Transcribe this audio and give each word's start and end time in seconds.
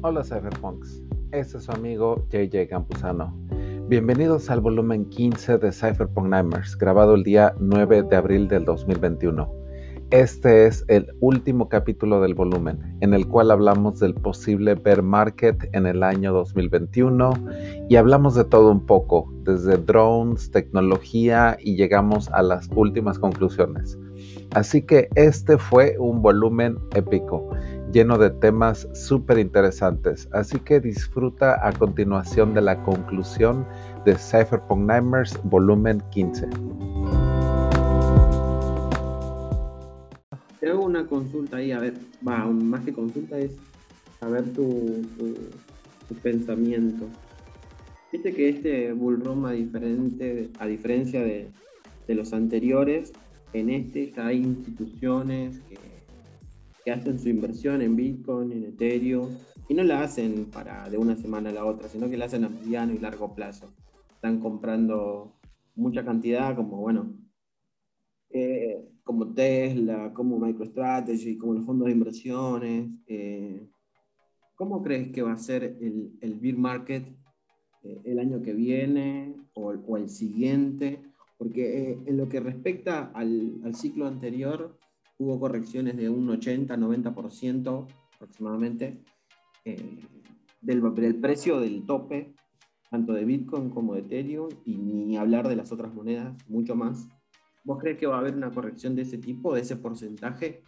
Hola 0.00 0.22
Cypherpunks, 0.22 1.02
este 1.32 1.58
es 1.58 1.64
su 1.64 1.72
amigo 1.72 2.24
JJ 2.30 2.68
Campuzano. 2.68 3.36
Bienvenidos 3.88 4.48
al 4.48 4.60
volumen 4.60 5.06
15 5.06 5.58
de 5.58 5.72
Cypherpunk 5.72 6.28
Nightmares, 6.28 6.78
grabado 6.78 7.16
el 7.16 7.24
día 7.24 7.52
9 7.58 8.04
de 8.04 8.14
abril 8.14 8.46
del 8.46 8.64
2021. 8.64 9.52
Este 10.10 10.66
es 10.66 10.84
el 10.86 11.08
último 11.18 11.68
capítulo 11.68 12.20
del 12.20 12.34
volumen, 12.34 12.96
en 13.00 13.12
el 13.12 13.26
cual 13.26 13.50
hablamos 13.50 13.98
del 13.98 14.14
posible 14.14 14.76
bear 14.76 15.02
market 15.02 15.68
en 15.72 15.84
el 15.84 16.04
año 16.04 16.32
2021 16.32 17.32
y 17.88 17.96
hablamos 17.96 18.36
de 18.36 18.44
todo 18.44 18.70
un 18.70 18.86
poco, 18.86 19.28
desde 19.42 19.78
drones, 19.78 20.52
tecnología 20.52 21.56
y 21.60 21.74
llegamos 21.74 22.28
a 22.28 22.42
las 22.42 22.70
últimas 22.76 23.18
conclusiones. 23.18 23.98
Así 24.54 24.80
que 24.80 25.08
este 25.16 25.58
fue 25.58 25.96
un 25.98 26.22
volumen 26.22 26.78
épico 26.94 27.50
lleno 27.92 28.18
de 28.18 28.30
temas 28.30 28.88
súper 28.92 29.38
interesantes. 29.38 30.28
Así 30.32 30.58
que 30.60 30.80
disfruta 30.80 31.66
a 31.66 31.72
continuación 31.72 32.54
de 32.54 32.62
la 32.62 32.82
conclusión 32.82 33.66
de 34.04 34.14
Cypherpunk 34.14 34.80
Nightmares 34.80 35.38
volumen 35.44 36.02
15. 36.10 36.48
Te 40.60 40.70
hago 40.70 40.84
una 40.84 41.06
consulta 41.06 41.58
ahí, 41.58 41.72
a 41.72 41.78
ver, 41.78 41.94
va, 42.26 42.44
más 42.46 42.84
que 42.84 42.92
consulta 42.92 43.38
es 43.38 43.56
a 44.20 44.28
ver 44.28 44.52
tu, 44.52 45.02
pensamiento. 46.22 47.06
Viste 48.12 48.32
que 48.32 48.48
este 48.48 48.92
bullroom 48.92 49.44
a, 49.46 49.52
diferente, 49.52 50.50
a 50.58 50.66
diferencia 50.66 51.22
de, 51.22 51.50
de 52.06 52.14
los 52.14 52.32
anteriores, 52.32 53.12
en 53.52 53.70
este 53.70 54.12
hay 54.16 54.38
instituciones 54.38 55.60
que 56.84 56.92
hacen 56.92 57.18
su 57.18 57.28
inversión 57.28 57.82
en 57.82 57.96
Bitcoin, 57.96 58.52
en 58.52 58.64
Ethereum, 58.64 59.30
y 59.68 59.74
no 59.74 59.82
la 59.82 60.02
hacen 60.02 60.46
para 60.46 60.88
de 60.88 60.96
una 60.96 61.16
semana 61.16 61.50
a 61.50 61.52
la 61.52 61.64
otra, 61.64 61.88
sino 61.88 62.08
que 62.08 62.16
la 62.16 62.24
hacen 62.24 62.44
a 62.44 62.48
mediano 62.48 62.94
y 62.94 62.98
largo 62.98 63.34
plazo. 63.34 63.74
Están 64.14 64.40
comprando 64.40 65.34
mucha 65.74 66.04
cantidad, 66.04 66.56
como 66.56 66.78
bueno, 66.78 67.14
eh, 68.30 68.88
como 69.04 69.32
Tesla, 69.32 70.12
como 70.14 70.38
MicroStrategy, 70.38 71.36
como 71.38 71.54
los 71.54 71.66
fondos 71.66 71.86
de 71.86 71.92
inversiones. 71.92 72.90
Eh, 73.06 73.68
¿Cómo 74.54 74.82
crees 74.82 75.12
que 75.12 75.22
va 75.22 75.32
a 75.32 75.38
ser 75.38 75.64
el, 75.64 76.12
el 76.20 76.34
beer 76.34 76.56
market 76.56 77.06
eh, 77.82 78.00
el 78.04 78.18
año 78.18 78.42
que 78.42 78.52
viene 78.54 79.34
o, 79.54 79.68
o 79.68 79.96
el 79.96 80.08
siguiente? 80.08 81.00
Porque 81.36 81.98
en 82.06 82.16
lo 82.16 82.28
que 82.28 82.40
respecta 82.40 83.12
al, 83.14 83.60
al 83.64 83.74
ciclo 83.74 84.06
anterior, 84.06 84.77
hubo 85.18 85.38
correcciones 85.38 85.96
de 85.96 86.08
un 86.08 86.28
80-90% 86.28 87.86
aproximadamente 88.14 89.02
eh, 89.64 90.00
del, 90.60 91.20
precio 91.20 91.60
del 91.60 91.84
tope, 91.86 92.34
tanto 92.90 93.12
de 93.12 93.24
Bitcoin 93.24 93.70
como 93.70 93.94
de 93.94 94.00
Ethereum, 94.00 94.48
y 94.64 94.76
ni 94.76 95.16
hablar 95.16 95.48
de 95.48 95.56
las 95.56 95.70
otras 95.72 95.92
monedas, 95.92 96.36
mucho 96.48 96.74
más. 96.74 97.08
¿Vos 97.64 97.78
crees 97.78 97.98
que 97.98 98.06
va 98.06 98.16
a 98.16 98.20
haber 98.20 98.34
una 98.34 98.50
corrección 98.50 98.94
de 98.94 99.02
ese 99.02 99.18
tipo, 99.18 99.54
de 99.54 99.60
ese 99.60 99.76
porcentaje? 99.76 100.62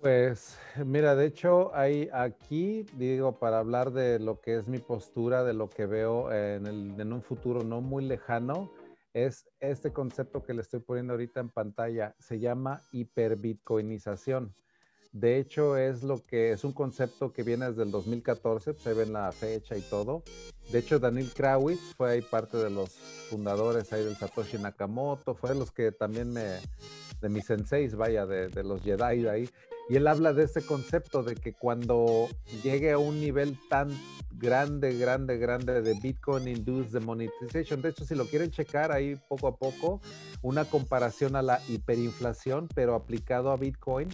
Pues 0.00 0.58
mira, 0.84 1.16
de 1.16 1.26
hecho, 1.26 1.74
hay 1.74 2.08
aquí, 2.12 2.84
digo, 2.96 3.38
para 3.38 3.58
hablar 3.58 3.92
de 3.92 4.20
lo 4.20 4.40
que 4.40 4.56
es 4.56 4.68
mi 4.68 4.78
postura, 4.78 5.42
de 5.42 5.54
lo 5.54 5.68
que 5.68 5.86
veo 5.86 6.30
en, 6.30 6.66
el, 6.66 7.00
en 7.00 7.12
un 7.12 7.22
futuro 7.22 7.64
no 7.64 7.80
muy 7.80 8.04
lejano, 8.04 8.70
es 9.16 9.48
este 9.60 9.94
concepto 9.94 10.44
que 10.44 10.52
le 10.52 10.60
estoy 10.60 10.80
poniendo 10.80 11.14
ahorita 11.14 11.40
en 11.40 11.48
pantalla. 11.48 12.14
Se 12.18 12.38
llama 12.38 12.82
hiperbitcoinización. 12.92 14.54
De 15.12 15.38
hecho, 15.38 15.78
es 15.78 16.02
lo 16.02 16.22
que 16.22 16.52
es 16.52 16.64
un 16.64 16.74
concepto 16.74 17.32
que 17.32 17.42
viene 17.42 17.66
desde 17.66 17.84
el 17.84 17.90
2014, 17.90 18.74
se 18.74 18.92
ve 18.92 19.04
en 19.04 19.14
la 19.14 19.32
fecha 19.32 19.74
y 19.74 19.80
todo. 19.80 20.22
De 20.70 20.80
hecho, 20.80 20.98
Daniel 20.98 21.32
Krawitz 21.34 21.94
fue 21.96 22.10
ahí 22.10 22.20
parte 22.20 22.58
de 22.58 22.68
los 22.68 22.90
fundadores 23.30 23.90
ahí 23.94 24.04
del 24.04 24.16
Satoshi 24.16 24.58
Nakamoto, 24.58 25.34
fue 25.34 25.50
de 25.50 25.56
los 25.56 25.72
que 25.72 25.92
también 25.92 26.34
me, 26.34 26.60
de 27.22 27.28
mis 27.30 27.46
senseis, 27.46 27.96
vaya, 27.96 28.26
de, 28.26 28.62
los 28.64 28.82
Jedi 28.82 29.26
ahí. 29.28 29.48
Y 29.88 29.96
él 29.96 30.06
habla 30.06 30.32
de 30.32 30.44
este 30.44 30.62
concepto 30.62 31.22
de 31.22 31.36
que 31.36 31.52
cuando 31.52 32.28
llegue 32.62 32.92
a 32.92 32.98
un 32.98 33.20
nivel 33.20 33.56
tan 33.68 33.88
grande, 34.38 34.96
grande, 34.96 35.38
grande 35.38 35.80
de 35.82 35.94
Bitcoin 35.94 36.48
Induced 36.48 36.92
Demonetization. 36.92 37.80
De 37.80 37.90
hecho, 37.90 38.04
si 38.04 38.14
lo 38.14 38.26
quieren 38.26 38.50
checar 38.50 38.92
ahí 38.92 39.16
poco 39.28 39.48
a 39.48 39.56
poco, 39.56 40.00
una 40.42 40.64
comparación 40.64 41.36
a 41.36 41.42
la 41.42 41.60
hiperinflación, 41.68 42.68
pero 42.74 42.94
aplicado 42.94 43.50
a 43.50 43.56
Bitcoin, 43.56 44.08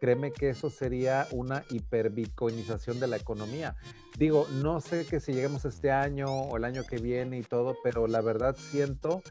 créeme 0.00 0.32
que 0.32 0.50
eso 0.50 0.70
sería 0.70 1.26
una 1.32 1.64
hiperbitcoinización 1.70 3.00
de 3.00 3.08
la 3.08 3.16
economía. 3.16 3.76
Digo, 4.18 4.46
no 4.62 4.80
sé 4.80 5.06
que 5.06 5.20
si 5.20 5.32
lleguemos 5.32 5.64
este 5.64 5.90
año 5.90 6.26
o 6.26 6.56
el 6.56 6.64
año 6.64 6.84
que 6.84 6.98
viene 6.98 7.38
y 7.38 7.42
todo, 7.42 7.76
pero 7.82 8.06
la 8.06 8.20
verdad 8.20 8.56
siento 8.56 9.22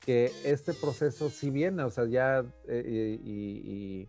que 0.00 0.32
este 0.44 0.74
proceso 0.74 1.28
sí 1.28 1.50
viene, 1.50 1.82
o 1.82 1.90
sea, 1.90 2.06
ya 2.06 2.44
eh, 2.68 3.18
y 3.22 4.08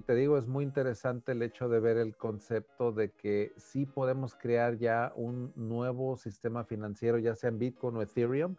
te 0.00 0.14
digo, 0.14 0.38
es 0.38 0.46
muy 0.46 0.64
interesante 0.64 1.32
el 1.32 1.42
hecho 1.42 1.68
de 1.68 1.80
ver 1.80 1.96
el 1.96 2.16
concepto 2.16 2.92
de 2.92 3.10
que 3.10 3.52
sí 3.56 3.86
podemos 3.86 4.34
crear 4.34 4.78
ya 4.78 5.12
un 5.16 5.52
nuevo 5.56 6.16
sistema 6.16 6.64
financiero, 6.64 7.18
ya 7.18 7.34
sea 7.34 7.48
en 7.48 7.58
Bitcoin 7.58 7.96
o 7.96 8.02
Ethereum, 8.02 8.56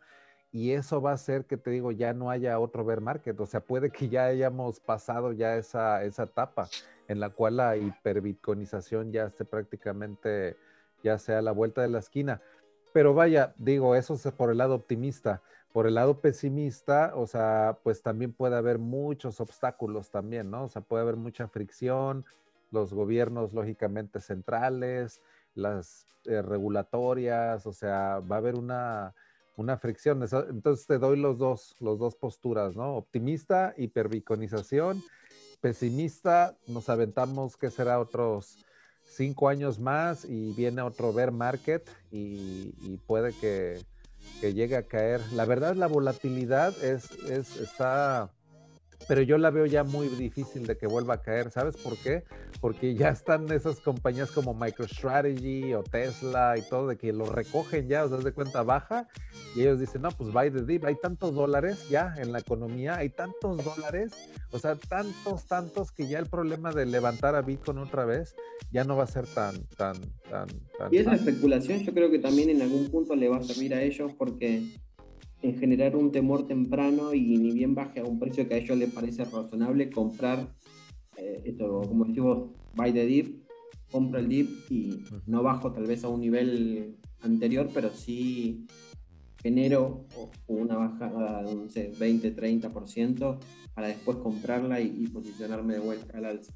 y 0.51 0.71
eso 0.71 1.01
va 1.01 1.11
a 1.11 1.13
hacer 1.13 1.45
que 1.45 1.55
te 1.55 1.71
digo, 1.71 1.91
ya 1.91 2.13
no 2.13 2.29
haya 2.29 2.59
otro 2.59 2.83
bear 2.83 2.99
market. 2.99 3.39
O 3.39 3.45
sea, 3.45 3.61
puede 3.61 3.89
que 3.89 4.09
ya 4.09 4.25
hayamos 4.25 4.81
pasado 4.81 5.31
ya 5.31 5.55
esa, 5.55 6.03
esa 6.03 6.23
etapa 6.23 6.67
en 7.07 7.19
la 7.21 7.29
cual 7.29 7.57
la 7.57 7.77
hiperbitcoinización 7.77 9.13
ya 9.13 9.25
esté 9.25 9.45
prácticamente, 9.45 10.57
ya 11.03 11.17
sea 11.17 11.39
a 11.39 11.41
la 11.41 11.53
vuelta 11.53 11.81
de 11.81 11.87
la 11.87 11.99
esquina. 11.99 12.41
Pero 12.93 13.13
vaya, 13.13 13.53
digo, 13.57 13.95
eso 13.95 14.15
es 14.15 14.23
por 14.33 14.51
el 14.51 14.57
lado 14.57 14.75
optimista. 14.75 15.41
Por 15.73 15.87
el 15.87 15.95
lado 15.95 16.19
pesimista, 16.19 17.13
o 17.15 17.27
sea, 17.27 17.77
pues 17.83 18.01
también 18.01 18.33
puede 18.33 18.55
haber 18.55 18.77
muchos 18.77 19.39
obstáculos 19.39 20.09
también, 20.09 20.51
¿no? 20.51 20.65
O 20.65 20.69
sea, 20.69 20.81
puede 20.81 21.03
haber 21.03 21.15
mucha 21.15 21.47
fricción, 21.47 22.25
los 22.71 22.93
gobiernos 22.93 23.53
lógicamente 23.53 24.19
centrales, 24.19 25.21
las 25.55 26.07
eh, 26.25 26.41
regulatorias, 26.41 27.65
o 27.65 27.73
sea, 27.73 28.19
va 28.19 28.35
a 28.35 28.39
haber 28.39 28.55
una, 28.55 29.13
una 29.57 29.77
fricción. 29.77 30.21
Entonces 30.49 30.87
te 30.87 30.97
doy 30.97 31.17
los 31.17 31.37
dos, 31.37 31.75
los 31.79 31.99
dos 31.99 32.15
posturas, 32.15 32.75
¿no? 32.75 32.95
Optimista, 32.95 33.73
hiperbiconización, 33.77 35.01
pesimista, 35.61 36.55
nos 36.67 36.89
aventamos 36.89 37.55
que 37.57 37.69
será 37.69 37.99
otros 37.99 38.65
cinco 39.03 39.49
años 39.49 39.79
más 39.79 40.25
y 40.25 40.53
viene 40.53 40.81
otro 40.81 41.13
bear 41.13 41.31
market 41.31 41.89
y, 42.11 42.97
puede 43.07 43.33
que, 43.33 43.81
que, 44.39 44.53
llegue 44.53 44.75
a 44.75 44.83
caer. 44.83 45.21
La 45.33 45.45
verdad, 45.45 45.75
la 45.75 45.87
volatilidad 45.87 46.73
es, 46.83 47.11
es, 47.29 47.57
está 47.57 48.31
pero 49.07 49.21
yo 49.21 49.37
la 49.37 49.49
veo 49.49 49.65
ya 49.65 49.83
muy 49.83 50.07
difícil 50.07 50.65
de 50.67 50.77
que 50.77 50.87
vuelva 50.87 51.15
a 51.15 51.21
caer. 51.21 51.51
¿Sabes 51.51 51.77
por 51.77 51.97
qué? 51.97 52.23
Porque 52.59 52.95
ya 52.95 53.09
están 53.09 53.51
esas 53.51 53.79
compañías 53.79 54.31
como 54.31 54.53
MicroStrategy 54.53 55.73
o 55.73 55.83
Tesla 55.83 56.55
y 56.57 56.61
todo, 56.69 56.87
de 56.87 56.97
que 56.97 57.11
lo 57.13 57.25
recogen 57.25 57.87
ya, 57.87 58.05
o 58.05 58.09
sea, 58.09 58.17
de 58.17 58.31
cuenta 58.31 58.63
baja, 58.63 59.07
y 59.55 59.61
ellos 59.61 59.79
dicen, 59.79 60.01
no, 60.01 60.09
pues 60.11 60.31
buy 60.31 60.49
the 60.51 60.63
dip, 60.63 60.85
hay 60.85 60.95
tantos 60.95 61.33
dólares 61.33 61.89
ya 61.89 62.13
en 62.17 62.31
la 62.31 62.39
economía, 62.39 62.97
hay 62.97 63.09
tantos 63.09 63.63
dólares, 63.63 64.13
o 64.51 64.59
sea, 64.59 64.75
tantos, 64.75 65.45
tantos, 65.45 65.91
que 65.91 66.07
ya 66.07 66.19
el 66.19 66.27
problema 66.27 66.71
de 66.71 66.85
levantar 66.85 67.35
a 67.35 67.41
Bitcoin 67.41 67.79
otra 67.79 68.05
vez 68.05 68.35
ya 68.71 68.83
no 68.83 68.95
va 68.95 69.03
a 69.03 69.07
ser 69.07 69.25
tan, 69.27 69.55
tan, 69.77 69.95
tan, 70.29 70.47
tan. 70.77 70.93
Y 70.93 70.97
esa 70.97 71.15
especulación 71.15 71.79
yo 71.79 71.93
creo 71.93 72.09
que 72.09 72.19
también 72.19 72.49
en 72.49 72.61
algún 72.61 72.89
punto 72.89 73.15
le 73.15 73.27
va 73.27 73.37
a 73.37 73.43
servir 73.43 73.73
a 73.73 73.81
ellos 73.81 74.13
porque 74.17 74.75
en 75.41 75.57
generar 75.57 75.95
un 75.95 76.11
temor 76.11 76.47
temprano 76.47 77.13
y 77.13 77.37
ni 77.37 77.51
bien 77.51 77.73
baje 77.73 77.99
a 77.99 78.05
un 78.05 78.19
precio 78.19 78.47
que 78.47 78.55
a 78.55 78.57
ellos 78.57 78.77
les 78.77 78.91
parece 78.91 79.25
razonable, 79.25 79.89
comprar, 79.89 80.53
eh, 81.17 81.41
esto, 81.45 81.81
como 81.87 82.05
decimos, 82.05 82.51
buy 82.75 82.91
the 82.91 83.05
dip, 83.05 83.43
compro 83.91 84.19
el 84.19 84.29
dip 84.29 84.49
y 84.69 85.03
no 85.25 85.43
bajo 85.43 85.71
tal 85.71 85.85
vez 85.85 86.03
a 86.03 86.09
un 86.09 86.21
nivel 86.21 86.97
anterior, 87.21 87.69
pero 87.73 87.89
sí 87.89 88.65
genero 89.41 90.05
una 90.47 90.77
bajada 90.77 91.43
de 91.43 91.53
un 91.53 91.67
20, 91.99 92.35
30% 92.35 93.39
para 93.73 93.87
después 93.87 94.17
comprarla 94.17 94.79
y 94.79 95.07
posicionarme 95.07 95.73
de 95.73 95.79
vuelta 95.79 96.17
al 96.17 96.25
alza. 96.25 96.53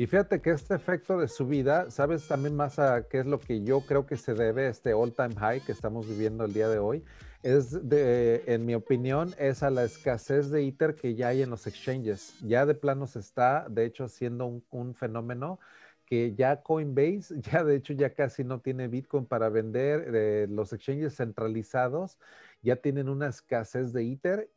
Y 0.00 0.06
fíjate 0.06 0.40
que 0.40 0.48
este 0.48 0.74
efecto 0.74 1.18
de 1.18 1.28
subida, 1.28 1.90
¿sabes 1.90 2.26
también 2.26 2.56
más 2.56 2.78
a 2.78 3.06
qué 3.06 3.18
es 3.18 3.26
lo 3.26 3.38
que 3.38 3.62
yo 3.62 3.82
creo 3.82 4.06
que 4.06 4.16
se 4.16 4.32
debe 4.32 4.64
a 4.64 4.70
este 4.70 4.94
all 4.94 5.12
time 5.12 5.34
high 5.34 5.60
que 5.60 5.72
estamos 5.72 6.08
viviendo 6.08 6.46
el 6.46 6.54
día 6.54 6.70
de 6.70 6.78
hoy? 6.78 7.04
es 7.42 7.86
de, 7.86 8.42
en 8.46 8.64
mi 8.64 8.74
opinión, 8.74 9.34
es 9.36 9.62
a 9.62 9.68
la 9.68 9.84
escasez 9.84 10.48
de 10.50 10.62
ITER 10.62 10.94
que 10.94 11.14
ya 11.16 11.28
hay 11.28 11.42
en 11.42 11.50
los 11.50 11.66
exchanges. 11.66 12.32
Ya 12.40 12.64
de 12.64 12.74
plano 12.74 13.06
se 13.06 13.18
está, 13.18 13.66
de 13.68 13.84
hecho, 13.84 14.08
siendo 14.08 14.62
un, 14.70 14.94
fenómeno 14.94 15.60
que 16.06 16.34
ya 16.34 16.62
Coinbase, 16.62 17.38
ya 17.52 17.62
de 17.62 17.76
hecho 17.76 17.92
ya 17.92 18.14
casi 18.14 18.42
no 18.42 18.60
tiene 18.60 18.88
Bitcoin 18.88 19.26
para 19.26 19.50
vender, 19.50 20.14
eh, 20.14 20.46
los 20.48 20.72
exchanges 20.72 21.16
centralizados 21.16 22.16
ya 22.62 22.76
tienen 22.76 23.10
una 23.10 23.28
escasez 23.28 23.92
de 23.92 24.02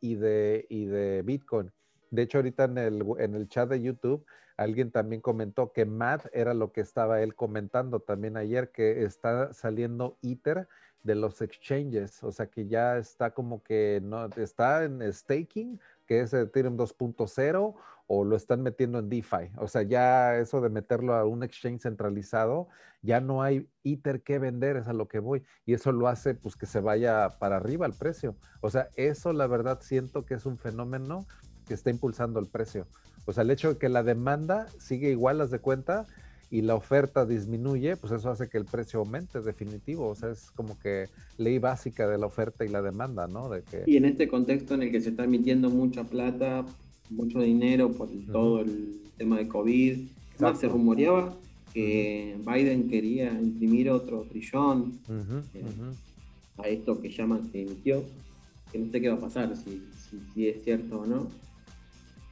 de, 0.00 0.66
y 0.70 0.86
de 0.86 1.20
Bitcoin. 1.22 1.70
De 2.14 2.22
hecho, 2.22 2.38
ahorita 2.38 2.64
en 2.64 2.78
el, 2.78 3.04
en 3.18 3.34
el 3.34 3.48
chat 3.48 3.68
de 3.68 3.82
YouTube, 3.82 4.24
alguien 4.56 4.92
también 4.92 5.20
comentó 5.20 5.72
que 5.72 5.84
Matt 5.84 6.26
era 6.32 6.54
lo 6.54 6.70
que 6.70 6.80
estaba 6.80 7.20
él 7.22 7.34
comentando 7.34 8.00
también 8.00 8.36
ayer, 8.36 8.70
que 8.70 9.02
está 9.02 9.52
saliendo 9.52 10.16
ITER 10.22 10.68
de 11.02 11.14
los 11.16 11.42
exchanges, 11.42 12.22
o 12.22 12.30
sea 12.32 12.46
que 12.46 12.66
ya 12.66 12.96
está 12.96 13.34
como 13.34 13.62
que 13.62 14.00
no 14.02 14.26
está 14.36 14.84
en 14.84 15.12
staking, 15.12 15.80
que 16.06 16.20
es 16.20 16.32
Ethereum 16.32 16.76
2.0 16.76 17.74
o 18.06 18.24
lo 18.24 18.36
están 18.36 18.62
metiendo 18.62 18.98
en 18.98 19.08
DeFi. 19.08 19.50
O 19.56 19.66
sea, 19.66 19.82
ya 19.82 20.36
eso 20.36 20.60
de 20.60 20.70
meterlo 20.70 21.14
a 21.14 21.24
un 21.24 21.42
exchange 21.42 21.82
centralizado, 21.82 22.68
ya 23.02 23.20
no 23.20 23.42
hay 23.42 23.68
ITER 23.82 24.22
que 24.22 24.38
vender, 24.38 24.76
es 24.76 24.88
a 24.88 24.92
lo 24.92 25.08
que 25.08 25.18
voy. 25.18 25.42
Y 25.66 25.74
eso 25.74 25.92
lo 25.92 26.08
hace 26.08 26.34
pues 26.34 26.56
que 26.56 26.66
se 26.66 26.80
vaya 26.80 27.28
para 27.38 27.56
arriba 27.56 27.86
el 27.86 27.94
precio. 27.94 28.36
O 28.60 28.70
sea, 28.70 28.88
eso 28.96 29.32
la 29.32 29.46
verdad 29.46 29.80
siento 29.82 30.24
que 30.24 30.34
es 30.34 30.46
un 30.46 30.58
fenómeno 30.58 31.26
que 31.66 31.74
está 31.74 31.90
impulsando 31.90 32.40
el 32.40 32.46
precio. 32.46 32.86
O 33.26 33.32
sea, 33.32 33.42
el 33.42 33.50
hecho 33.50 33.74
de 33.74 33.78
que 33.78 33.88
la 33.88 34.02
demanda 34.02 34.66
sigue 34.78 35.10
igual, 35.10 35.38
las 35.38 35.50
de 35.50 35.58
cuenta, 35.58 36.06
y 36.50 36.62
la 36.62 36.74
oferta 36.74 37.26
disminuye, 37.26 37.96
pues 37.96 38.12
eso 38.12 38.30
hace 38.30 38.48
que 38.48 38.58
el 38.58 38.64
precio 38.64 39.00
aumente, 39.00 39.40
definitivo. 39.40 40.06
O 40.06 40.14
sea, 40.14 40.30
es 40.30 40.50
como 40.52 40.78
que 40.78 41.08
ley 41.36 41.58
básica 41.58 42.06
de 42.06 42.18
la 42.18 42.26
oferta 42.26 42.64
y 42.64 42.68
la 42.68 42.82
demanda, 42.82 43.26
¿no? 43.26 43.48
De 43.48 43.62
que... 43.62 43.82
Y 43.86 43.96
en 43.96 44.04
este 44.04 44.28
contexto 44.28 44.74
en 44.74 44.82
el 44.82 44.92
que 44.92 45.00
se 45.00 45.10
está 45.10 45.24
emitiendo 45.24 45.70
mucha 45.70 46.04
plata, 46.04 46.64
mucho 47.10 47.40
dinero 47.40 47.90
por 47.90 48.08
todo 48.30 48.60
el 48.60 49.00
tema 49.16 49.38
de 49.38 49.48
COVID, 49.48 49.98
más 50.38 50.60
se 50.60 50.68
rumoreaba 50.68 51.34
que 51.72 52.36
Biden 52.46 52.88
quería 52.88 53.32
imprimir 53.32 53.90
otro 53.90 54.22
trillón 54.22 55.00
eh, 55.54 55.64
a 56.58 56.68
esto 56.68 57.00
que 57.00 57.10
llaman 57.10 57.50
que 57.50 57.62
emitió, 57.62 58.04
que 58.70 58.78
no 58.78 58.92
sé 58.92 59.00
qué 59.00 59.08
va 59.08 59.16
a 59.16 59.20
pasar, 59.20 59.56
si, 59.56 59.82
si 60.34 60.48
es 60.48 60.62
cierto 60.62 61.00
o 61.00 61.06
no 61.06 61.44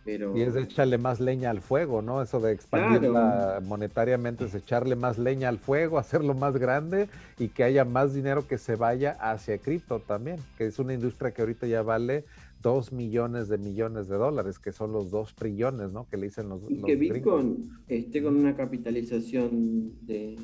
y 0.04 0.40
es 0.40 0.54
de 0.54 0.62
echarle 0.62 0.98
más 0.98 1.20
leña 1.20 1.50
al 1.50 1.60
fuego, 1.60 2.02
¿no? 2.02 2.22
Eso 2.22 2.40
de 2.40 2.52
expandirla 2.52 3.62
monetariamente 3.64 4.44
es 4.46 4.54
echarle 4.54 4.96
más 4.96 5.16
leña 5.16 5.48
al 5.48 5.58
fuego, 5.58 5.98
hacerlo 5.98 6.34
más 6.34 6.56
grande 6.56 7.08
y 7.38 7.48
que 7.48 7.62
haya 7.62 7.84
más 7.84 8.12
dinero 8.12 8.46
que 8.46 8.58
se 8.58 8.74
vaya 8.74 9.12
hacia 9.20 9.58
cripto 9.58 10.00
también, 10.00 10.38
que 10.58 10.66
es 10.66 10.78
una 10.78 10.94
industria 10.94 11.30
que 11.30 11.42
ahorita 11.42 11.66
ya 11.68 11.82
vale 11.82 12.24
dos 12.62 12.92
millones 12.92 13.48
de 13.48 13.58
millones 13.58 14.08
de 14.08 14.16
dólares, 14.16 14.58
que 14.58 14.72
son 14.72 14.92
los 14.92 15.10
dos 15.10 15.34
trillones, 15.34 15.92
¿no? 15.92 16.08
Que 16.08 16.16
le 16.16 16.26
dicen 16.26 16.48
los. 16.48 16.62
Y 16.68 16.82
que 16.82 16.96
Bitcoin 16.96 17.70
esté 17.86 18.22
con 18.22 18.36
una 18.36 18.56
capitalización 18.56 19.92
de, 20.02 20.36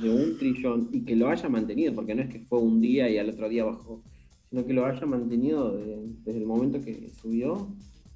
de 0.00 0.10
un 0.10 0.36
trillón 0.36 0.88
y 0.92 1.04
que 1.04 1.16
lo 1.16 1.28
haya 1.28 1.48
mantenido, 1.48 1.94
porque 1.94 2.14
no 2.14 2.22
es 2.22 2.28
que 2.28 2.40
fue 2.40 2.58
un 2.58 2.80
día 2.80 3.08
y 3.08 3.16
al 3.16 3.30
otro 3.30 3.48
día 3.48 3.64
bajó, 3.64 4.02
sino 4.50 4.66
que 4.66 4.74
lo 4.74 4.84
haya 4.84 5.06
mantenido 5.06 5.76
desde 6.24 6.38
el 6.38 6.46
momento 6.46 6.82
que 6.82 7.10
subió 7.20 7.68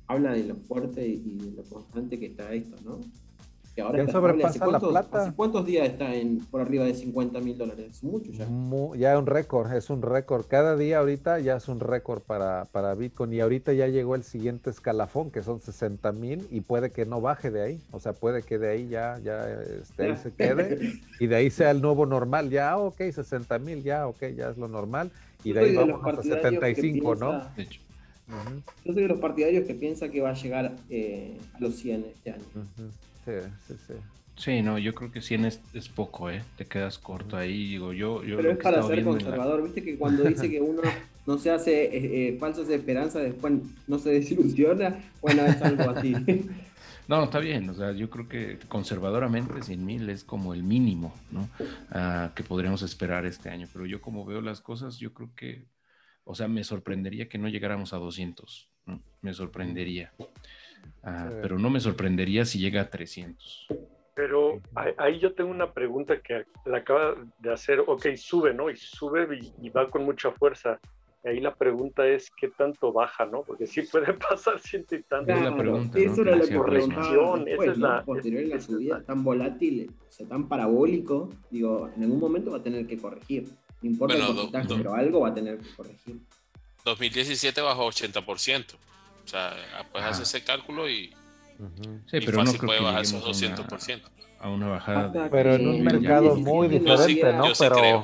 habla 0.06 0.32
de 0.32 0.44
lo 0.44 0.56
fuerte 0.56 1.06
y 1.06 1.36
de 1.36 1.50
lo 1.52 1.62
constante 1.64 2.18
que 2.18 2.26
está 2.26 2.52
esto, 2.52 2.76
¿no? 2.84 3.00
Que 3.74 3.82
ahora 3.82 4.06
sobrepasa 4.06 4.66
la 4.68 4.78
plata. 4.78 5.22
¿Hace 5.22 5.34
cuántos 5.34 5.66
días 5.66 5.88
está 5.88 6.14
en, 6.14 6.38
por 6.38 6.60
arriba 6.60 6.84
de 6.84 6.94
50 6.94 7.40
mil 7.40 7.58
dólares? 7.58 8.04
Mucho 8.04 8.30
ya. 8.30 8.46
ya 8.96 9.12
es 9.14 9.18
un 9.18 9.26
récord, 9.26 9.72
es 9.72 9.90
un 9.90 10.00
récord. 10.00 10.46
Cada 10.46 10.76
día 10.76 11.00
ahorita 11.00 11.40
ya 11.40 11.56
es 11.56 11.66
un 11.66 11.80
récord 11.80 12.22
para, 12.22 12.66
para 12.66 12.94
Bitcoin 12.94 13.32
y 13.32 13.40
ahorita 13.40 13.72
ya 13.72 13.88
llegó 13.88 14.14
el 14.14 14.22
siguiente 14.22 14.70
escalafón, 14.70 15.32
que 15.32 15.42
son 15.42 15.60
60 15.60 16.12
mil 16.12 16.46
y 16.52 16.60
puede 16.60 16.92
que 16.92 17.04
no 17.04 17.20
baje 17.20 17.50
de 17.50 17.62
ahí. 17.62 17.80
O 17.90 17.98
sea, 17.98 18.12
puede 18.12 18.42
que 18.42 18.58
de 18.58 18.68
ahí 18.68 18.88
ya, 18.88 19.18
ya 19.18 19.44
este, 19.50 20.16
se 20.18 20.32
quede 20.32 20.92
y 21.18 21.26
de 21.26 21.34
ahí 21.34 21.50
sea 21.50 21.72
el 21.72 21.82
nuevo 21.82 22.06
normal. 22.06 22.50
Ya, 22.50 22.78
ok, 22.78 22.98
60 23.10 23.58
mil, 23.58 23.82
ya, 23.82 24.06
ok, 24.06 24.20
ya 24.36 24.50
es 24.50 24.56
lo 24.56 24.68
normal. 24.68 25.10
Y 25.42 25.52
de 25.52 25.60
ahí 25.60 25.74
vamos 25.74 26.00
a 26.04 26.22
75, 26.22 27.16
¿no? 27.16 27.42
De 27.56 27.64
hecho. 27.64 27.83
Yo 28.84 28.92
soy 28.92 29.02
de 29.02 29.08
los 29.08 29.20
partidarios 29.20 29.66
que 29.66 29.74
piensa 29.74 30.08
que 30.08 30.20
va 30.20 30.30
a 30.30 30.34
llegar 30.34 30.76
eh, 30.88 31.38
a 31.54 31.60
los 31.60 31.76
100 31.76 32.06
este 32.14 32.30
año. 32.30 32.44
Sí, 33.24 33.32
sí, 33.66 33.74
sí. 33.86 33.94
Sí, 34.36 34.62
no, 34.62 34.78
yo 34.78 34.94
creo 34.94 35.12
que 35.12 35.20
100 35.20 35.44
es, 35.44 35.60
es 35.74 35.88
poco, 35.88 36.30
¿eh? 36.30 36.42
Te 36.56 36.64
quedas 36.64 36.98
corto 36.98 37.36
ahí, 37.36 37.68
digo, 37.68 37.92
yo... 37.92 38.24
yo 38.24 38.36
Pero 38.36 38.50
es 38.50 38.58
para 38.58 38.82
ser 38.82 39.04
conservador, 39.04 39.62
viste 39.62 39.82
que 39.82 39.96
cuando 39.96 40.24
dice 40.24 40.50
que 40.50 40.60
uno 40.60 40.82
no 41.26 41.38
se 41.38 41.50
hace 41.50 41.84
eh, 41.84 42.28
eh, 42.28 42.36
falsas 42.38 42.68
esperanzas, 42.68 43.22
después 43.22 43.54
no 43.86 43.98
se 43.98 44.10
desilusiona, 44.10 44.98
bueno, 45.20 45.44
es 45.46 45.62
algo 45.62 45.90
así. 45.90 46.14
No, 47.06 47.24
está 47.24 47.38
bien, 47.38 47.68
o 47.68 47.74
sea, 47.74 47.92
yo 47.92 48.08
creo 48.08 48.28
que 48.28 48.58
conservadoramente 48.66 49.62
100 49.62 49.84
mil 49.84 50.08
es 50.08 50.24
como 50.24 50.54
el 50.54 50.62
mínimo, 50.62 51.12
¿no? 51.30 51.50
Ah, 51.90 52.32
que 52.34 52.42
podríamos 52.42 52.80
esperar 52.80 53.26
este 53.26 53.50
año, 53.50 53.68
pero 53.70 53.84
yo 53.84 54.00
como 54.00 54.24
veo 54.24 54.40
las 54.40 54.62
cosas, 54.62 54.96
yo 54.96 55.12
creo 55.12 55.28
que 55.36 55.66
o 56.24 56.34
sea, 56.34 56.48
me 56.48 56.64
sorprendería 56.64 57.28
que 57.28 57.38
no 57.38 57.48
llegáramos 57.48 57.92
a 57.92 57.98
200, 57.98 58.68
¿no? 58.86 59.00
me 59.20 59.32
sorprendería. 59.32 60.12
Ah, 61.02 61.30
pero 61.42 61.58
no 61.58 61.70
me 61.70 61.80
sorprendería 61.80 62.44
si 62.44 62.58
llega 62.58 62.82
a 62.82 62.90
300. 62.90 63.68
Pero 64.14 64.60
ahí 64.96 65.18
yo 65.18 65.34
tengo 65.34 65.50
una 65.50 65.72
pregunta 65.72 66.20
que 66.20 66.44
la 66.64 66.78
acaba 66.78 67.16
de 67.38 67.52
hacer, 67.52 67.80
ok, 67.80 68.06
sube, 68.16 68.54
¿no? 68.54 68.70
Y 68.70 68.76
sube 68.76 69.26
y, 69.60 69.70
va 69.70 69.90
con 69.90 70.04
mucha 70.04 70.30
fuerza. 70.30 70.78
ahí 71.24 71.40
la 71.40 71.54
pregunta 71.54 72.06
es, 72.06 72.30
¿qué 72.30 72.48
tanto 72.48 72.92
baja, 72.92 73.26
no? 73.26 73.42
Porque 73.42 73.66
sí 73.66 73.82
puede 73.82 74.12
pasar 74.30 74.60
ciento 74.60 74.94
y 74.94 75.02
tanto. 75.02 75.32
es 75.32 75.42
la 75.42 75.56
pregunta, 75.56 75.98
eso 75.98 76.22
era 76.22 76.36
la 76.36 76.56
corrección. 76.56 77.48
Esa 77.48 77.64
es 77.72 77.78
la, 77.78 78.04
posterior 78.04 78.44
la 78.44 78.60
subida 78.60 79.02
tan 79.02 79.24
volátil, 79.24 79.90
o 80.08 80.12
sea, 80.12 80.28
tan 80.28 80.48
parabólico, 80.48 81.30
digo, 81.50 81.90
en 81.96 82.04
algún 82.04 82.20
momento 82.20 82.52
va 82.52 82.58
a 82.58 82.62
tener 82.62 82.86
que 82.86 82.96
corregir. 82.96 83.48
No 83.84 83.90
importa 83.90 84.14
el 84.16 84.66
pero 84.78 84.94
algo 84.94 85.20
va 85.20 85.28
a 85.28 85.34
tener 85.34 85.58
que 85.58 85.74
corregir. 85.74 86.18
2017 86.86 87.60
bajó 87.60 87.86
80%. 87.86 88.74
O 88.74 89.28
sea, 89.28 89.54
puedes 89.92 90.08
hacer 90.08 90.22
ese 90.22 90.42
cálculo 90.42 90.88
y, 90.88 91.08
sí, 92.10 92.20
pero 92.24 92.44
no 92.44 92.52
puede 92.54 92.80
bajar 92.80 93.02
esos 93.02 93.22
200%. 93.22 94.00
A 94.40 94.50
una 94.50 94.68
bajada. 94.68 95.28
pero 95.30 95.54
en 95.54 95.68
un 95.68 95.82
mercado 95.82 96.36
muy 96.36 96.68
diferente, 96.68 97.32
¿no? 97.32 97.46
pero, 97.58 98.02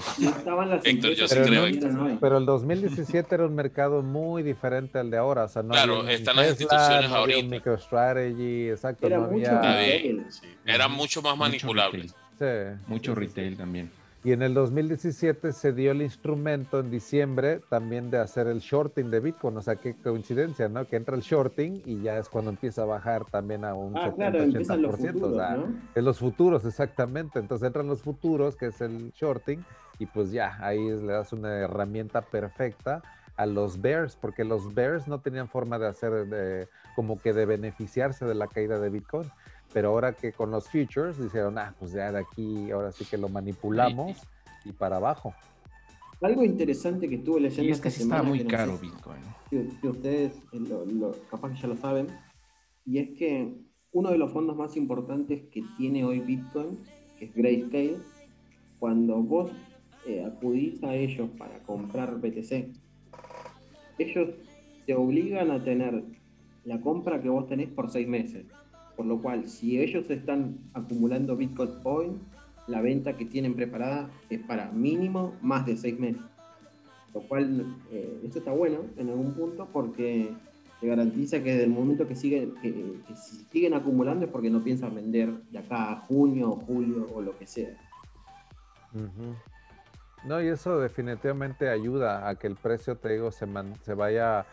Héctor, 0.84 1.12
yo 1.12 1.28
sí 1.28 1.36
creo. 1.36 2.18
pero 2.18 2.38
el 2.38 2.46
2017 2.46 3.34
era 3.34 3.46
un 3.46 3.54
mercado 3.54 4.02
muy 4.02 4.42
diferente 4.42 4.98
al 4.98 5.10
de 5.10 5.18
ahora. 5.18 5.44
O 5.44 5.48
sea, 5.48 5.62
no 5.62 5.70
claro, 5.70 6.08
están 6.08 6.36
las 6.36 6.48
instituciones 6.50 7.10
no 7.10 7.16
ahorita. 7.16 7.46
MicroStrategy, 7.46 8.70
exacto. 8.70 9.06
Era, 9.06 9.18
no 9.18 9.28
mucho, 9.28 9.50
había... 9.50 10.24
era 10.64 10.88
mucho 10.88 11.20
más 11.20 11.36
manipulable. 11.36 12.08
Sí. 12.38 12.46
Mucho 12.86 13.14
retail 13.14 13.56
también. 13.58 13.90
Y 14.22 14.32
en 14.32 14.43
el 14.43 14.52
2017 14.52 15.52
se 15.52 15.72
dio 15.72 15.93
el 15.93 16.02
instrumento 16.02 16.78
en 16.78 16.90
diciembre 16.90 17.61
también 17.70 18.11
de 18.11 18.19
hacer 18.19 18.49
el 18.49 18.61
shorting 18.61 19.11
de 19.11 19.20
Bitcoin. 19.20 19.56
O 19.56 19.62
sea, 19.62 19.76
qué 19.76 19.94
coincidencia, 19.94 20.69
¿no? 20.69 20.87
Que 20.87 20.96
entra 20.96 21.17
el 21.17 21.22
shorting 21.22 21.82
y 21.87 22.02
ya 22.02 22.19
es 22.19 22.28
cuando 22.28 22.50
empieza 22.50 22.82
a 22.82 22.84
bajar 22.84 23.25
también 23.25 23.64
a 23.64 23.75
un 23.75 23.97
ah, 23.97 24.11
70-80%. 24.11 24.76
Los 24.76 24.97
futuros, 24.99 25.23
o 25.23 25.35
sea, 25.35 25.64
En 25.94 26.04
los 26.04 26.18
futuros, 26.18 26.64
exactamente. 26.66 27.38
Entonces 27.38 27.66
entran 27.66 27.87
los 27.87 28.02
futuros, 28.02 28.56
que 28.56 28.66
es 28.66 28.83
el 28.83 29.11
shorting, 29.12 29.64
y 29.99 30.04
pues 30.04 30.30
ya, 30.30 30.59
ahí 30.61 30.78
le 30.78 31.12
das 31.12 31.33
una 31.33 31.56
herramienta 31.59 32.21
perfecta 32.21 33.02
a 33.37 33.47
los 33.47 33.80
bears, 33.80 34.16
porque 34.16 34.44
los 34.44 34.75
bears 34.75 35.09
no 35.09 35.21
tenían 35.21 35.49
forma 35.49 35.78
de 35.78 35.87
hacer, 35.87 36.26
de, 36.26 36.68
como 36.94 37.18
que 37.18 37.33
de 37.33 37.47
beneficiarse 37.47 38.26
de 38.26 38.35
la 38.35 38.49
caída 38.49 38.78
de 38.78 38.90
Bitcoin. 38.90 39.30
Pero 39.72 39.90
ahora 39.90 40.12
que 40.12 40.32
con 40.32 40.50
los 40.50 40.68
futures 40.68 41.18
dijeron, 41.20 41.58
ah, 41.58 41.74
pues 41.78 41.92
ya 41.92 42.10
de 42.10 42.18
aquí, 42.18 42.70
ahora 42.70 42.90
sí 42.92 43.04
que 43.04 43.16
lo 43.16 43.28
manipulamos 43.28 44.18
y 44.64 44.72
para 44.72 44.96
abajo. 44.96 45.34
Algo 46.20 46.44
interesante 46.44 47.08
que 47.08 47.16
estuve 47.16 47.40
leyendo. 47.40 47.62
Y 47.64 47.70
es 47.70 47.80
que 47.80 47.88
está 47.88 48.22
muy 48.22 48.44
caro 48.44 48.76
Bitcoin. 48.78 49.22
Si, 49.48 49.88
ustedes 49.88 50.34
eh, 50.52 50.60
lo, 50.60 51.12
capaz 51.30 51.52
que 51.52 51.60
ya 51.60 51.68
lo 51.68 51.76
saben, 51.76 52.08
y 52.84 52.98
es 52.98 53.10
que 53.16 53.54
uno 53.92 54.10
de 54.10 54.18
los 54.18 54.32
fondos 54.32 54.56
más 54.56 54.76
importantes 54.76 55.42
que 55.50 55.62
tiene 55.76 56.04
hoy 56.04 56.20
Bitcoin, 56.20 56.78
que 57.18 57.26
es 57.26 57.34
Grayscale, 57.34 57.98
cuando 58.78 59.16
vos 59.22 59.50
eh, 60.06 60.24
acudís 60.24 60.82
a 60.82 60.94
ellos 60.94 61.30
para 61.38 61.58
comprar 61.60 62.20
BTC, 62.20 62.70
ellos 63.98 64.30
te 64.86 64.94
obligan 64.94 65.50
a 65.50 65.62
tener 65.62 66.04
la 66.64 66.80
compra 66.80 67.20
que 67.22 67.28
vos 67.28 67.46
tenés 67.46 67.68
por 67.68 67.90
seis 67.90 68.08
meses. 68.08 68.46
Por 69.00 69.07
lo 69.07 69.23
cual, 69.23 69.49
si 69.49 69.80
ellos 69.80 70.11
están 70.11 70.59
acumulando 70.75 71.35
Bitcoin 71.35 71.71
hoy, 71.85 72.11
la 72.66 72.83
venta 72.83 73.16
que 73.16 73.25
tienen 73.25 73.54
preparada 73.54 74.11
es 74.28 74.40
para 74.40 74.71
mínimo 74.73 75.35
más 75.40 75.64
de 75.64 75.78
seis 75.78 75.99
meses. 75.99 76.21
Lo 77.14 77.23
cual, 77.23 77.78
eh, 77.90 78.21
esto 78.23 78.40
está 78.40 78.52
bueno 78.52 78.80
en 78.99 79.09
algún 79.09 79.33
punto 79.33 79.66
porque 79.73 80.35
te 80.83 80.87
garantiza 80.87 81.42
que 81.42 81.52
desde 81.52 81.64
el 81.64 81.71
momento 81.71 82.07
que 82.07 82.14
siguen, 82.14 82.52
que, 82.61 82.95
siguen 83.50 83.73
acumulando 83.73 84.26
es 84.26 84.30
porque 84.30 84.50
no 84.50 84.62
piensan 84.62 84.95
vender 84.95 85.33
de 85.50 85.59
acá 85.61 85.92
a 85.92 85.97
junio, 86.00 86.50
julio 86.66 87.09
o 87.14 87.23
lo 87.23 87.38
que 87.38 87.47
sea. 87.47 87.75
No, 90.26 90.42
y 90.42 90.49
eso 90.49 90.78
definitivamente 90.78 91.71
ayuda 91.71 92.28
a 92.28 92.35
que 92.35 92.49
el 92.49 92.57
precio, 92.57 92.99
te 92.99 93.14
digo, 93.14 93.33
se, 93.33 93.47
se 93.83 93.95
vaya 93.95 94.45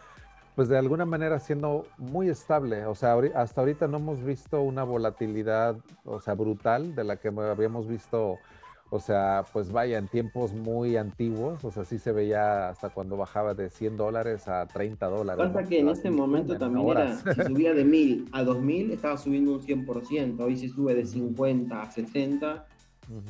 pues 0.58 0.70
de 0.70 0.78
alguna 0.80 1.06
manera 1.06 1.40
siendo 1.40 1.86
muy 2.00 2.30
estable. 2.30 2.88
O 2.88 2.96
sea, 2.96 3.16
hasta 3.36 3.62
ahorita 3.62 3.88
no 3.88 3.98
hemos 3.98 4.24
visto 4.24 4.60
una 4.64 4.84
volatilidad, 4.84 5.76
o 6.04 6.20
sea, 6.20 6.34
brutal 6.34 6.96
de 6.96 7.04
la 7.04 7.18
que 7.18 7.28
habíamos 7.28 7.88
visto 7.88 8.40
O 8.90 9.00
sea, 9.00 9.46
pues 9.54 9.72
vaya, 9.72 10.00
en 10.00 10.08
tiempos 10.08 10.54
muy 10.54 10.98
antiguos, 10.98 11.64
o 11.64 11.70
sea, 11.70 11.86
sí 11.86 12.00
se 12.00 12.12
veía 12.12 12.70
hasta 12.70 12.90
cuando 12.90 13.18
bajaba 13.18 13.54
de 13.54 13.70
100 13.70 13.98
dólares 13.98 14.48
a 14.48 14.66
30 14.66 15.06
dólares. 15.06 15.46
Pasa 15.46 15.68
que 15.68 15.80
en 15.80 15.90
ese 15.90 16.10
momento 16.10 16.58
también 16.58 16.88
era, 16.90 17.16
si 17.18 17.42
subía 17.44 17.76
de 17.76 17.86
1000 17.86 18.30
a 18.32 18.44
2000, 18.44 18.92
estaba 18.92 19.18
subiendo 19.18 19.52
un 19.52 19.62
100%, 19.62 20.40
hoy 20.40 20.58
se 20.58 20.70
sube 20.70 20.96
de 20.96 21.06
50 21.06 21.80
a 21.80 21.92
60, 21.92 22.66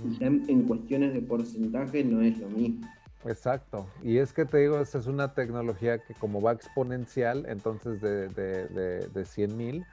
y 0.06 0.18
ya 0.18 0.28
en, 0.28 0.64
cuestiones 0.64 1.14
de 1.14 1.22
porcentaje 1.22 2.06
no 2.06 2.22
es 2.22 2.38
lo 2.40 2.48
mismo. 2.50 2.88
Exacto, 3.28 3.88
y 4.02 4.18
es 4.18 4.34
que 4.34 4.46
te 4.46 4.58
digo, 4.58 4.80
esta 4.80 5.00
es 5.00 5.08
una 5.08 5.34
tecnología 5.34 6.00
que 6.00 6.14
como 6.14 6.42
va 6.42 6.54
exponencial, 6.54 7.46
entonces 7.48 8.02
de, 8.02 8.30
de, 8.30 8.68
de, 8.68 9.08
de 9.08 9.26
100 9.26 9.58
mil, 9.58 9.86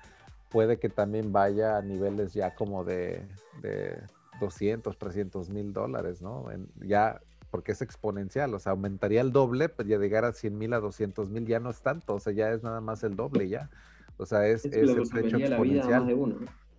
puede 0.51 0.79
que 0.79 0.89
también 0.89 1.33
vaya 1.33 1.77
a 1.77 1.83
niveles 1.83 2.33
ya 2.33 2.55
como 2.55 2.85
de, 2.85 3.27
de 3.61 3.99
200, 4.41 4.97
300 4.99 5.51
mil 5.51 5.73
dólares, 5.73 6.23
¿no? 6.23 6.47
ya, 6.81 7.21
porque 7.51 7.73
es 7.73 7.83
exponencial, 7.83 8.55
o 8.55 8.59
sea, 8.59 8.73
aumentaría 8.73 9.21
el 9.21 9.33
doble, 9.33 9.69
pero 9.69 9.77
pues, 9.77 9.89
ya 9.89 9.99
llegar 9.99 10.25
a 10.25 10.33
100 10.33 10.59
mil 10.59 10.73
a 10.73 10.81
200 10.81 11.31
mil 11.31 11.47
ya 11.47 11.61
no 11.61 11.71
es 11.71 11.83
tanto, 11.83 12.15
o 12.15 12.21
sea, 12.21 12.33
ya 12.33 12.51
es 12.51 12.63
nada 12.63 12.81
más 12.81 13.05
el 13.05 13.17
doble 13.17 13.49
ya. 13.49 13.71
O 14.17 14.27
sea, 14.27 14.47
es, 14.47 14.65
es, 14.65 14.75
el 14.75 14.91
hecho 14.91 15.37
exponencial. 15.39 16.07
de 16.07 16.15
uno, 16.15 16.37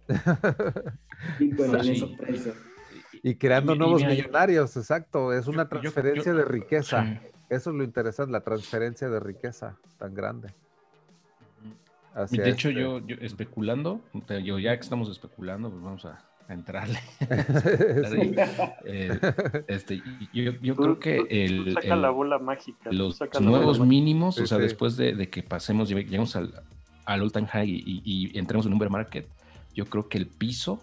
y 1.40 1.50
creando 3.34 3.74
nuevos 3.74 4.06
millonarios, 4.06 4.78
exacto, 4.78 5.34
es 5.34 5.48
una 5.48 5.68
transferencia 5.68 6.32
de 6.34 6.46
riqueza. 6.46 7.20
Eso 7.50 7.72
es 7.72 7.76
lo 7.76 7.84
interesante, 7.84 8.32
la 8.32 8.42
transferencia 8.42 9.10
de 9.10 9.20
riqueza 9.20 9.78
tan 9.98 10.14
grande. 10.14 10.54
y 12.30 12.38
de 12.38 12.50
hecho, 12.50 12.70
este 12.70 12.80
yo, 12.80 13.00
yo, 13.00 13.16
especulando, 13.22 14.02
yo 14.44 14.60
ya 14.60 14.76
que 14.76 14.82
estamos 14.82 15.10
especulando, 15.10 15.72
pues 15.72 15.82
vamos 15.82 16.06
a, 16.06 16.24
a 16.48 16.54
entrarle. 16.54 17.00
Eh, 18.88 19.20
este, 19.68 20.02
yo, 20.32 20.52
yo 20.62 20.76
creo 20.76 21.00
que 21.00 21.26
el, 21.30 21.74
saca 21.74 21.96
la 21.96 22.12
bola 22.12 22.38
mágica. 22.38 22.92
Los 22.92 23.20
nuevos 23.42 23.80
mínimos, 23.80 24.38
o 24.38 24.46
sea, 24.46 24.60
después 24.60 24.96
de, 24.96 25.16
de, 25.16 25.30
que 25.30 25.42
pasemos, 25.42 25.90
llegamos 25.90 26.36
al, 26.36 26.54
al 27.06 27.22
all 27.24 27.32
time 27.32 27.48
high 27.48 27.68
y, 27.68 28.02
y, 28.04 28.38
entremos 28.38 28.66
en 28.68 28.74
un 28.74 28.80
bear 28.80 28.92
market, 28.92 29.28
yo 29.74 29.86
creo 29.86 30.08
que 30.08 30.20
el 30.20 30.28
piso 30.28 30.80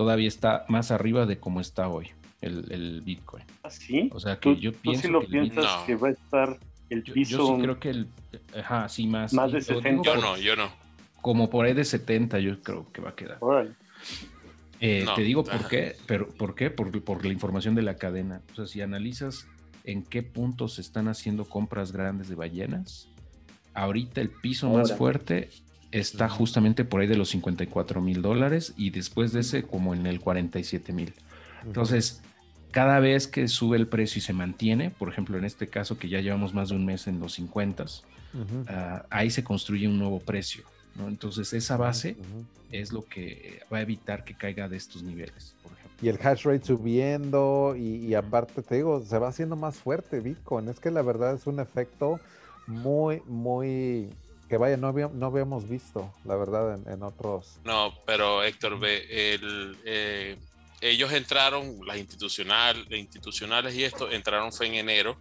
todavía 0.00 0.28
está 0.28 0.64
más 0.66 0.90
arriba 0.92 1.26
de 1.26 1.38
como 1.38 1.60
está 1.60 1.86
hoy 1.90 2.08
el, 2.40 2.72
el 2.72 3.02
Bitcoin. 3.02 3.44
¿Ah, 3.62 3.68
sí? 3.68 4.08
O 4.14 4.18
sea, 4.18 4.40
que 4.40 4.56
yo 4.56 4.72
pienso 4.72 5.02
sí 5.02 5.08
lo 5.08 5.20
que 5.20 5.26
piensas 5.26 5.84
que 5.84 5.94
va 5.94 6.08
a 6.08 6.12
estar 6.12 6.58
el 6.88 7.02
piso. 7.02 7.36
Yo, 7.36 7.46
sí 7.54 7.62
creo 7.62 7.78
que 7.78 7.90
el. 7.90 8.08
Ajá, 8.58 8.88
sí, 8.88 9.06
más. 9.06 9.34
Más 9.34 9.52
de 9.52 9.60
70. 9.60 10.02
Yo 10.02 10.16
no, 10.16 10.38
yo 10.38 10.56
no. 10.56 10.70
Como 11.20 11.50
por 11.50 11.66
ahí 11.66 11.74
de 11.74 11.84
70, 11.84 12.38
yo 12.38 12.62
creo 12.62 12.90
que 12.90 13.02
va 13.02 13.10
a 13.10 13.14
quedar. 13.14 13.40
Eh, 14.80 15.04
te 15.14 15.20
digo 15.20 15.44
por 15.44 15.68
qué, 15.68 15.96
pero 16.06 16.28
¿por 16.28 16.54
qué? 16.54 16.70
Por, 16.70 16.98
por, 17.04 17.22
la 17.22 17.32
información 17.34 17.74
de 17.74 17.82
la 17.82 17.96
cadena. 17.96 18.40
O 18.52 18.54
sea, 18.54 18.66
si 18.66 18.80
analizas 18.80 19.48
en 19.84 20.02
qué 20.02 20.22
puntos 20.22 20.76
se 20.76 20.80
están 20.80 21.08
haciendo 21.08 21.44
compras 21.44 21.92
grandes 21.92 22.30
de 22.30 22.36
ballenas, 22.36 23.10
ahorita 23.74 24.22
el 24.22 24.30
piso 24.30 24.70
más 24.70 24.96
fuerte 24.96 25.50
está 25.92 26.28
justamente 26.28 26.84
por 26.84 27.00
ahí 27.00 27.06
de 27.06 27.16
los 27.16 27.30
54 27.30 28.00
mil 28.00 28.22
dólares 28.22 28.74
y 28.76 28.90
después 28.90 29.32
de 29.32 29.40
ese 29.40 29.62
como 29.62 29.94
en 29.94 30.06
el 30.06 30.20
47 30.20 30.92
mil. 30.92 31.12
Entonces, 31.64 32.22
cada 32.70 33.00
vez 33.00 33.26
que 33.26 33.48
sube 33.48 33.76
el 33.76 33.86
precio 33.86 34.18
y 34.18 34.22
se 34.22 34.32
mantiene, 34.32 34.90
por 34.90 35.08
ejemplo, 35.08 35.36
en 35.36 35.44
este 35.44 35.66
caso 35.66 35.98
que 35.98 36.08
ya 36.08 36.20
llevamos 36.20 36.54
más 36.54 36.68
de 36.68 36.76
un 36.76 36.86
mes 36.86 37.06
en 37.06 37.18
los 37.18 37.34
50, 37.34 37.84
ah, 38.68 39.04
ahí 39.10 39.30
se 39.30 39.42
construye 39.42 39.88
un 39.88 39.98
nuevo 39.98 40.20
precio. 40.20 40.64
Entonces 41.06 41.52
esa 41.52 41.76
base 41.76 42.16
es 42.70 42.92
lo 42.92 43.04
que 43.04 43.60
va 43.72 43.78
a 43.78 43.82
evitar 43.82 44.24
que 44.24 44.34
caiga 44.34 44.68
de 44.68 44.76
estos 44.76 45.02
niveles, 45.02 45.54
por 45.62 45.72
ejemplo. 45.72 45.98
Y 46.02 46.08
el 46.08 46.18
hash 46.22 46.44
rate 46.44 46.64
subiendo 46.64 47.74
y, 47.76 48.14
aparte 48.14 48.62
te 48.62 48.76
digo, 48.76 49.02
se 49.02 49.18
va 49.18 49.28
haciendo 49.28 49.56
más 49.56 49.76
fuerte 49.76 50.20
Bitcoin. 50.20 50.68
Es 50.68 50.80
que 50.80 50.90
la 50.90 51.02
verdad 51.02 51.34
es 51.34 51.46
un 51.46 51.60
efecto 51.60 52.20
muy, 52.66 53.22
muy 53.26 54.08
que 54.50 54.56
vaya, 54.56 54.76
no, 54.76 54.88
habíamos 54.88 55.68
visto, 55.68 56.12
la 56.24 56.34
verdad, 56.34 56.78
en, 56.92 57.02
otros. 57.04 57.60
No, 57.64 57.94
pero 58.04 58.42
Héctor, 58.42 58.80
ve, 58.80 59.06
el, 59.34 59.78
eh, 59.84 60.36
ellos 60.80 61.12
entraron, 61.12 61.78
las 61.86 61.96
institucional, 61.96 62.84
institucionales 62.90 63.76
y 63.76 63.84
esto, 63.84 64.10
entraron 64.10 64.52
fue 64.52 64.66
en 64.66 64.74
enero 64.74 65.16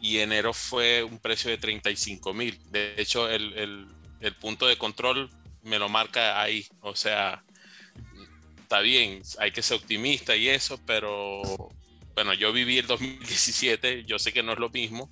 y 0.00 0.18
enero 0.18 0.52
fue 0.52 1.04
un 1.04 1.18
precio 1.18 1.48
de 1.48 1.58
35 1.58 2.34
mil. 2.34 2.58
De 2.72 2.94
hecho, 2.98 3.28
el, 3.30 3.86
el 4.20 4.34
punto 4.34 4.66
de 4.66 4.76
control 4.76 5.30
me 5.62 5.78
lo 5.78 5.88
marca 5.88 6.42
ahí. 6.42 6.66
O 6.80 6.96
sea, 6.96 7.44
está 8.62 8.80
bien, 8.80 9.22
hay 9.38 9.52
que 9.52 9.62
ser 9.62 9.76
optimista 9.76 10.34
y 10.34 10.48
eso, 10.48 10.80
pero 10.84 11.42
bueno, 12.14 12.34
yo 12.34 12.52
viví 12.52 12.78
el 12.78 12.86
2017, 12.88 14.04
yo 14.04 14.18
sé 14.18 14.32
que 14.32 14.42
no 14.42 14.52
es 14.52 14.58
lo 14.58 14.70
mismo, 14.70 15.08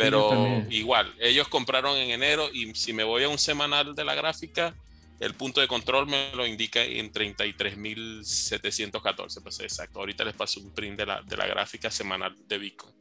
pero 0.00 0.64
igual, 0.70 1.12
ellos 1.20 1.48
compraron 1.48 1.96
en 1.96 2.10
enero 2.10 2.50
y 2.52 2.74
si 2.74 2.92
me 2.92 3.04
voy 3.04 3.22
a 3.24 3.28
un 3.28 3.38
semanal 3.38 3.94
de 3.94 4.04
la 4.04 4.14
gráfica, 4.14 4.74
el 5.20 5.34
punto 5.34 5.60
de 5.60 5.68
control 5.68 6.06
me 6.06 6.30
lo 6.34 6.46
indica 6.46 6.82
en 6.82 7.12
33.714, 7.12 9.42
pues 9.42 9.60
exacto. 9.60 9.98
Ahorita 10.00 10.24
les 10.24 10.34
paso 10.34 10.60
un 10.60 10.70
print 10.70 10.96
de 10.96 11.04
la, 11.04 11.20
de 11.20 11.36
la 11.36 11.46
gráfica 11.46 11.90
semanal 11.90 12.34
de 12.48 12.58
Bitcoin. 12.58 12.94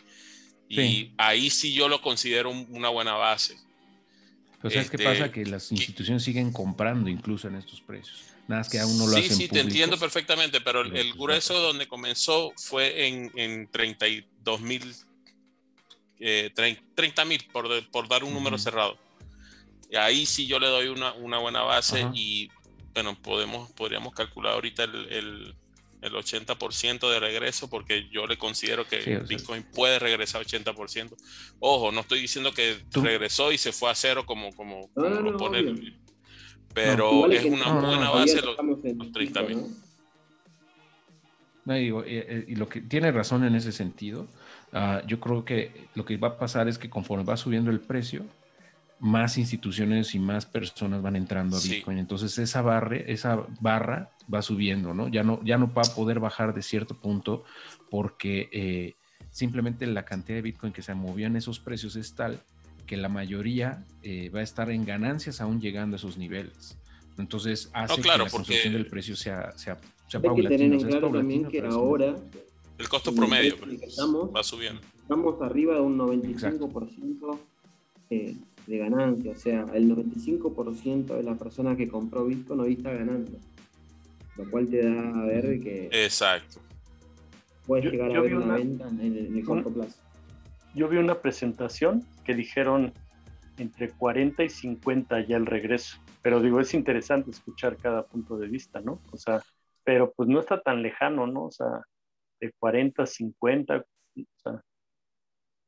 Y 0.68 1.14
ahí 1.18 1.50
sí 1.50 1.72
yo 1.74 1.88
lo 1.88 2.02
considero 2.02 2.50
una 2.52 2.90
buena 2.90 3.14
base. 3.14 3.56
Pero 4.62 4.74
¿sabes 4.74 4.90
qué 4.90 4.98
pasa? 4.98 5.26
Este, 5.26 5.32
que 5.32 5.46
las 5.50 5.72
instituciones 5.72 6.24
siguen 6.24 6.52
comprando 6.52 7.10
incluso 7.10 7.48
en 7.48 7.56
estos 7.56 7.80
precios. 7.82 8.26
Nada 8.48 8.60
más 8.62 8.70
que 8.70 8.80
aún 8.80 8.98
no 8.98 9.08
lo 9.08 9.16
hacen 9.16 9.30
Sí, 9.30 9.44
sí, 9.44 9.48
te 9.48 9.62
entiendo 9.62 9.98
perfectamente, 9.98 10.60
pero 10.60 10.82
el, 10.82 10.92
pues, 10.92 11.14
grueso 11.14 11.58
donde 11.60 11.88
comenzó 11.88 12.52
fue 12.58 13.08
en, 13.08 13.32
en 13.36 13.70
32 13.72 14.60
mil, 14.62 14.94
eh, 16.20 16.52
30 16.96 17.26
mil, 17.26 17.46
por, 17.52 17.68
por, 17.90 18.08
dar 18.08 18.24
un 18.24 18.34
número 18.34 18.58
cerrado. 18.58 18.98
Y 19.90 19.96
ahí 19.96 20.26
sí 20.26 20.48
yo 20.48 20.60
le 20.60 20.68
doy 20.68 20.88
una, 20.88 21.14
una 21.14 21.40
buena 21.40 21.62
base 21.62 22.08
y, 22.14 22.50
bueno, 22.94 23.20
podemos, 23.22 23.72
podríamos 23.72 24.14
calcular 24.14 24.54
ahorita 24.54 24.84
el 24.84 25.56
el 26.02 26.14
80% 26.14 27.12
de 27.12 27.20
regreso 27.20 27.70
porque 27.70 28.08
yo 28.10 28.26
le 28.26 28.38
considero 28.38 28.88
que 28.88 29.20
Bitcoin 29.28 29.64
puede 29.64 30.00
regresar 30.00 30.46
80%. 30.46 31.16
Ojo, 31.60 31.92
no 31.92 32.02
estoy 32.02 32.22
diciendo 32.22 32.54
que 32.54 32.78
regresó 32.92 33.52
y 33.52 33.58
se 33.58 33.72
fue 33.72 33.90
a 33.92 33.96
cero 33.96 34.26
como, 34.26 34.52
como, 34.54 34.90
lo 34.96 35.38
pone 35.38 35.94
pero 36.74 37.30
es 37.32 37.44
una 37.46 37.74
buena 37.74 38.12
base 38.12 38.42
los, 38.42 39.12
30 39.12 39.42
mil. 39.44 39.58
No, 41.66 41.74
digo, 41.74 42.04
eh, 42.04 42.26
eh, 42.28 42.46
y, 42.48 42.56
lo 42.56 42.70
que 42.70 42.82
tiene 42.82 43.12
razón 43.12 43.44
en 43.44 43.56
ese 43.56 43.72
sentido, 43.72 44.28
ah, 44.74 45.02
yo 45.08 45.20
creo 45.20 45.46
que 45.46 45.88
lo 45.96 46.06
que 46.06 46.18
va 46.18 46.30
a 46.30 46.38
pasar 46.38 46.68
es 46.68 46.78
que 46.78 46.90
conforme 46.90 47.24
va 47.24 47.38
subiendo 47.38 47.72
el 47.72 47.80
precio, 47.80 48.26
más 49.00 49.38
instituciones 49.38 50.14
y 50.14 50.20
más 50.20 50.46
personas 50.46 51.02
van 51.02 51.16
entrando 51.16 51.58
a 51.58 51.60
Bitcoin. 51.60 51.98
Entonces 51.98 52.38
esa, 52.38 52.62
barre, 52.62 53.12
esa 53.12 53.46
barra 53.62 54.12
va 54.32 54.42
subiendo, 54.42 54.94
¿no? 54.94 55.08
Ya, 55.08 55.24
¿no? 55.24 55.42
ya 55.44 55.58
no 55.58 55.74
va 55.74 55.84
a 55.84 55.96
poder 55.96 56.20
bajar 56.20 56.54
de 56.54 56.62
cierto 56.62 56.96
punto 56.96 57.44
porque 57.90 58.50
eh, 58.52 58.96
simplemente 59.32 59.88
la 59.88 60.04
cantidad 60.04 60.38
de 60.38 60.42
Bitcoin 60.42 60.74
que 60.74 60.82
se 60.82 60.94
movió 60.94 61.28
en 61.28 61.38
esos 61.38 61.60
precios 61.60 61.96
es 61.96 62.14
tal 62.14 62.42
que 62.86 62.98
la 62.98 63.08
mayoría 63.08 63.86
eh, 64.04 64.30
va 64.30 64.40
a 64.40 64.44
estar 64.44 64.70
en 64.70 64.84
ganancias 64.84 65.40
aún 65.42 65.62
llegando 65.62 65.96
a 65.96 65.98
esos 65.98 66.18
niveles. 66.18 66.78
Entonces 67.18 67.70
hace 67.74 68.02
que 68.02 68.08
la 68.08 68.30
construcción 68.30 68.74
del 68.74 68.88
precio 68.88 69.16
sea, 69.16 69.52
sea, 69.58 69.78
sea 70.08 70.20
Hay 70.24 70.42
que 70.42 70.48
tener 70.48 70.74
en 70.74 70.80
claro 70.80 71.12
también 71.12 71.48
que 71.48 71.62
ahora... 71.62 72.16
El 72.80 72.88
costo 72.88 73.14
promedio 73.14 73.56
va 74.34 74.42
subiendo. 74.42 74.82
Estamos 75.02 75.42
arriba 75.42 75.76
de 75.76 75.82
un 75.82 75.98
95% 75.98 77.38
eh, 78.10 78.38
de 78.68 78.78
ganancia. 78.78 79.32
O 79.32 79.36
sea, 79.36 79.66
el 79.74 79.94
95% 79.94 81.08
de 81.08 81.24
la 81.24 81.36
persona 81.36 81.76
que 81.76 81.90
compró 81.90 82.26
Bitcoin 82.26 82.62
hoy 82.62 82.74
está 82.74 82.94
ganando. 82.94 83.32
Lo 84.38 84.50
cual 84.50 84.70
te 84.70 84.82
da 84.82 85.22
a 85.22 85.26
ver 85.26 85.60
que. 85.60 85.90
Exacto. 85.92 86.62
Puedes 87.68 87.92
llegar 87.92 88.16
a 88.16 88.22
ver 88.22 88.36
una, 88.36 88.56
venta 88.56 88.88
en 88.88 89.36
el, 89.36 89.44
corto 89.44 89.70
plazo. 89.70 90.00
Yo 90.74 90.88
vi 90.88 90.98
una 90.98 91.20
presentación 91.20 92.06
que 92.24 92.34
dijeron 92.34 92.94
entre 93.58 93.90
40 93.90 94.42
y 94.46 94.50
50 94.50 95.28
ya 95.28 95.36
el 95.36 95.46
regreso. 95.46 95.98
Pero 96.22 96.42
digo, 96.42 96.62
es 96.62 96.74
interesante 96.74 97.30
escuchar 97.30 97.76
cada 97.76 98.04
punto 98.04 98.38
de 98.38 98.48
vista, 98.48 98.80
¿no? 98.80 99.02
O 99.12 99.18
sea, 99.18 99.44
pero 99.84 100.14
pues 100.16 100.30
no 100.30 100.40
está 100.40 100.62
tan 100.62 100.82
lejano, 100.82 101.28
¿no? 101.28 101.44
O 101.46 101.52
sea, 101.52 101.82
de 102.40 102.52
40 102.60 103.04
a 103.04 103.06
50, 103.06 103.78
o 103.78 103.84
sea, 104.38 104.62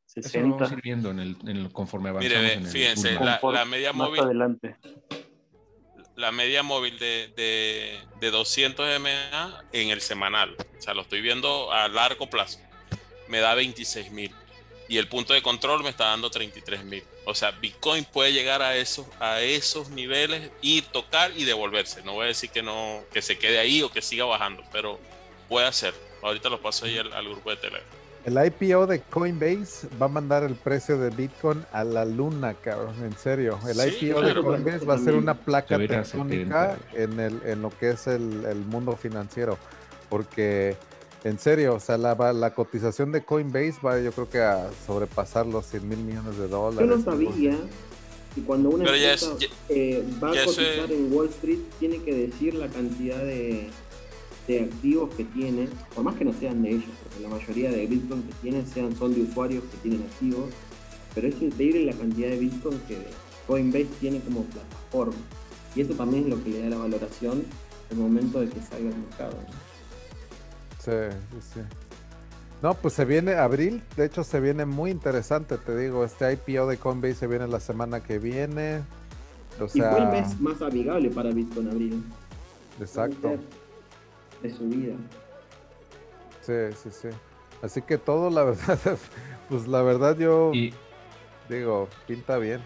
60. 0.05 0.39
Eso 0.39 0.49
vamos 0.49 0.71
a 0.71 0.73
ir 0.73 0.81
viendo 0.81 1.11
en 1.11 1.19
el, 1.19 1.37
en 1.47 1.69
conforme 1.69 2.09
avanzamos. 2.09 2.43
Mire, 2.43 2.65
fíjense, 2.65 3.13
la, 3.13 3.39
la, 3.41 3.65
media 3.65 3.93
móvil. 3.93 4.21
Adelante. 4.21 4.75
La 6.15 6.31
media 6.31 6.63
móvil 6.63 6.99
de, 6.99 7.33
de, 7.35 7.97
de 8.19 8.31
200 8.31 8.99
MA 8.99 9.63
en 9.71 9.89
el 9.89 10.01
semanal, 10.01 10.55
o 10.77 10.81
sea, 10.81 10.93
lo 10.93 11.01
estoy 11.01 11.21
viendo 11.21 11.71
a 11.71 11.87
largo 11.87 12.29
plazo, 12.29 12.59
me 13.27 13.39
da 13.39 13.55
26 13.55 14.11
mil. 14.11 14.31
Y 14.89 14.97
el 14.97 15.07
punto 15.07 15.33
de 15.33 15.41
control 15.41 15.83
me 15.83 15.89
está 15.89 16.07
dando 16.07 16.29
33 16.29 16.83
mil. 16.83 17.01
O 17.25 17.33
sea, 17.33 17.51
Bitcoin 17.51 18.03
puede 18.03 18.33
llegar 18.33 18.61
a 18.61 18.75
esos, 18.75 19.07
a 19.21 19.39
esos 19.39 19.89
niveles 19.89 20.51
y 20.61 20.81
tocar 20.81 21.31
y 21.37 21.45
devolverse. 21.45 22.03
No 22.03 22.11
voy 22.11 22.25
a 22.25 22.27
decir 22.27 22.49
que 22.49 22.61
no, 22.61 23.05
que 23.13 23.21
se 23.21 23.39
quede 23.39 23.57
ahí 23.57 23.81
o 23.83 23.89
que 23.89 24.01
siga 24.01 24.25
bajando, 24.25 24.63
pero 24.73 24.99
puede 25.47 25.65
hacer. 25.65 25.93
Ahorita 26.21 26.49
lo 26.49 26.61
paso 26.61 26.85
ahí 26.85 26.97
al, 26.97 27.11
al 27.13 27.27
grupo 27.29 27.49
de 27.49 27.55
Telegram. 27.57 27.83
El 28.23 28.37
IPO 28.45 28.85
de 28.85 29.01
Coinbase 29.01 29.87
va 29.99 30.05
a 30.05 30.09
mandar 30.09 30.43
el 30.43 30.53
precio 30.53 30.97
de 30.99 31.09
Bitcoin 31.09 31.65
a 31.71 31.83
la 31.83 32.05
luna, 32.05 32.53
cabrón, 32.53 32.93
en 33.03 33.17
serio. 33.17 33.57
El 33.67 33.75
Sí, 33.91 34.05
IPO 34.09 34.21
de 34.21 34.25
claro. 34.33 34.43
Coinbase 34.43 34.85
va 34.85 34.93
a 34.93 34.99
ser 34.99 35.15
una 35.15 35.33
placa 35.33 35.75
tectónica 35.77 36.05
70. 36.05 36.77
en, 36.93 37.19
el, 37.19 37.41
en 37.45 37.61
lo 37.63 37.71
que 37.71 37.89
es 37.89 38.05
el, 38.05 38.45
el 38.45 38.59
mundo 38.59 38.95
financiero. 38.95 39.57
Porque, 40.09 40.75
en 41.23 41.39
serio, 41.39 41.73
o 41.75 41.79
sea, 41.79 41.97
la, 41.97 42.13
va- 42.13 42.33
la 42.33 42.53
cotización 42.53 43.11
de 43.11 43.23
Coinbase 43.23 43.75
va 43.83 43.99
yo 43.99 44.11
creo 44.11 44.29
que 44.29 44.39
a 44.39 44.69
sobrepasar 44.85 45.47
los 45.47 45.65
100 45.65 45.89
mil 45.89 45.97
millones 45.99 46.37
de 46.37 46.43
Yo 46.47 46.69
dólares. 46.71 46.89
no 46.89 47.03
sabía 47.03 47.55
que 48.35 48.41
cuando 48.43 48.69
una 48.69 48.85
ya 48.95 49.13
es- 49.13 49.23
empresa 49.23 49.49
ya- 49.69 49.75
eh, 49.75 50.05
va 50.23 50.29
a 50.29 50.35
eso 50.35 50.45
cotizar 50.45 50.85
es- 50.85 50.91
en 50.91 51.11
Wall 51.11 51.29
Street, 51.29 51.59
tiene 51.79 52.03
que 52.03 52.13
decir 52.27 52.53
la 52.53 52.67
cantidad 52.67 53.17
de, 53.17 53.69
de 54.47 54.61
activos 54.61 55.13
que 55.15 55.23
tiene, 55.25 55.67
por 55.93 56.03
más 56.03 56.15
que 56.15 56.25
no 56.25 56.33
sean 56.33 56.61
de 56.63 56.71
ellos, 56.71 56.89
porque 57.03 57.19
la 57.21 57.29
mayoría 57.29 57.71
de 57.71 57.85
Bitcoin 57.85 58.23
que 58.23 58.33
tienen 58.41 58.67
sean, 58.67 58.95
son 58.95 59.13
de 59.13 59.21
usuarios 59.21 59.63
que 59.65 59.77
tienen 59.77 60.01
activos, 60.03 60.49
pero 61.13 61.27
es 61.27 61.41
increíble 61.41 61.85
la 61.85 61.93
cantidad 61.93 62.29
de 62.29 62.37
Bitcoin 62.39 62.79
que 62.87 62.97
Coinbase 63.47 63.89
tiene 63.99 64.19
como 64.21 64.43
plataforma. 64.45 65.21
Y 65.75 65.81
eso 65.81 65.93
también 65.93 66.23
es 66.23 66.29
lo 66.29 66.43
que 66.43 66.49
le 66.49 66.61
da 66.63 66.69
la 66.69 66.77
valoración 66.77 67.45
al 67.91 67.97
momento 67.97 68.39
de 68.39 68.49
que 68.49 68.61
salga 68.61 68.89
al 68.89 68.97
mercado. 68.97 69.37
Sí, 70.79 70.91
sí, 71.31 71.37
sí. 71.53 71.59
No, 72.61 72.75
pues 72.75 72.93
se 72.93 73.05
viene 73.05 73.33
abril, 73.33 73.83
de 73.95 74.05
hecho 74.05 74.23
se 74.23 74.39
viene 74.39 74.65
muy 74.65 74.91
interesante, 74.91 75.57
te 75.57 75.75
digo, 75.75 76.03
este 76.05 76.31
IPO 76.33 76.67
de 76.67 76.77
Coinbase 76.77 77.15
se 77.15 77.27
viene 77.27 77.47
la 77.47 77.59
semana 77.59 78.01
que 78.03 78.19
viene. 78.19 78.85
O 79.59 79.67
y 79.73 79.83
fue 79.83 79.99
el 79.99 80.09
sea, 80.09 80.11
mes 80.11 80.39
más 80.39 80.61
amigable 80.61 81.09
para 81.09 81.31
Bitcoin 81.31 81.69
abril. 81.69 82.03
exacto. 82.79 83.39
De 84.41 84.49
su 84.49 84.67
vida. 84.67 84.95
Sí, 86.41 86.53
sí, 86.81 86.89
sí. 86.91 87.07
Así 87.61 87.81
que 87.81 87.97
todo, 87.97 88.29
la 88.29 88.43
verdad, 88.45 88.79
pues 89.49 89.67
la 89.67 89.81
verdad 89.83 90.17
yo 90.17 90.51
Y, 90.53 90.73
digo, 91.49 91.87
pinta 92.07 92.37
bien. 92.37 92.59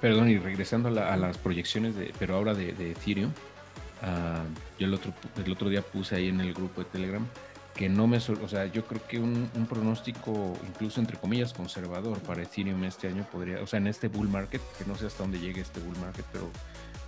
perdón, 0.00 0.28
y 0.30 0.38
regresando 0.38 0.88
a, 0.88 0.92
la- 0.92 1.12
a 1.12 1.16
las 1.16 1.36
proyecciones, 1.38 1.94
de, 1.96 2.12
pero 2.18 2.36
ahora 2.36 2.54
de, 2.54 2.72
de 2.72 2.92
Ethereum, 2.92 3.30
ah, 4.02 4.42
yo 4.78 4.86
el 4.86 4.94
otro, 4.94 5.12
el 5.44 5.52
otro 5.52 5.68
día 5.68 5.82
puse 5.82 6.16
ahí 6.16 6.28
en 6.28 6.40
el 6.40 6.54
grupo 6.54 6.82
de 6.82 6.86
Telegram 6.90 7.26
que 7.74 7.88
no 7.88 8.06
me, 8.06 8.18
o 8.18 8.48
sea, 8.48 8.66
yo 8.66 8.84
creo 8.86 9.04
que 9.08 9.18
un, 9.18 9.50
un 9.56 9.66
pronóstico, 9.66 10.56
incluso 10.64 11.00
entre 11.00 11.16
comillas, 11.18 11.52
conservador 11.52 12.20
para 12.20 12.42
Ethereum 12.44 12.84
este 12.84 13.08
año 13.08 13.26
podría, 13.32 13.60
o 13.62 13.66
sea, 13.66 13.78
en 13.78 13.88
este 13.88 14.06
bull 14.06 14.28
market, 14.28 14.62
que 14.78 14.84
no 14.84 14.94
sé 14.94 15.06
hasta 15.06 15.24
dónde 15.24 15.40
llegue 15.40 15.60
este 15.60 15.80
bull 15.80 15.98
market, 15.98 16.24
pero 16.32 16.48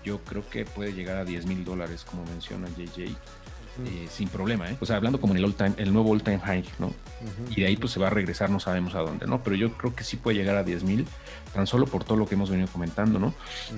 yo 0.05 0.19
creo 0.25 0.43
que 0.51 0.65
puede 0.65 0.93
llegar 0.93 1.19
a 1.19 1.25
10 1.25 1.47
mil 1.47 1.65
dólares, 1.65 2.05
como 2.05 2.25
menciona 2.25 2.67
JJ, 2.77 3.15
eh, 3.85 4.07
sin 4.11 4.29
problema, 4.29 4.71
¿eh? 4.71 4.77
O 4.81 4.87
sea, 4.87 4.97
hablando 4.97 5.21
como 5.21 5.33
en 5.35 5.39
el, 5.39 5.45
all 5.45 5.55
time, 5.55 5.75
el 5.77 5.93
nuevo 5.93 6.11
all 6.13 6.23
time 6.23 6.39
high, 6.41 6.65
¿no? 6.79 6.93
Y 7.57 7.61
de 7.61 7.67
ahí 7.67 7.77
pues 7.77 7.93
se 7.93 8.01
va 8.01 8.07
a 8.07 8.11
regresar, 8.11 8.51
no 8.51 8.61
sabemos 8.61 8.95
a 8.95 9.01
dónde, 9.01 9.27
¿no? 9.27 9.43
Pero 9.43 9.57
yo 9.57 9.73
creo 9.73 9.95
que 9.95 10.05
sí 10.05 10.17
puede 10.17 10.37
llegar 10.39 10.57
a 10.57 10.63
10 10.63 10.85
mil, 10.85 11.07
tan 11.55 11.67
solo 11.67 11.87
por 11.87 12.05
todo 12.05 12.17
lo 12.19 12.27
que 12.27 12.35
hemos 12.35 12.51
venido 12.51 12.69
comentando, 12.69 13.19
¿no? 13.19 13.35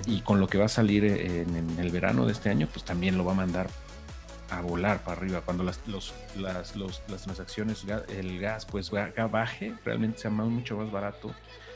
Y 0.06 0.20
con 0.20 0.40
lo 0.40 0.46
que 0.48 0.58
va 0.58 0.66
a 0.66 0.68
salir 0.68 1.04
en, 1.04 1.56
en 1.56 1.78
el 1.78 1.90
verano 1.90 2.26
de 2.26 2.32
este 2.32 2.50
año, 2.50 2.68
pues 2.72 2.84
también 2.84 3.16
lo 3.16 3.24
va 3.24 3.32
a 3.32 3.36
mandar 3.36 3.68
a 4.50 4.60
volar 4.62 5.02
para 5.04 5.18
arriba. 5.20 5.42
Cuando 5.42 5.62
las, 5.64 5.80
los, 5.86 6.14
las, 6.36 6.74
los- 6.76 7.02
las 7.08 7.22
transacciones, 7.22 7.84
el 8.08 8.40
gas, 8.40 8.64
pues 8.66 8.90
baje, 8.90 9.74
realmente 9.84 10.18
sea 10.20 10.30
más, 10.30 10.48
mucho 10.48 10.76
más 10.76 10.90
barato, 10.90 11.34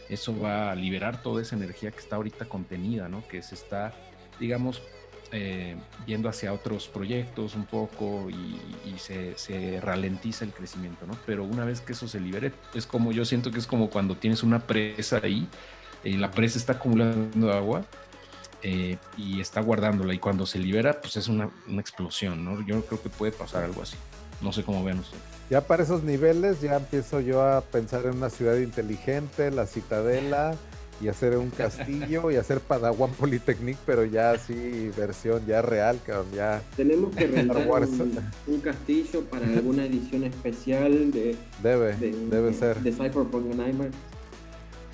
eso 0.08 0.38
va 0.38 0.70
a 0.70 0.74
liberar 0.74 1.22
toda 1.22 1.42
esa 1.42 1.54
energía 1.56 1.90
que 1.90 1.98
está 2.00 2.16
ahorita 2.16 2.46
contenida, 2.46 3.08
¿no? 3.08 3.26
Que 3.28 3.42
se 3.42 3.54
está, 3.54 3.92
digamos, 4.40 4.82
eh, 5.32 5.76
yendo 6.06 6.28
hacia 6.28 6.52
otros 6.52 6.88
proyectos 6.88 7.54
un 7.54 7.64
poco 7.64 8.28
y, 8.30 8.60
y 8.84 8.98
se, 8.98 9.36
se 9.38 9.80
ralentiza 9.80 10.44
el 10.44 10.52
crecimiento, 10.52 11.06
¿no? 11.06 11.16
Pero 11.26 11.44
una 11.44 11.64
vez 11.64 11.80
que 11.80 11.94
eso 11.94 12.06
se 12.06 12.20
libere, 12.20 12.52
es 12.74 12.86
como 12.86 13.12
yo 13.12 13.24
siento 13.24 13.50
que 13.50 13.58
es 13.58 13.66
como 13.66 13.90
cuando 13.90 14.14
tienes 14.14 14.42
una 14.42 14.60
presa 14.60 15.20
ahí, 15.22 15.48
y 16.04 16.16
la 16.16 16.30
presa 16.30 16.58
está 16.58 16.74
acumulando 16.74 17.52
agua 17.52 17.84
eh, 18.62 18.96
y 19.16 19.40
está 19.40 19.60
guardándola 19.60 20.14
y 20.14 20.18
cuando 20.18 20.46
se 20.46 20.58
libera, 20.58 21.00
pues 21.00 21.16
es 21.16 21.28
una, 21.28 21.50
una 21.68 21.80
explosión, 21.80 22.44
¿no? 22.44 22.64
Yo 22.66 22.84
creo 22.84 23.02
que 23.02 23.08
puede 23.08 23.32
pasar 23.32 23.64
algo 23.64 23.82
así. 23.82 23.96
No 24.40 24.52
sé 24.52 24.64
cómo 24.64 24.82
vean 24.84 24.98
ustedes. 24.98 25.22
Ya 25.50 25.60
para 25.60 25.82
esos 25.82 26.02
niveles 26.02 26.60
ya 26.60 26.76
empiezo 26.76 27.20
yo 27.20 27.42
a 27.42 27.60
pensar 27.60 28.06
en 28.06 28.16
una 28.16 28.30
ciudad 28.30 28.56
inteligente, 28.56 29.50
la 29.50 29.66
citadela 29.66 30.54
y 31.02 31.08
hacer 31.08 31.36
un 31.36 31.50
castillo 31.50 32.30
y 32.30 32.36
hacer 32.36 32.60
Padawan 32.60 33.10
Polytechnic, 33.12 33.76
pero 33.84 34.04
ya 34.04 34.30
así 34.30 34.90
versión 34.96 35.44
ya 35.46 35.60
real, 35.60 35.98
cabrón, 36.06 36.26
ya 36.34 36.62
Tenemos 36.76 37.14
que 37.16 37.26
rentar 37.26 37.66
Wars. 37.66 37.90
un, 37.90 38.18
un 38.46 38.60
castillo 38.60 39.24
para 39.24 39.46
alguna 39.46 39.84
edición 39.86 40.22
especial 40.24 41.10
de, 41.10 41.36
debe, 41.62 41.96
de, 41.96 42.12
debe 42.12 42.48
de- 42.48 42.54
ser. 42.54 42.78
de 42.80 42.92
Cyberpunk 42.92 43.46
Nightmare. 43.54 43.90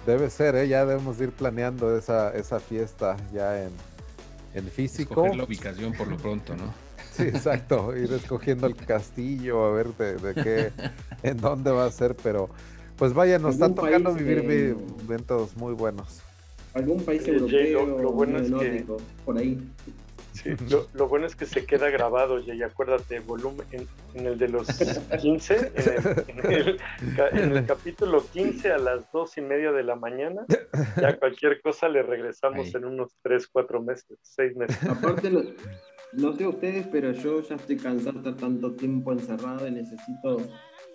Debe 0.07 0.31
ser, 0.31 0.55
¿eh? 0.57 0.67
ya 0.69 0.87
debemos 0.87 1.21
ir 1.21 1.31
planeando 1.33 1.97
esa, 1.97 2.31
esa 2.35 2.59
fiesta 2.61 3.17
ya 3.33 3.63
en, 3.65 3.71
en 4.55 4.65
físico. 4.69 5.13
Escoger 5.23 5.37
la 5.37 5.45
ubicación 5.45 5.93
por 5.93 6.09
lo 6.09 6.17
pronto, 6.17 6.57
¿no? 6.57 6.73
Sí, 7.19 7.25
exacto, 7.25 7.97
ir 7.97 8.13
escogiendo 8.13 8.69
el 8.69 8.77
castillo, 8.77 9.65
a 9.65 9.73
ver 9.73 9.89
de, 9.97 10.15
de 10.19 10.35
qué, 10.35 10.73
en 11.25 11.37
dónde 11.39 11.73
va 11.73 11.85
a 11.87 11.91
ser, 11.91 12.15
pero 12.15 12.49
pues 12.99 13.15
vaya, 13.15 13.39
nos 13.39 13.55
Algún 13.61 13.75
tocando 13.77 14.13
vivir 14.15 14.39
eh, 14.39 14.75
vi- 14.75 15.05
eventos 15.05 15.57
muy 15.57 15.73
buenos. 15.75 16.21
Algún 16.75 17.03
país 17.03 17.23
Jay, 17.25 17.35
europeo 17.35 17.87
lo- 17.87 18.03
lo 18.03 18.13
bueno 18.13 18.39
o 18.39 18.41
es 18.43 18.51
que- 18.51 18.85
por 19.25 19.39
ahí. 19.39 19.59
Sí, 20.35 20.51
lo, 20.71 20.87
lo 20.95 21.09
bueno 21.09 21.27
es 21.27 21.35
que 21.35 21.47
se 21.47 21.65
queda 21.67 21.91
grabado, 21.91 22.39
y 22.39 22.63
acuérdate, 22.63 23.19
volumen 23.19 23.67
en, 23.73 23.89
en 24.15 24.27
el 24.27 24.39
de 24.39 24.49
los 24.49 24.69
15, 25.21 25.73
en 25.75 25.89
el, 25.93 26.27
en 26.29 26.53
el 26.53 26.77
ca- 27.17 27.29
en 27.31 27.57
el 27.57 27.67
capítulo 27.67 28.25
15 28.33 28.71
a 28.73 28.79
las 28.79 29.11
dos 29.11 29.37
y 29.37 29.41
media 29.41 29.73
de 29.73 29.83
la 29.83 29.97
mañana, 29.97 30.43
ya 31.01 31.17
cualquier 31.19 31.61
cosa 31.61 31.89
le 31.89 32.03
regresamos 32.03 32.67
Ahí. 32.67 32.73
en 32.77 32.85
unos 32.85 33.11
3, 33.23 33.49
4 33.51 33.83
meses, 33.83 34.17
6 34.23 34.55
meses. 34.57 34.79
Aparte, 34.89 35.29
no, 35.31 35.43
no 36.13 36.37
sé 36.37 36.47
ustedes, 36.47 36.87
pero 36.87 37.11
yo 37.11 37.41
ya 37.43 37.57
estoy 37.57 37.77
cansado 37.77 38.13
de 38.13 38.19
estar 38.31 38.37
tanto 38.37 38.73
tiempo 38.73 39.13
encerrado 39.13 39.67
y 39.67 39.73
necesito 39.73 40.37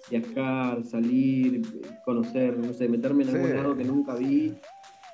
viajar, 0.10 0.84
salir, 0.84 1.62
conocer, 2.04 2.58
no 2.58 2.74
sé, 2.74 2.88
meterme 2.88 3.24
en 3.24 3.30
algún 3.30 3.50
Sí. 3.50 3.56
lado 3.56 3.78
que 3.78 3.84
nunca 3.84 4.16
vi 4.16 4.60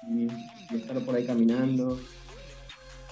y, 0.08 0.28
y 0.72 0.76
estar 0.76 1.00
por 1.00 1.16
ahí 1.16 1.26
caminando. 1.26 2.00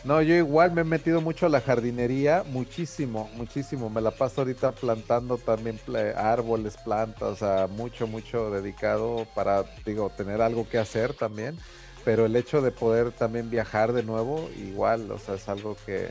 No, 0.03 0.21
yo 0.21 0.35
igual 0.35 0.71
me 0.71 0.81
he 0.81 0.83
metido 0.85 1.21
mucho 1.21 1.47
a 1.47 1.49
la 1.49 1.59
jardinería, 1.59 2.43
muchísimo, 2.49 3.29
muchísimo. 3.35 3.89
Me 3.89 3.99
la 3.99 4.11
paso 4.11 4.41
ahorita 4.41 4.71
plantando 4.71 5.37
también 5.37 5.79
árboles, 6.15 6.77
plantas, 6.77 7.23
o 7.23 7.35
sea, 7.35 7.67
mucho, 7.67 8.07
mucho 8.07 8.49
dedicado 8.51 9.27
para, 9.35 9.65
digo, 9.85 10.09
tener 10.15 10.41
algo 10.41 10.69
que 10.69 10.77
hacer 10.77 11.13
también. 11.13 11.57
Pero 12.05 12.25
el 12.25 12.35
hecho 12.37 12.61
de 12.61 12.71
poder 12.71 13.11
también 13.11 13.49
viajar 13.49 13.91
de 13.91 14.03
nuevo, 14.03 14.49
igual, 14.57 15.11
o 15.11 15.17
sea, 15.19 15.35
es 15.35 15.49
algo 15.49 15.75
que, 15.85 16.07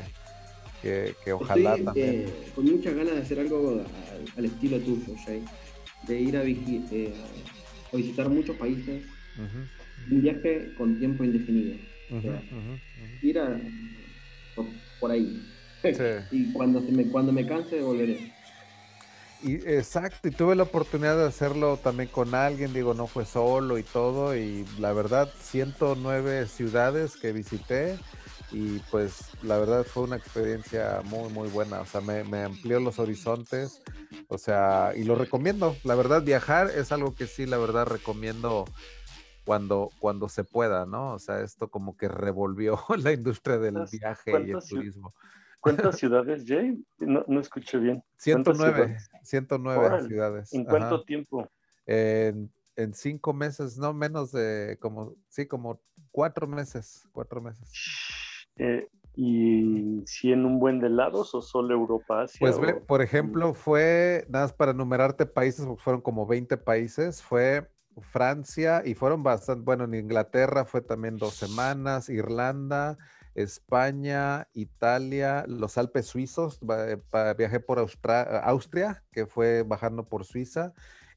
que, 0.83 1.15
que 1.25 1.33
ojalá 1.33 1.75
Estoy 1.75 1.85
también. 1.85 2.27
eh, 2.27 2.53
con 2.55 2.65
muchas 2.67 2.95
ganas 2.95 3.15
de 3.15 3.21
hacer 3.21 3.41
algo 3.41 3.71
al, 3.71 3.87
al 4.37 4.45
estilo 4.45 4.81
tuyo, 4.81 5.12
Jay. 5.25 5.45
De 6.07 6.21
ir 6.21 6.37
a, 6.37 6.45
eh, 6.45 7.12
a 7.93 7.97
visitar 7.97 8.29
muchos 8.29 8.57
países, 8.57 9.05
un 10.11 10.23
viaje 10.23 10.73
con 10.77 10.99
tiempo 10.99 11.25
indefinido. 11.25 11.77
ujú, 12.11 12.23
sea. 12.23 12.43
Ir 13.23 13.39
a, 13.39 13.61
por, 14.55 14.67
por 15.01 15.11
ahí. 15.11 15.43
Sí. 15.83 16.03
Y 16.31 16.53
cuando, 16.53 16.81
se 16.85 16.91
me, 16.93 17.07
cuando 17.09 17.33
me 17.33 17.47
canse, 17.47 17.81
volveré. 17.81 18.19
Y 19.43 19.55
exacto, 19.71 20.29
y 20.29 20.31
tuve 20.31 20.57
la 20.57 20.62
oportunidad 20.65 21.17
de 21.17 21.27
hacerlo 21.27 21.77
también 21.77 22.09
con 22.09 22.35
alguien, 22.35 22.73
digo, 22.73 22.95
no 22.95 23.07
fue 23.07 23.27
solo 23.27 23.79
y 23.79 23.83
todo, 23.83 24.35
y 24.35 24.65
la 24.79 24.93
verdad, 24.93 25.31
109 25.39 26.47
ciudades 26.49 27.17
que 27.17 27.33
visité, 27.33 27.99
y 28.51 28.79
pues 28.91 29.31
la 29.43 29.59
verdad 29.59 29.85
fue 29.85 30.05
una 30.05 30.17
experiencia 30.17 31.01
muy, 31.05 31.29
muy 31.33 31.49
buena, 31.49 31.81
o 31.81 31.87
sea, 31.87 32.01
me, 32.01 32.23
me 32.25 32.43
amplió 32.43 32.79
los 32.81 32.99
horizontes, 32.99 33.83
o 34.29 34.39
sea, 34.39 34.93
y 34.97 35.05
lo 35.05 35.15
recomiendo, 35.17 35.77
la 35.85 35.95
verdad, 35.95 36.23
viajar 36.23 36.71
es 36.71 36.93
algo 36.93 37.15
que 37.15 37.27
sí, 37.27 37.47
la 37.47 37.59
verdad, 37.59 37.87
recomiendo 37.87 38.65
cuando, 39.45 39.91
cuando 40.01 40.29
se 40.29 40.45
pueda, 40.45 40.87
¿no? 40.87 41.15
O 41.15 41.19
sea, 41.19 41.41
esto 41.41 41.69
como 41.69 41.97
que 41.97 42.09
revolvió 42.09 42.79
la 42.99 43.13
industria 43.13 43.59
del 43.59 43.75
¿Cuántas- 43.75 43.91
viaje 43.93 44.31
y 44.47 44.51
el 44.51 44.59
turismo. 44.69 45.15
¿Cuántas 45.61 45.97
ciudades, 45.99 46.45
Jay? 46.47 46.85
No, 46.99 47.25
no 47.29 47.41
escuché 47.41 47.79
bien. 47.79 48.03
¿Cuántas 48.23 48.57
109, 48.57 48.75
ciudades? 48.85 49.11
109 49.23 49.87
Órale, 49.87 50.09
ciudades. 50.09 50.53
¿En 50.53 50.61
ajá. 50.63 50.71
cuánto 50.71 51.05
tiempo? 51.05 51.49
En, 51.87 52.53
en 52.77 52.95
cinco 52.95 53.33
meses, 53.33 53.77
no 53.79 53.93
menos 53.93 54.33
de 54.33 54.77
como, 54.81 55.15
sí, 55.29 55.47
como 55.47 55.81
cuatro 56.11 56.47
meses, 56.47 57.09
cuatro 57.13 57.41
meses. 57.41 57.71
Eh, 58.59 58.88
¿Y 59.14 60.03
si 60.07 60.31
en 60.33 60.45
un 60.45 60.59
buen 60.59 60.79
de 60.81 60.90
lados 60.90 61.35
o 61.35 61.40
solo 61.40 61.73
Europa, 61.75 62.23
Asia? 62.23 62.49
Pues 62.49 62.59
ve, 62.59 62.75
o- 62.75 62.85
por 62.87 63.01
ejemplo, 63.03 63.55
fue, 63.55 64.27
nada 64.29 64.45
más 64.47 64.53
para 64.53 64.73
enumerarte 64.73 65.25
países, 65.27 65.64
porque 65.66 65.83
fueron 65.83 66.03
como 66.03 66.27
20 66.27 66.57
países, 66.59 67.23
fue 67.23 67.71
Francia 68.03 68.83
y 68.85 68.95
fueron 68.95 69.23
bastante, 69.23 69.62
bueno, 69.64 69.85
en 69.85 69.95
Inglaterra 69.95 70.66
fue 70.66 70.83
también 70.83 71.19
dos 71.19 71.35
semanas, 71.35 72.11
Irlanda, 72.11 72.99
España, 73.35 74.49
Italia, 74.53 75.45
los 75.49 75.79
Alpes 75.79 76.07
suizos, 76.07 76.61
viajé 77.38 77.61
por 77.61 77.79
Austria, 77.79 79.03
que 79.12 79.27
fue 79.27 79.62
bajando 79.62 80.07
por 80.09 80.25
Suiza. 80.27 80.75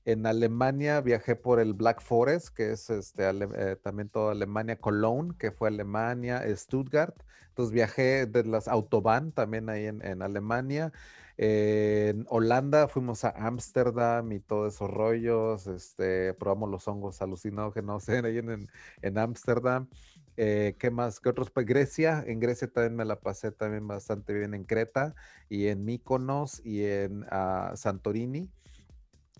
En 0.10 0.26
Alemania 0.26 1.02
viajé 1.02 1.36
por 1.36 1.60
el 1.60 1.76
Black 1.76 2.02
Forest, 2.02 2.50
que 2.50 2.72
es 2.72 2.89
este, 2.89 3.30
eh, 3.30 3.76
también 3.76 4.10
toda 4.10 4.32
Alemania, 4.32 4.76
Cologne, 4.76 5.36
que 5.38 5.52
fue 5.52 5.67
Alemania, 5.67 6.43
Stuttgart. 6.56 7.15
Entonces 7.50 7.72
viajé 7.72 8.26
de 8.26 8.43
las 8.43 8.67
Autobahn 8.67 9.32
también 9.34 9.69
ahí 9.69 9.86
en, 9.86 10.22
Alemania. 10.24 10.91
en 11.38 12.26
Holanda 12.28 12.88
fuimos 12.88 13.24
a 13.24 13.30
Ámsterdam 13.30 14.32
y 14.32 14.39
todos 14.39 14.74
esos 14.74 14.89
rollos. 14.89 15.67
Este, 15.67 16.34
probamos 16.34 16.72
los 16.72 16.88
hongos 16.88 17.22
alucinógenos 17.22 18.10
ahí 18.10 18.39
en 19.04 19.17
Ámsterdam. 19.19 19.89
Eh, 20.38 20.76
¿Qué 20.80 20.89
más? 20.89 21.19
¿Qué 21.19 21.30
otros? 21.30 21.52
Pues 21.52 21.67
Grecia. 21.67 22.24
En 22.26 22.39
Grecia 22.39 22.67
también 22.67 22.95
me 22.95 23.06
la 23.06 23.19
pasé 23.19 23.52
también 23.52 23.88
bastante 23.88 24.34
bien 24.34 24.56
en 24.56 24.63
Creta 24.63 25.13
y 25.50 25.67
en 25.67 25.86
Mykonos 25.86 26.65
y 26.65 26.84
en 26.86 27.26
ah, 27.30 27.74
Santorini. 27.76 28.50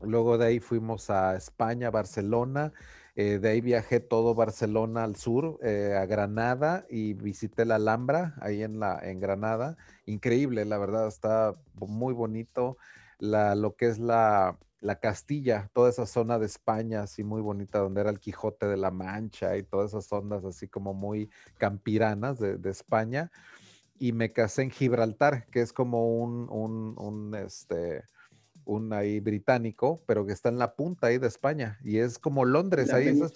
Luego 0.02 0.38
de 0.38 0.48
ahí 0.48 0.60
fuimos 0.60 1.10
a 1.10 1.36
España, 1.36 1.92
Barcelona. 1.92 2.74
Eh, 3.16 3.40
de 3.40 3.50
ahí 3.50 3.62
viajé 3.62 4.00
todo 4.00 4.34
Barcelona 4.34 5.04
al 5.04 5.16
sur, 5.16 5.60
eh, 5.62 5.98
a 6.00 6.06
Granada 6.06 6.86
y 6.90 7.14
visité 7.14 7.66
la 7.66 7.76
Alhambra 7.76 8.36
ahí 8.40 8.64
en, 8.64 8.80
la, 8.80 9.00
en 9.02 9.20
Granada. 9.20 9.78
Increíble, 10.06 10.64
la 10.66 10.78
verdad, 10.78 11.08
está 11.08 11.54
muy 11.76 12.14
bonito. 12.14 12.78
Lo 13.20 13.76
que 13.76 13.88
es 13.88 14.00
la, 14.00 14.58
la 14.82 15.00
Castilla, 15.00 15.70
toda 15.74 15.90
esa 15.90 16.06
zona 16.06 16.40
de 16.40 16.46
España, 16.46 17.04
así 17.04 17.24
muy 17.24 17.42
bonita, 17.42 17.80
donde 17.80 18.02
era 18.02 18.10
el 18.10 18.20
Quijote 18.20 18.66
de 18.68 18.78
la 18.78 18.92
Mancha 18.92 19.58
y 19.58 19.64
todas 19.64 19.92
esas 19.92 20.12
ondas 20.14 20.46
así 20.46 20.68
como 20.68 20.94
muy 20.94 21.30
campiranas 21.58 22.40
de, 22.40 22.70
España. 22.70 23.32
Y 23.98 24.14
me 24.14 24.32
casé 24.32 24.64
en 24.64 24.72
Gibraltar, 24.72 25.48
que 25.48 25.62
es 25.62 25.74
como 25.74 26.20
un, 26.20 26.48
un, 26.50 27.36
este, 27.36 28.04
un 28.70 28.94
ahí 28.94 29.20
británico, 29.20 30.04
pero 30.06 30.26
que 30.26 30.34
está 30.34 30.50
en 30.50 30.60
la 30.60 30.76
punta 30.76 31.08
ahí 31.08 31.18
de 31.18 31.28
España. 31.28 31.80
Y 31.84 31.98
es 31.98 32.20
como 32.20 32.46
Londres, 32.46 32.94
ahí 32.94 33.08
es 33.08 33.34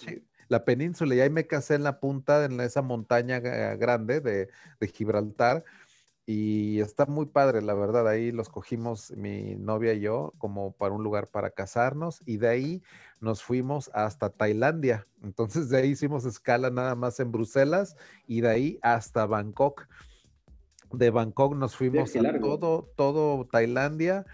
la 0.48 0.64
península. 0.64 1.14
Y 1.14 1.20
ahí 1.20 1.30
me 1.30 1.46
casé 1.46 1.74
en 1.74 1.82
la 1.82 2.00
punta, 2.00 2.44
en 2.44 2.60
esa 2.60 2.82
montaña 2.82 3.40
grande 3.40 4.20
de, 4.20 4.48
de 4.80 4.88
Gibraltar 4.88 5.64
y 6.26 6.80
está 6.80 7.04
muy 7.04 7.26
padre, 7.26 7.60
la 7.60 7.74
verdad. 7.74 8.08
Ahí 8.08 8.32
los 8.32 8.48
cogimos 8.48 9.10
mi 9.10 9.56
novia 9.56 9.92
y 9.92 10.00
yo 10.00 10.32
como 10.38 10.72
para 10.72 10.94
un 10.94 11.02
lugar 11.02 11.28
para 11.28 11.50
casarnos 11.50 12.22
y 12.24 12.38
de 12.38 12.48
ahí 12.48 12.82
nos 13.20 13.42
fuimos 13.42 13.90
hasta 13.92 14.30
Tailandia. 14.30 15.06
Entonces 15.22 15.68
de 15.68 15.78
ahí 15.78 15.90
hicimos 15.90 16.24
escala 16.24 16.70
nada 16.70 16.94
más 16.94 17.20
en 17.20 17.30
Bruselas 17.30 17.96
y 18.26 18.40
de 18.40 18.48
ahí 18.48 18.78
hasta 18.82 19.26
Bangkok. 19.26 19.86
De 20.92 21.10
Bangkok 21.10 21.56
nos 21.56 21.76
fuimos 21.76 22.14
a 22.16 22.38
todo, 22.40 22.90
todo 22.96 23.46
Tailandia. 23.46 24.24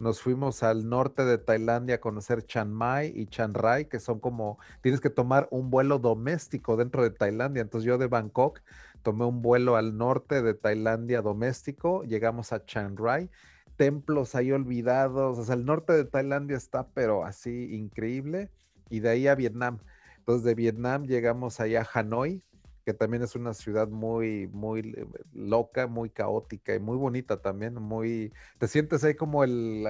Nos 0.00 0.20
fuimos 0.20 0.62
al 0.62 0.88
norte 0.88 1.24
de 1.24 1.38
Tailandia 1.38 1.96
a 1.96 2.00
conocer 2.00 2.44
Chiang 2.46 2.70
Mai 2.70 3.12
y 3.16 3.26
Chiang 3.26 3.52
Rai, 3.54 3.86
que 3.86 3.98
son 3.98 4.20
como, 4.20 4.58
tienes 4.80 5.00
que 5.00 5.10
tomar 5.10 5.48
un 5.50 5.70
vuelo 5.70 5.98
doméstico 5.98 6.76
dentro 6.76 7.02
de 7.02 7.10
Tailandia. 7.10 7.62
Entonces 7.62 7.86
yo 7.86 7.98
de 7.98 8.06
Bangkok 8.06 8.60
tomé 9.02 9.24
un 9.24 9.42
vuelo 9.42 9.74
al 9.76 9.96
norte 9.96 10.40
de 10.42 10.54
Tailandia 10.54 11.20
doméstico, 11.20 12.04
llegamos 12.04 12.52
a 12.52 12.64
Chiang 12.64 12.96
Rai, 12.96 13.28
templos 13.76 14.34
ahí 14.36 14.52
olvidados, 14.52 15.38
o 15.38 15.44
sea, 15.44 15.56
el 15.56 15.64
norte 15.64 15.92
de 15.92 16.04
Tailandia 16.04 16.56
está 16.56 16.88
pero 16.88 17.24
así 17.24 17.74
increíble, 17.74 18.50
y 18.90 19.00
de 19.00 19.08
ahí 19.08 19.26
a 19.26 19.34
Vietnam. 19.34 19.80
Entonces 20.18 20.44
de 20.44 20.54
Vietnam 20.54 21.06
llegamos 21.06 21.58
allá 21.58 21.82
a 21.82 21.98
Hanoi, 21.98 22.44
que 22.88 22.94
también 22.94 23.22
es 23.22 23.36
una 23.36 23.52
ciudad 23.52 23.86
muy, 23.86 24.46
muy 24.46 24.96
loca, 25.34 25.86
muy 25.86 26.08
caótica 26.08 26.74
y 26.74 26.80
muy 26.80 26.96
bonita 26.96 27.42
también, 27.42 27.74
muy, 27.74 28.32
te 28.56 28.66
sientes 28.66 29.04
ahí 29.04 29.14
como 29.14 29.44
el, 29.44 29.86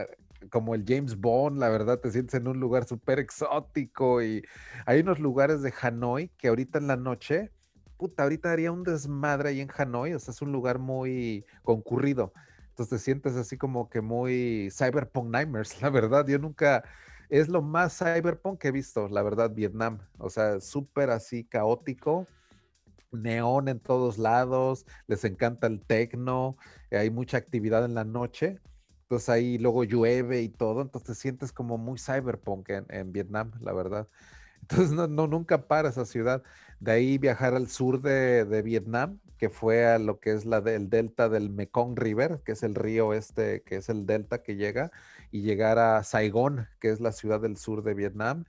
como 0.50 0.74
el 0.74 0.84
James 0.84 1.16
Bond, 1.16 1.60
la 1.60 1.68
verdad, 1.68 2.00
te 2.00 2.10
sientes 2.10 2.34
en 2.34 2.48
un 2.48 2.58
lugar 2.58 2.86
súper 2.86 3.20
exótico 3.20 4.20
y 4.20 4.42
hay 4.84 4.98
unos 4.98 5.20
lugares 5.20 5.62
de 5.62 5.72
Hanoi 5.80 6.32
que 6.38 6.48
ahorita 6.48 6.80
en 6.80 6.88
la 6.88 6.96
noche 6.96 7.52
puta, 7.96 8.24
ahorita 8.24 8.50
haría 8.50 8.72
un 8.72 8.82
desmadre 8.82 9.50
ahí 9.50 9.60
en 9.60 9.70
Hanoi, 9.76 10.14
o 10.14 10.18
sea, 10.18 10.32
es 10.32 10.42
un 10.42 10.50
lugar 10.50 10.80
muy 10.80 11.44
concurrido. 11.62 12.32
Entonces 12.70 12.98
te 12.98 13.04
sientes 13.04 13.36
así 13.36 13.56
como 13.56 13.88
que 13.88 14.00
muy 14.00 14.70
cyberpunk 14.72 15.30
nightmares, 15.30 15.80
la 15.82 15.90
verdad. 15.90 16.26
Yo 16.26 16.40
nunca, 16.40 16.82
es 17.28 17.46
lo 17.46 17.62
más 17.62 17.96
cyberpunk 17.96 18.58
que 18.58 18.68
he 18.68 18.72
visto, 18.72 19.06
la 19.06 19.22
verdad, 19.22 19.52
Vietnam. 19.54 20.00
O 20.18 20.30
sea, 20.30 20.60
súper 20.60 21.10
así 21.10 21.44
caótico, 21.44 22.26
neón 23.12 23.68
en 23.68 23.80
todos 23.80 24.18
lados, 24.18 24.86
les 25.06 25.24
encanta 25.24 25.66
el 25.66 25.80
tecno, 25.80 26.56
hay 26.90 27.10
mucha 27.10 27.36
actividad 27.38 27.84
en 27.84 27.94
la 27.94 28.04
noche. 28.04 28.60
Entonces 29.02 29.28
ahí 29.30 29.56
luego 29.56 29.84
llueve 29.84 30.42
y 30.42 30.50
todo, 30.50 30.82
entonces 30.82 31.08
te 31.08 31.14
sientes 31.14 31.50
como 31.50 31.78
muy 31.78 31.98
cyberpunk 31.98 32.68
en, 32.90 33.12
Vietnam, 33.12 33.52
la 33.60 33.72
verdad. 33.72 34.06
Entonces 34.60 34.90
no, 34.90 35.06
no, 35.06 35.26
nunca 35.26 35.66
para 35.66 35.88
esa 35.88 36.04
ciudad. 36.04 36.42
De 36.78 36.92
ahí 36.92 37.16
viajar 37.16 37.54
al 37.54 37.68
sur 37.68 38.02
de, 38.02 38.62
Vietnam, 38.62 39.18
que 39.38 39.48
fue 39.48 39.86
a 39.86 39.98
lo 39.98 40.20
que 40.20 40.32
es 40.32 40.44
la 40.44 40.60
del 40.60 40.90
delta 40.90 41.30
del 41.30 41.48
Mekong 41.48 41.96
River, 41.96 42.42
que 42.44 42.52
es 42.52 42.62
el 42.62 42.74
río 42.74 43.14
este, 43.14 43.62
que 43.62 43.76
es 43.76 43.88
el 43.88 44.04
delta 44.04 44.42
que 44.42 44.56
llega, 44.56 44.90
y 45.30 45.40
llegar 45.40 45.78
a 45.78 46.02
Saigón, 46.04 46.68
que 46.78 46.90
es 46.90 47.00
la 47.00 47.12
ciudad 47.12 47.40
del 47.40 47.56
sur 47.56 47.82
de 47.82 47.94
Vietnam, 47.94 48.44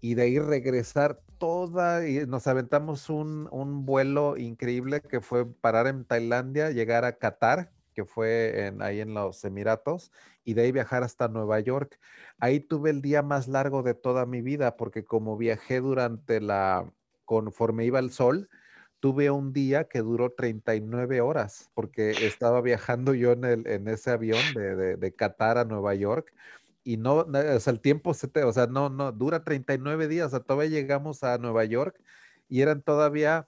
y 0.00 0.14
de 0.14 0.22
ahí 0.22 0.38
regresar 0.38 1.20
toda, 1.38 2.06
y 2.08 2.26
nos 2.26 2.46
aventamos 2.46 3.10
un, 3.10 3.48
vuelo 3.86 4.36
increíble 4.36 5.00
que 5.00 5.20
fue 5.20 5.46
parar 5.46 5.86
en 5.86 6.04
Tailandia, 6.04 6.70
llegar 6.70 7.04
a 7.04 7.16
Qatar, 7.18 7.70
que 7.94 8.04
fue 8.04 8.72
ahí 8.80 9.00
en 9.00 9.14
los 9.14 9.44
Emiratos, 9.44 10.12
y 10.44 10.54
de 10.54 10.62
ahí 10.62 10.72
viajar 10.72 11.02
hasta 11.02 11.28
Nueva 11.28 11.60
York. 11.60 11.98
Ahí 12.38 12.60
tuve 12.60 12.90
el 12.90 13.02
día 13.02 13.22
más 13.22 13.48
largo 13.48 13.82
de 13.82 13.94
toda 13.94 14.24
mi 14.26 14.40
vida, 14.40 14.76
porque 14.76 15.04
como 15.04 15.36
viajé 15.36 15.80
durante 15.80 16.40
la, 16.40 16.92
conforme 17.24 17.84
iba 17.84 17.98
el 17.98 18.10
sol, 18.10 18.48
tuve 19.00 19.30
un 19.30 19.52
día 19.52 19.84
que 19.84 20.00
duró 20.00 20.30
39 20.32 21.20
horas, 21.20 21.70
porque 21.74 22.10
estaba 22.26 22.60
viajando 22.60 23.14
yo 23.14 23.32
en, 23.32 23.44
el, 23.44 23.66
en 23.66 23.88
ese 23.88 24.10
avión 24.10 24.40
de, 24.54 24.96
de, 24.96 25.14
Qatar 25.14 25.58
a 25.58 25.64
Nueva 25.64 25.94
York 25.94 26.32
y 26.88 26.96
no, 26.96 27.16
o 27.16 27.60
sea, 27.60 27.70
el 27.70 27.80
tiempo 27.80 28.14
se 28.14 28.28
te, 28.28 28.44
o 28.44 28.50
sea, 28.50 28.66
no, 28.66 28.88
no, 28.88 29.12
dura 29.12 29.44
39 29.44 30.08
días, 30.08 30.28
o 30.28 30.30
sea, 30.30 30.40
todavía 30.40 30.70
llegamos 30.70 31.22
a 31.22 31.36
Nueva 31.36 31.66
York 31.66 32.00
y 32.48 32.62
eran 32.62 32.80
todavía 32.80 33.46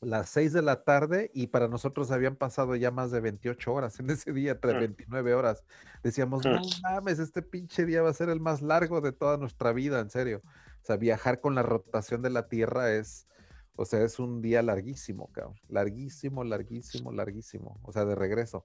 las 0.00 0.30
6 0.30 0.54
de 0.54 0.62
la 0.62 0.82
tarde 0.82 1.30
y 1.34 1.48
para 1.48 1.68
nosotros 1.68 2.10
habían 2.10 2.36
pasado 2.36 2.74
ya 2.76 2.90
más 2.90 3.10
de 3.10 3.20
28 3.20 3.70
horas 3.70 4.00
en 4.00 4.08
ese 4.08 4.32
día, 4.32 4.58
29 4.62 5.34
horas. 5.34 5.62
Decíamos, 6.02 6.42
no 6.46 6.58
mames, 6.82 7.18
este 7.18 7.42
pinche 7.42 7.84
día 7.84 8.00
va 8.00 8.08
a 8.08 8.14
ser 8.14 8.30
el 8.30 8.40
más 8.40 8.62
largo 8.62 9.02
de 9.02 9.12
toda 9.12 9.36
nuestra 9.36 9.74
vida, 9.74 10.00
en 10.00 10.08
serio. 10.08 10.40
O 10.42 10.86
sea, 10.86 10.96
viajar 10.96 11.42
con 11.42 11.54
la 11.54 11.62
rotación 11.62 12.22
de 12.22 12.30
la 12.30 12.48
Tierra 12.48 12.94
es, 12.94 13.28
o 13.76 13.84
sea, 13.84 14.02
es 14.02 14.18
un 14.18 14.40
día 14.40 14.62
larguísimo, 14.62 15.30
cabrón. 15.32 15.56
Larguísimo, 15.68 16.44
larguísimo, 16.44 17.12
larguísimo. 17.12 17.78
O 17.82 17.92
sea, 17.92 18.06
de 18.06 18.14
regreso. 18.14 18.64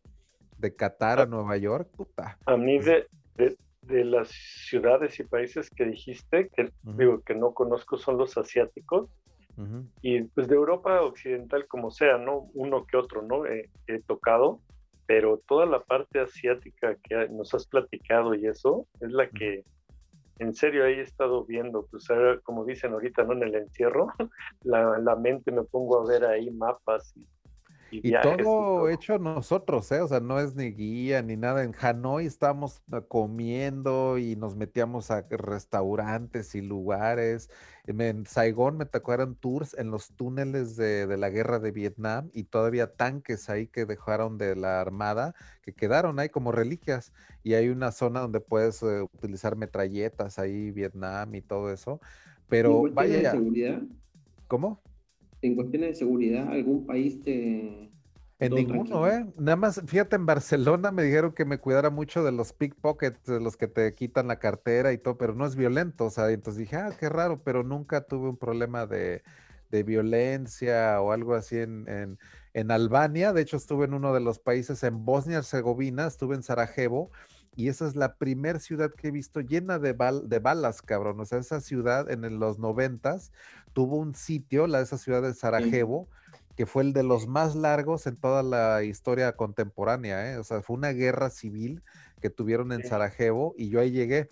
De 0.58 0.74
Qatar 0.74 1.20
a 1.20 1.24
ah. 1.24 1.26
Nueva 1.26 1.58
York, 1.58 1.90
puta. 1.92 2.40
A 2.46 2.56
mí 2.56 2.80
de, 2.80 3.10
de, 3.36 3.58
las 3.88 4.30
ciudades 4.30 5.20
y 5.20 5.24
países 5.24 5.70
que 5.70 5.86
dijiste, 5.86 6.50
que 6.56 6.72
digo 6.84 7.22
que 7.22 7.36
no 7.36 7.54
conozco, 7.54 7.98
son 7.98 8.18
los 8.18 8.38
asiáticos. 8.38 9.10
Y 10.02 10.24
pues 10.24 10.50
de 10.50 10.56
Europa 10.56 11.02
Occidental, 11.02 11.66
como 11.68 11.90
sea, 11.90 12.18
¿no? 12.18 12.50
Uno 12.54 12.86
que 12.86 12.98
otro, 12.98 13.22
¿no? 13.22 13.46
he 13.46 14.02
tocado, 14.06 14.60
pero 15.06 15.42
toda 15.48 15.66
la 15.66 15.80
parte 15.82 16.20
asiática 16.20 16.96
que 16.96 17.30
nos 17.30 17.54
has 17.54 17.66
platicado 17.66 18.36
y 18.36 18.48
eso 18.48 18.86
es 19.00 19.12
la 19.12 19.30
que 19.30 19.64
en 20.40 20.54
serio 20.54 20.86
ahí 20.86 20.96
he 20.96 21.02
estado 21.02 21.46
viendo, 21.46 21.88
pues 21.90 22.08
como 22.44 22.66
dicen 22.66 22.94
ahorita, 22.94 23.24
¿no? 23.24 23.34
En 23.34 23.44
el 23.44 23.56
encierro, 23.56 24.08
la, 24.64 25.00
la 25.00 25.16
mente 25.16 25.52
me 25.52 25.64
pongo 25.64 26.00
a 26.00 26.08
ver 26.08 26.26
ahí 26.26 26.50
mapas 26.52 27.16
y 27.16 27.26
y, 28.04 28.14
todo, 28.22 28.90
hecho 28.90 29.18
nosotros, 29.20 29.92
¿eh? 29.92 30.02
O 30.02 30.08
sea, 30.08 30.20
no 30.20 30.40
es 30.40 30.56
ni 30.56 30.72
guía 30.72 31.22
ni 31.22 31.36
nada. 31.36 31.64
En 31.64 31.74
Hanoi 31.80 32.26
estábamos 32.26 32.82
ah, 32.92 33.02
comiendo 33.02 34.18
y 34.18 34.36
nos 34.36 34.56
metíamos 34.56 35.12
a 35.12 35.26
restaurantes 35.30 36.56
y 36.56 36.62
lugares. 36.62 37.50
En 37.88 38.26
Saigón 38.26 38.78
me 38.78 38.86
tocaron 38.86 39.36
tours 39.36 39.76
en 39.78 39.92
los 39.92 40.12
túneles 40.16 40.76
de, 40.76 41.06
la 41.18 41.30
guerra 41.30 41.60
de 41.60 41.72
Vietnam 41.72 42.30
y 42.34 42.44
todavía 42.44 42.94
tanques 42.94 43.50
ahí 43.50 43.68
que 43.68 43.86
dejaron 43.86 44.38
de 44.38 44.56
la 44.56 44.82
armada 44.82 45.36
que 45.62 45.74
quedaron 45.74 46.20
ahí 46.20 46.30
como 46.30 46.52
reliquias. 46.52 47.14
Y 47.44 47.54
hay 47.54 47.70
una 47.70 47.92
zona 47.92 48.22
donde 48.22 48.40
puedes 48.40 48.82
eh, 48.84 49.02
utilizar 49.02 49.56
metralletas 49.56 50.40
ahí, 50.40 50.72
Vietnam 50.72 51.36
y 51.36 51.42
todo 51.42 51.72
eso. 51.72 52.00
Pero 52.48 52.84
vaya. 52.92 53.32
seguridad? 53.32 53.82
¿Cómo? 54.48 54.82
En 55.42 55.56
cuestiones 55.56 55.90
de 55.90 55.96
seguridad, 55.96 56.48
algún 56.50 56.86
país 56.86 57.22
te... 57.24 57.92
En 58.38 58.54
ninguno, 58.54 59.08
¿eh? 59.08 59.26
Nada 59.38 59.56
más, 59.56 59.82
fíjate, 59.86 60.18
en 60.18 60.26
Barcelona 60.26 60.92
me 60.92 61.04
dijeron 61.04 61.32
que 61.32 61.46
me 61.46 61.58
cuidara 61.58 61.90
mucho 61.90 62.22
de 62.22 62.34
los 62.34 62.52
pickpockets, 62.52 63.24
de 63.26 63.40
los 63.40 63.56
que 63.56 63.68
te 63.68 63.94
quitan 63.96 64.28
la 64.28 64.40
cartera 64.40 64.92
y 64.92 64.98
todo, 64.98 65.18
pero 65.18 65.34
no 65.34 65.46
es 65.46 65.56
violento, 65.56 66.06
o 66.06 66.10
sea, 66.10 66.30
entonces 66.30 66.60
dije, 66.60 66.76
ah, 66.76 66.94
qué 67.00 67.08
raro, 67.08 67.42
pero 67.44 67.64
nunca 67.64 68.02
tuve 68.02 68.28
un 68.28 68.36
problema 68.36 68.88
de, 68.88 69.24
de 69.72 69.84
violencia 69.84 71.00
o 71.02 71.14
algo 71.14 71.34
así 71.34 71.60
en, 71.60 71.88
en, 71.88 72.20
en 72.54 72.72
Albania, 72.72 73.32
de 73.32 73.42
hecho 73.42 73.56
estuve 73.56 73.86
en 73.86 73.94
uno 73.94 74.14
de 74.14 74.20
los 74.20 74.40
países, 74.40 74.84
en 74.84 75.06
Bosnia 75.06 75.38
Herzegovina, 75.38 76.06
estuve 76.06 76.36
en 76.36 76.44
Sarajevo, 76.44 77.12
y 77.56 77.70
esa 77.70 77.88
es 77.88 77.96
la 77.96 78.18
primera 78.18 78.60
ciudad 78.60 78.92
que 78.94 79.08
he 79.08 79.12
visto 79.12 79.40
llena 79.40 79.80
de, 79.80 79.96
de 80.26 80.40
balas, 80.40 80.82
cabrón. 80.82 81.22
O 81.22 81.26
sea, 81.26 81.40
esa 81.40 81.62
ciudad 81.62 82.12
en 82.12 82.38
los 82.38 82.60
noventas 82.60 83.32
tuvo 83.76 83.98
un 83.98 84.16
sitio, 84.16 84.68
la 84.68 84.80
esa 84.80 84.98
ciudad 84.98 85.22
de 85.22 85.34
Sarajevo, 85.34 86.08
que 86.56 86.66
fue 86.66 86.84
el 86.84 86.94
de 86.94 87.04
los 87.04 87.28
más 87.28 87.56
largos 87.56 88.08
en 88.08 88.16
toda 88.16 88.42
la 88.42 88.84
historia 88.84 89.34
contemporánea, 89.34 90.32
¿eh? 90.32 90.38
O 90.38 90.46
sea, 90.46 90.62
fue 90.62 90.78
una 90.78 90.94
guerra 90.94 91.30
civil 91.30 91.84
que 92.22 92.30
tuvieron 92.30 92.72
en 92.72 92.88
Sarajevo 92.88 93.54
y 93.58 93.68
yo 93.68 93.82
ahí 93.82 93.92
llegué. 93.92 94.30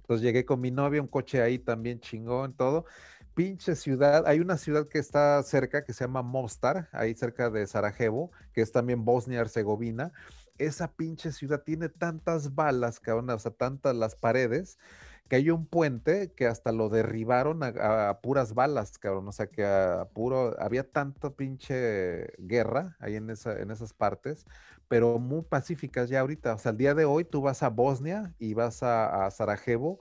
Entonces 0.00 0.22
llegué 0.22 0.46
con 0.46 0.62
mi 0.62 0.70
novia, 0.70 1.02
un 1.02 1.08
coche 1.08 1.42
ahí 1.42 1.58
también 1.58 2.00
chingón, 2.00 2.54
todo 2.54 2.86
pinche 3.34 3.74
ciudad, 3.74 4.26
hay 4.26 4.40
una 4.40 4.56
ciudad 4.56 4.88
que 4.88 4.98
está 4.98 5.42
cerca 5.42 5.84
que 5.84 5.92
se 5.92 6.04
llama 6.04 6.22
Mostar, 6.22 6.88
ahí 6.92 7.14
cerca 7.14 7.50
de 7.50 7.66
Sarajevo, 7.66 8.30
que 8.52 8.62
es 8.62 8.72
también 8.72 9.04
Bosnia-Herzegovina. 9.04 10.12
Esa 10.56 10.92
pinche 10.92 11.32
ciudad 11.32 11.62
tiene 11.62 11.88
tantas 11.88 12.54
balas, 12.54 13.00
cabrón, 13.00 13.30
o 13.30 13.38
sea, 13.38 13.50
tantas 13.50 13.96
las 13.96 14.14
paredes, 14.14 14.78
que 15.28 15.36
hay 15.36 15.50
un 15.50 15.66
puente 15.66 16.32
que 16.32 16.46
hasta 16.46 16.72
lo 16.72 16.88
derribaron 16.88 17.62
a, 17.62 18.20
puras 18.22 18.54
balas, 18.54 18.98
cabrón, 18.98 19.28
o 19.28 19.32
sea, 19.32 19.46
que 19.46 19.64
a 19.64 20.08
puro, 20.12 20.54
había 20.60 20.88
tanta 20.90 21.30
pinche 21.30 22.32
guerra 22.38 22.96
ahí 23.00 23.16
en, 23.16 23.30
esa, 23.30 23.58
en 23.58 23.70
esas 23.70 23.92
partes, 23.92 24.44
pero 24.88 25.18
muy 25.18 25.42
pacíficas 25.42 26.10
ya 26.10 26.20
ahorita, 26.20 26.54
o 26.54 26.58
sea, 26.58 26.72
el 26.72 26.78
día 26.78 26.94
de 26.94 27.04
hoy 27.04 27.24
tú 27.24 27.40
vas 27.40 27.62
a 27.62 27.70
Bosnia 27.70 28.34
y 28.38 28.54
vas 28.54 28.82
a, 28.82 29.26
a 29.26 29.30
Sarajevo 29.30 30.00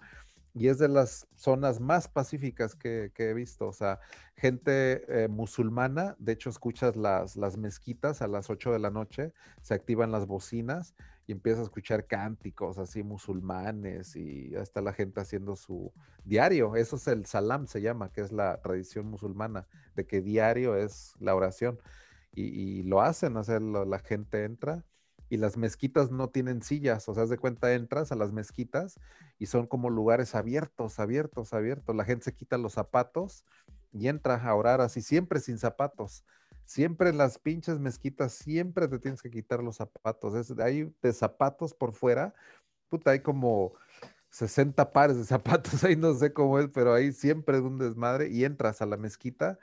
y 0.53 0.67
es 0.67 0.77
de 0.77 0.87
las 0.87 1.27
zonas 1.35 1.79
más 1.79 2.07
pacíficas 2.07 2.75
que, 2.75 3.11
he 3.17 3.33
visto. 3.33 3.67
O 3.67 3.73
sea, 3.73 3.99
gente 4.35 5.23
eh, 5.23 5.27
musulmana, 5.27 6.15
de 6.19 6.33
hecho 6.33 6.49
escuchas 6.49 6.95
las, 6.95 7.35
las 7.35 7.57
mezquitas 7.57 8.21
a 8.21 8.27
las 8.27 8.49
8 8.49 8.71
de 8.71 8.79
la 8.79 8.91
noche, 8.91 9.33
se 9.61 9.73
activan 9.73 10.11
las 10.11 10.27
bocinas 10.27 10.93
y 11.25 11.31
empiezas 11.31 11.61
a 11.61 11.63
escuchar 11.63 12.05
cánticos 12.05 12.77
así 12.77 13.03
musulmanes 13.03 14.15
y 14.15 14.49
ya 14.49 14.61
está 14.61 14.81
la 14.81 14.93
gente 14.93 15.21
haciendo 15.21 15.55
su 15.55 15.91
diario. 16.25 16.75
Eso 16.75 16.97
es 16.97 17.07
el 17.07 17.25
salam, 17.25 17.67
se 17.67 17.81
llama, 17.81 18.11
que 18.11 18.21
es 18.21 18.31
la 18.31 18.61
tradición 18.61 19.07
musulmana, 19.07 19.67
de 19.95 20.05
que 20.05 20.21
diario 20.21 20.75
es 20.75 21.15
la 21.19 21.35
oración. 21.35 21.79
Y, 22.35 22.81
lo 22.83 23.01
hacen, 23.01 23.37
o 23.37 23.85
la 23.85 23.99
gente 23.99 24.43
entra 24.43 24.83
y 25.29 25.37
las 25.37 25.57
mezquitas 25.57 26.11
no 26.11 26.29
tienen 26.29 26.61
sillas, 26.61 27.07
o 27.09 27.13
sea, 27.15 27.25
de 27.25 27.37
cuenta 27.37 27.73
entras 27.73 28.11
a 28.11 28.15
las 28.15 28.31
mezquitas 28.31 28.99
y 29.39 29.47
son 29.47 29.67
como 29.67 29.89
lugares 29.89 30.35
abiertos, 30.35 30.99
abiertos, 30.99 31.53
abiertos. 31.53 31.95
La 31.95 32.05
gente 32.05 32.25
se 32.25 32.35
quita 32.35 32.57
los 32.57 32.73
zapatos 32.73 33.43
y 33.91 34.07
entra 34.07 34.35
a 34.35 34.55
orar 34.55 34.81
así, 34.81 35.01
siempre 35.01 35.39
sin 35.39 35.57
zapatos. 35.57 36.23
Siempre 36.65 37.09
en 37.09 37.17
las 37.17 37.37
pinches 37.39 37.79
mezquitas, 37.79 38.33
siempre 38.33 38.87
te 38.87 38.99
tienes 38.99 39.21
que 39.21 39.29
quitar 39.29 39.63
los 39.63 39.77
zapatos. 39.77 40.35
Es, 40.35 40.57
hay 40.59 40.93
de 41.01 41.13
zapatos 41.13 41.73
por 41.73 41.93
fuera, 41.93 42.33
puta, 42.89 43.11
hay 43.11 43.19
como 43.21 43.73
60 44.29 44.91
pares 44.93 45.17
de 45.17 45.23
zapatos, 45.25 45.83
ahí 45.83 45.95
no 45.95 46.13
sé 46.15 46.33
cómo 46.33 46.59
es, 46.59 46.69
pero 46.73 46.93
ahí 46.93 47.11
siempre 47.11 47.57
es 47.57 47.63
un 47.63 47.77
desmadre 47.77 48.29
y 48.29 48.45
entras 48.45 48.81
a 48.81 48.85
la 48.85 48.97
mezquita 48.97 49.59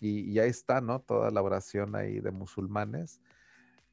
y, 0.00 0.30
y 0.30 0.38
ahí 0.38 0.50
está, 0.50 0.80
¿no? 0.80 1.00
Toda 1.00 1.30
la 1.30 1.42
oración 1.42 1.96
ahí 1.96 2.20
de 2.20 2.30
musulmanes 2.30 3.20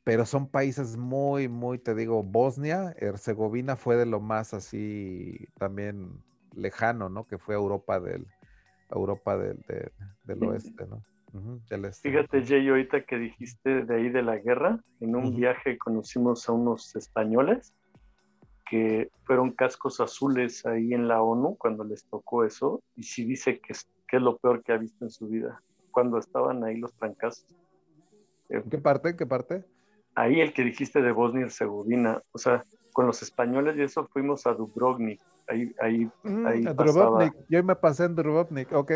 pero 0.04 0.26
son 0.26 0.48
países 0.48 0.98
muy, 0.98 1.48
muy, 1.48 1.78
te 1.78 1.94
digo, 1.94 2.24
Bosnia, 2.24 2.94
Herzegovina 2.98 3.76
fue 3.76 3.98
de 3.98 4.06
lo 4.06 4.20
más 4.20 4.54
así 4.54 5.48
también 5.60 6.24
lejano, 6.56 7.10
¿no? 7.10 7.28
Que 7.28 7.38
fue 7.38 7.56
Europa 7.56 8.00
del, 8.00 8.26
Europa 8.90 9.38
del, 9.38 9.64
del, 10.24 10.44
oeste, 10.44 10.88
¿no? 10.88 11.04
Este. 11.70 12.10
Fíjate, 12.10 12.46
Jay, 12.46 12.67
ahorita 12.67 13.04
que 13.04 13.17
dijiste 13.17 13.86
de 13.86 13.96
ahí 13.96 14.10
de 14.10 14.22
la 14.22 14.38
guerra, 14.38 14.80
en 15.00 15.15
un 15.15 15.36
viaje 15.36 15.78
conocimos 15.78 16.48
a 16.50 16.52
unos 16.52 16.96
españoles 16.96 17.74
que 18.70 19.10
fueron 19.24 19.52
cascos 19.52 20.00
azules 20.00 20.65
ahí 20.65 20.94
en 20.94 21.08
la 21.08 21.22
ONU 21.22 21.58
cuando 21.58 21.84
les 21.84 22.06
tocó 22.06 22.46
eso, 22.46 22.82
y 22.96 23.04
sí 23.04 23.26
dice 23.26 23.60
que 23.60 23.74
es, 23.74 23.88
que 24.08 24.17
es 24.17 24.24
lo 24.24 24.38
peor 24.38 24.63
que 24.63 24.72
ha 24.72 24.78
visto 24.78 25.04
en 25.04 25.12
su 25.12 25.28
vida, 25.28 25.62
cuando 25.91 26.17
estaban 26.17 26.63
ahí 26.63 26.78
los 26.78 26.94
trancazos. 26.94 27.46
¿En 28.48 28.63
qué 28.70 28.78
parte? 28.78 29.10
¿En 29.10 29.17
qué 29.17 29.26
parte? 29.26 29.65
ahí 30.15 30.41
el 30.41 30.54
que 30.54 30.63
dijiste 30.63 31.02
de 31.02 31.12
Bosnia 31.12 31.41
y 31.41 31.44
Herzegovina, 31.46 32.22
o 32.32 32.38
sea, 32.38 32.63
con 32.94 33.08
los 33.08 33.22
españoles 33.22 33.78
y 33.78 33.84
eso 33.84 34.08
fuimos 34.08 34.46
a 34.46 34.54
Dubrovnik. 34.54 35.22
Ahí, 35.48 35.74
ahí, 35.80 36.10
mm, 36.24 36.46
ahí 36.46 36.62
Dubrovnik. 36.62 37.34
Yo 37.50 37.63
me 37.63 37.76
pasé 37.76 38.06
en 38.06 38.15
Dubrovnik, 38.15 38.72
ok. 38.72 38.91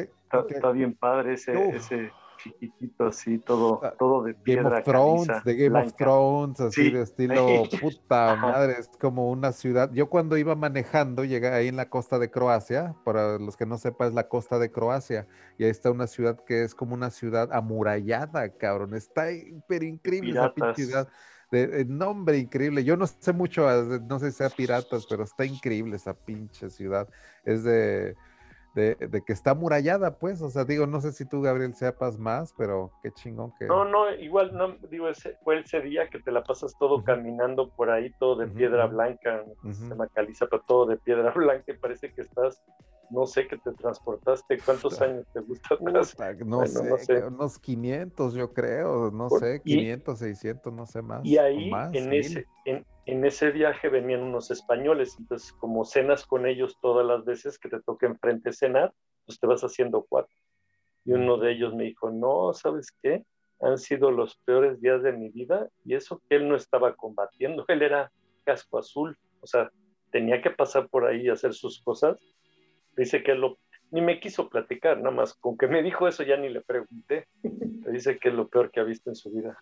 Está, 0.49 0.71
bien 0.71 0.93
padre 0.93 1.33
ese, 1.33 1.69
ese 1.69 2.11
chiquitito 2.45 3.07
así, 3.07 3.39
todo, 3.39 3.79
ah, 3.83 3.93
todo 3.97 4.23
de 4.23 4.35
piedra. 4.35 4.63
Game 4.63 4.77
of 4.77 4.83
Thrones, 4.83 5.43
de 5.43 5.55
Game 5.55 5.79
of 5.79 5.93
Thrones, 5.95 6.59
así 6.61 6.91
de 6.91 7.01
estilo 7.01 7.63
puta 7.81 8.35
madre, 8.35 8.75
es 8.79 8.89
como 8.99 9.31
una 9.31 9.51
ciudad. 9.51 9.91
Yo 9.91 10.09
cuando 10.09 10.37
iba 10.37 10.55
manejando, 10.55 11.23
llegué 11.23 11.49
ahí 11.49 11.67
en 11.67 11.75
la 11.75 11.89
costa 11.89 12.19
de 12.19 12.29
Croacia, 12.29 12.95
para 13.03 13.39
los 13.39 13.57
que 13.57 13.65
no 13.65 13.77
sepan, 13.77 14.09
es 14.09 14.13
la 14.13 14.27
costa 14.27 14.59
de 14.59 14.71
Croacia, 14.71 15.27
y 15.57 15.63
ahí 15.63 15.71
está 15.71 15.89
una 15.91 16.07
ciudad 16.07 16.39
que 16.45 16.63
es 16.63 16.75
como 16.75 16.93
una 16.93 17.09
ciudad 17.09 17.51
amurallada, 17.51 18.49
cabrón, 18.49 18.93
está 18.93 19.31
hiper 19.31 19.83
increíble 19.83 20.31
esa 20.31 20.73
ciudad. 20.73 21.09
De, 21.51 21.85
nombre 21.85 22.39
increíble. 22.39 22.83
Yo 22.83 22.97
no 22.97 23.07
sé 23.07 23.31
mucho, 23.31 23.69
no 24.09 24.19
sé 24.19 24.31
si 24.31 24.37
sea 24.39 24.49
piratas, 24.49 25.05
pero 25.07 25.23
está 25.23 25.45
increíble 25.45 25.95
esa 25.95 26.13
pinche 26.13 26.69
ciudad. 26.69 27.07
Es 27.45 27.63
de 27.63 28.15
de, 28.75 29.23
que 29.25 29.33
está 29.33 29.55
murallada, 29.55 30.17
pues, 30.17 30.41
o 30.41 30.49
sea, 30.49 30.65
digo, 30.65 30.85
no 30.85 30.99
sé 30.99 31.13
si 31.13 31.25
tú, 31.25 31.41
Gabriel, 31.41 31.73
sepas 31.73 32.19
más, 32.19 32.53
pero 32.57 32.91
qué 33.01 33.11
chingón 33.11 33.53
que... 33.57 33.65
No, 33.65 33.85
no, 33.85 34.13
igual, 34.15 34.53
no, 34.53 34.75
digo, 34.89 35.07
ese, 35.07 35.37
fue 35.43 35.61
ese 35.61 35.79
día 35.79 36.09
que 36.09 36.19
te 36.19 36.31
la 36.31 36.43
pasas 36.43 36.75
todo 36.77 37.03
caminando 37.03 37.69
por 37.69 37.89
ahí, 37.89 38.11
todo 38.19 38.35
de 38.35 38.47
piedra 38.47 38.87
blanca, 38.87 39.43
se 39.71 39.95
me 39.95 40.07
caliza, 40.09 40.47
pero 40.47 40.61
todo 40.63 40.85
de 40.87 40.97
piedra 40.97 41.31
blanca, 41.35 41.71
y 41.71 41.77
parece 41.77 42.11
que 42.11 42.21
estás, 42.21 42.61
no 43.09 43.25
sé, 43.25 43.47
que 43.47 43.57
te 43.57 43.71
transportaste, 43.71 44.59
¿cuántos 44.59 45.01
años 45.01 45.25
te 45.31 45.39
gusta 45.39 45.77
No, 46.45 46.65
sé, 46.97 47.23
unos 47.23 47.57
500, 47.57 48.33
yo 48.33 48.53
creo, 48.53 49.09
no 49.09 49.29
sé, 49.29 49.61
500, 49.63 50.19
600, 50.19 50.73
no 50.73 50.85
sé 50.85 51.01
más. 51.01 51.23
Y 51.23 51.37
ahí, 51.37 51.71
en, 51.93 52.11
ese, 52.11 52.45
en, 52.65 52.85
en 53.05 53.23
ese 53.23 53.51
viaje 53.51 53.89
venían 53.89 54.23
unos 54.23 54.49
españoles, 54.51 55.15
entonces 55.19 55.53
como 55.53 55.85
cenas 55.85 56.25
con 56.25 56.47
ellos 56.47 56.77
todas 56.81 57.05
las 57.05 57.23
veces 57.23 57.59
que 57.59 57.69
te 57.69 57.81
toque 57.81 58.07
enfrente 58.07 58.51
cenar, 58.51 58.93
pues 59.25 59.39
te 59.39 59.47
vas 59.47 59.61
haciendo 59.63 60.05
cuatro. 60.07 60.35
Y 61.05 61.13
uno 61.13 61.37
de 61.37 61.51
ellos 61.51 61.75
me 61.75 61.83
dijo, 61.83 62.09
no, 62.09 62.53
¿sabes 62.53 62.87
qué? 63.03 63.23
Han 63.61 63.77
sido 63.77 64.11
los 64.11 64.37
peores 64.45 64.81
días 64.81 65.03
de 65.03 65.13
mi 65.13 65.29
vida 65.29 65.69
y 65.85 65.93
eso 65.95 66.21
que 66.27 66.35
él 66.35 66.47
no 66.47 66.55
estaba 66.55 66.95
combatiendo, 66.95 67.63
él 67.67 67.83
era 67.83 68.11
casco 68.43 68.79
azul, 68.79 69.17
o 69.41 69.47
sea, 69.47 69.71
tenía 70.11 70.41
que 70.41 70.49
pasar 70.49 70.89
por 70.89 71.05
ahí 71.05 71.21
y 71.21 71.29
hacer 71.29 71.53
sus 71.53 71.81
cosas. 71.81 72.17
Dice 72.97 73.21
que 73.21 73.35
lo, 73.35 73.59
ni 73.91 74.01
me 74.01 74.19
quiso 74.19 74.49
platicar, 74.49 74.97
nada 74.97 75.11
más, 75.11 75.33
con 75.35 75.57
que 75.57 75.67
me 75.67 75.83
dijo 75.83 76.07
eso 76.07 76.23
ya 76.23 76.37
ni 76.37 76.49
le 76.49 76.61
pregunté. 76.61 77.27
Dice 77.43 78.17
que 78.17 78.29
es 78.29 78.35
lo 78.35 78.47
peor 78.47 78.71
que 78.71 78.79
ha 78.79 78.83
visto 78.83 79.09
en 79.09 79.15
su 79.15 79.31
vida. 79.31 79.57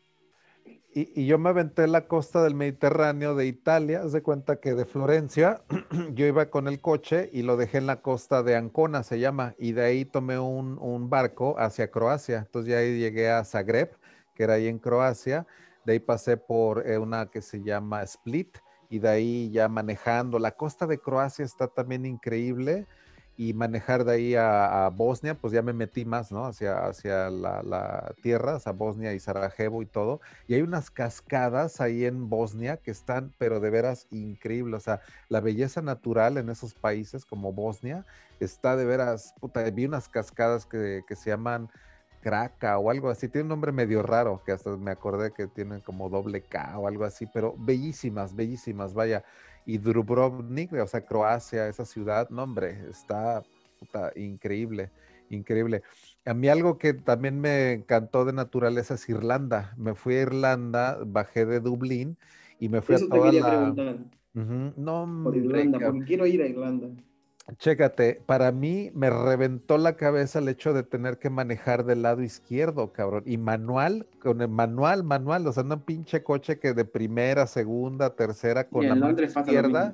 Y, 0.95 1.25
yo 1.25 1.39
me 1.39 1.49
aventé 1.49 1.87
la 1.87 2.07
costa 2.07 2.43
del 2.43 2.53
Mediterráneo 2.53 3.33
de 3.35 3.47
Italia, 3.47 4.01
haz 4.03 4.11
de 4.11 4.21
cuenta 4.21 4.57
que 4.57 4.75
de 4.75 4.85
Florencia 4.85 5.63
yo 6.13 6.25
iba 6.27 6.51
con 6.51 6.67
el 6.67 6.81
coche 6.81 7.29
y 7.33 7.41
lo 7.41 7.57
dejé 7.57 7.79
en 7.79 7.87
la 7.87 8.01
costa 8.01 8.43
de 8.43 8.55
Ancona, 8.55 9.01
se 9.01 9.19
llama, 9.19 9.55
y 9.57 9.71
de 9.71 9.83
ahí 9.83 10.05
tomé 10.05 10.37
un, 10.37 11.09
barco 11.09 11.55
hacia 11.57 11.89
Croacia. 11.89 12.39
Entonces 12.39 12.71
ya 12.71 12.77
ahí 12.77 12.99
llegué 12.99 13.31
a 13.31 13.43
Zagreb, 13.43 13.97
que 14.35 14.43
era 14.43 14.53
ahí 14.53 14.67
en 14.67 14.77
Croacia, 14.77 15.47
de 15.83 15.93
ahí 15.93 15.99
pasé 15.99 16.37
por 16.37 16.87
eh, 16.87 16.97
una 16.99 17.25
que 17.25 17.41
se 17.41 17.61
llama 17.63 18.03
Split, 18.03 18.57
y 18.89 18.99
de 18.99 19.09
ahí 19.09 19.51
ya 19.51 19.67
manejando. 19.67 20.37
La 20.37 20.51
costa 20.51 20.85
de 20.85 20.99
Croacia 20.99 21.43
está 21.43 21.67
también 21.67 22.05
increíble 22.05 22.87
y 23.35 23.53
manejar 23.53 24.05
de 24.05 24.13
ahí 24.13 24.35
a, 24.35 24.89
Bosnia, 24.95 25.33
pues 25.35 25.53
ya 25.53 25.61
me 25.61 25.73
metí 25.73 26.05
más, 26.05 26.31
¿no? 26.31 26.45
Hacia, 26.45 26.85
hacia 26.85 27.29
la, 27.29 28.13
tierra, 28.21 28.55
hacia 28.55 28.71
Bosnia 28.71 29.13
y 29.13 29.19
Sarajevo 29.19 29.81
y 29.81 29.87
todo. 29.87 30.21
Y 30.47 30.53
hay 30.53 30.61
unas 30.61 30.91
cascadas 30.91 31.81
ahí 31.81 32.05
en 32.05 32.29
Bosnia 32.29 32.77
que 32.77 32.91
están, 32.91 33.33
pero 33.39 33.59
de 33.59 33.71
veras 33.71 34.07
increíbles. 34.11 34.77
O 34.77 34.83
sea, 34.83 35.01
la 35.29 35.41
belleza 35.41 35.81
natural 35.81 36.37
en 36.37 36.49
esos 36.49 36.75
países 36.75 37.25
como 37.25 37.53
Bosnia 37.53 38.05
está 38.39 38.75
de 38.75 38.85
veras, 38.85 39.33
puta, 39.39 39.63
vi 39.71 39.85
unas 39.85 40.07
cascadas 40.09 40.65
que, 40.65 41.01
que 41.07 41.15
se 41.15 41.31
llaman 41.31 41.69
Kraka 42.21 42.77
o 42.77 42.91
algo 42.91 43.09
así. 43.09 43.27
Tiene 43.27 43.43
un 43.43 43.49
nombre 43.49 43.71
medio 43.71 44.03
raro, 44.03 44.41
que 44.45 44.51
hasta 44.51 44.69
me 44.77 44.91
acordé 44.91 45.31
que 45.31 45.47
tienen 45.47 45.81
como 45.81 46.09
doble 46.09 46.41
K 46.41 46.77
o 46.77 46.87
algo 46.87 47.03
así, 47.03 47.25
pero 47.25 47.55
bellísimas, 47.57 48.35
bellísimas, 48.35 48.93
vaya 48.93 49.23
y 49.65 49.77
Dubrovnik, 49.77 50.73
o 50.73 50.87
sea, 50.87 51.05
Croacia, 51.05 51.67
esa 51.67 51.85
ciudad, 51.85 52.29
no 52.29 52.43
hombre, 52.43 52.89
está 52.89 53.43
increíble, 54.15 54.91
increíble. 55.29 55.81
A 56.25 56.33
mí 56.33 56.47
algo 56.47 56.77
que 56.77 56.93
también 56.93 57.39
me 57.39 57.73
encantó 57.73 58.25
de 58.25 58.33
naturaleza 58.33 58.93
es 58.95 59.07
Irlanda. 59.09 59.73
Me 59.77 59.93
fui 59.93 60.15
a 60.15 60.21
Irlanda, 60.21 60.99
bajé 61.05 61.45
de 61.45 61.59
Dublín 61.59 62.17
y 62.59 62.69
me 62.69 62.81
fui 62.81 62.95
a 62.95 62.99
toda 62.99 63.31
la... 63.31 63.97
No, 64.33 65.21
Por 65.23 65.37
Irlanda, 65.37 65.79
porque 65.79 66.05
quiero 66.05 66.25
ir 66.25 66.41
a 66.41 66.47
Irlanda. 66.47 66.89
Chécate, 67.57 68.21
para 68.25 68.53
mí 68.53 68.89
me 68.93 69.09
reventó 69.09 69.77
la 69.77 69.97
cabeza 69.97 70.39
el 70.39 70.47
hecho 70.47 70.73
de 70.73 70.83
tener 70.83 71.19
que 71.19 71.29
manejar 71.29 71.83
del 71.83 72.01
lado 72.01 72.21
izquierdo, 72.21 72.93
cabrón. 72.93 73.23
Y 73.25 73.37
manual, 73.37 74.07
con 74.21 74.41
el 74.41 74.47
manual, 74.47 75.03
manual, 75.03 75.45
o 75.47 75.51
sea, 75.51 75.63
no 75.63 75.75
un 75.75 75.81
pinche 75.81 76.23
coche 76.23 76.57
que 76.57 76.73
de 76.73 76.85
primera, 76.85 77.45
segunda, 77.45 78.15
tercera, 78.15 78.69
con 78.69 78.87
la 78.87 78.95
mano 78.95 79.21
izquierda. 79.21 79.93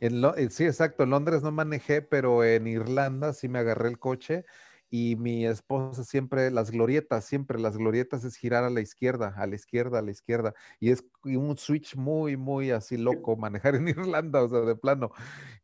En 0.00 0.22
eh, 0.24 0.48
sí, 0.50 0.64
exacto, 0.64 1.02
en 1.02 1.10
Londres 1.10 1.42
no 1.42 1.50
manejé, 1.50 2.02
pero 2.02 2.44
en 2.44 2.66
Irlanda 2.66 3.32
sí 3.32 3.48
me 3.48 3.58
agarré 3.58 3.88
el 3.88 3.98
coche 3.98 4.44
y 4.90 5.16
mi 5.16 5.46
esposa 5.46 6.04
siempre, 6.04 6.50
las 6.50 6.70
glorietas, 6.70 7.24
siempre 7.24 7.58
las 7.58 7.76
glorietas 7.76 8.24
es 8.24 8.36
girar 8.36 8.64
a 8.64 8.70
la 8.70 8.80
izquierda, 8.80 9.34
a 9.36 9.46
la 9.46 9.54
izquierda, 9.56 9.98
a 9.98 10.02
la 10.02 10.10
izquierda. 10.10 10.54
Y 10.80 10.90
es 10.90 11.04
un 11.24 11.56
switch 11.56 11.96
muy, 11.96 12.36
muy 12.36 12.70
así 12.70 12.96
loco 12.96 13.36
manejar 13.36 13.74
en 13.74 13.88
Irlanda, 13.88 14.42
o 14.42 14.48
sea, 14.48 14.60
de 14.60 14.76
plano. 14.76 15.10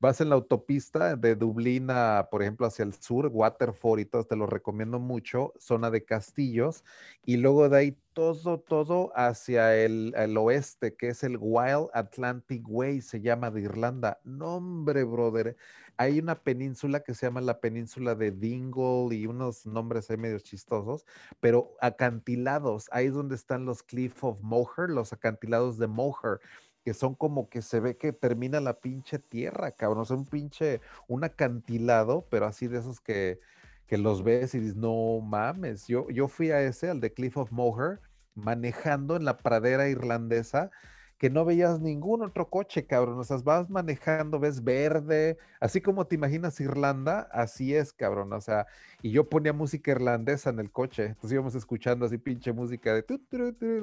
Vas 0.00 0.20
en 0.20 0.30
la 0.30 0.34
autopista 0.34 1.16
de 1.16 1.36
Dublín 1.36 1.88
a, 1.90 2.28
por 2.30 2.42
ejemplo, 2.42 2.66
hacia 2.66 2.84
el 2.84 2.94
sur, 2.94 3.28
Waterford 3.32 4.00
y 4.00 4.04
todo, 4.06 4.24
te 4.24 4.36
lo 4.36 4.46
recomiendo 4.46 4.98
mucho, 4.98 5.52
zona 5.58 5.90
de 5.90 6.04
castillos. 6.04 6.84
Y 7.24 7.36
luego 7.36 7.68
de 7.68 7.78
ahí 7.78 7.98
todo, 8.12 8.60
todo 8.60 9.12
hacia 9.14 9.76
el, 9.76 10.14
oeste, 10.36 10.94
que 10.94 11.08
es 11.08 11.22
el 11.22 11.36
Wild 11.40 11.88
Atlantic 11.94 12.64
Way, 12.68 13.00
se 13.00 13.20
llama 13.20 13.50
de 13.50 13.62
Irlanda. 13.62 14.20
No, 14.24 14.56
hombre, 14.56 15.04
brother 15.04 15.56
hay 15.96 16.18
una 16.18 16.34
península 16.36 17.00
que 17.00 17.14
se 17.14 17.26
llama 17.26 17.40
la 17.40 17.60
península 17.60 18.14
de 18.14 18.30
Dingle 18.30 19.14
y 19.14 19.26
unos 19.26 19.66
nombres 19.66 20.10
ahí 20.10 20.16
medio 20.16 20.38
chistosos, 20.38 21.06
pero 21.40 21.76
acantilados, 21.80 22.88
ahí 22.92 23.06
es 23.06 23.14
donde 23.14 23.34
están 23.34 23.66
los 23.66 23.82
Cliff 23.82 24.24
of 24.24 24.40
Moher, 24.42 24.88
los 24.88 25.12
acantilados 25.12 25.78
de 25.78 25.86
Moher 25.86 26.40
que 26.84 26.94
son 26.94 27.14
como 27.14 27.48
que 27.48 27.62
se 27.62 27.78
ve 27.78 27.96
que 27.96 28.12
termina 28.12 28.60
la 28.60 28.80
pinche 28.80 29.20
tierra, 29.20 29.70
cabrón. 29.70 30.00
O 30.00 30.04
sea, 30.04 30.16
un 30.16 30.26
pinche, 30.26 30.80
un 31.06 31.22
acantilado, 31.22 32.26
pero 32.28 32.46
así 32.46 32.66
de 32.66 32.78
esos 32.78 33.00
que, 33.00 33.38
que 33.92 33.98
los 33.98 34.24
ves 34.24 34.54
y 34.54 34.58
dices, 34.58 34.74
no 34.74 35.20
mames. 35.20 35.86
Yo, 35.86 36.08
yo 36.08 36.26
fui 36.26 36.50
a 36.50 36.62
ese, 36.62 36.88
al 36.88 36.98
de 37.00 37.12
Cliff 37.12 37.36
of 37.36 37.52
Moher, 37.52 38.00
manejando 38.34 39.16
en 39.16 39.26
la 39.26 39.36
pradera 39.36 39.86
irlandesa 39.90 40.70
que 41.18 41.28
no 41.28 41.44
veías 41.44 41.78
ningún 41.78 42.22
otro 42.22 42.48
coche, 42.48 42.86
cabrón. 42.86 43.18
O 43.18 43.22
sea, 43.22 43.36
vas 43.44 43.68
manejando, 43.68 44.40
ves 44.40 44.64
verde, 44.64 45.36
así 45.60 45.82
como 45.82 46.06
te 46.06 46.14
imaginas 46.14 46.58
Irlanda, 46.58 47.28
así 47.32 47.74
es, 47.74 47.92
cabrón. 47.92 48.32
O 48.32 48.40
sea, 48.40 48.66
y 49.02 49.10
yo 49.10 49.28
ponía 49.28 49.52
música 49.52 49.90
irlandesa 49.90 50.48
en 50.48 50.60
el 50.60 50.72
coche. 50.72 51.08
Entonces 51.08 51.32
íbamos 51.32 51.54
escuchando 51.54 52.06
así 52.06 52.16
pinche 52.16 52.50
música 52.54 52.94
de 52.94 53.02
tu, 53.02 53.20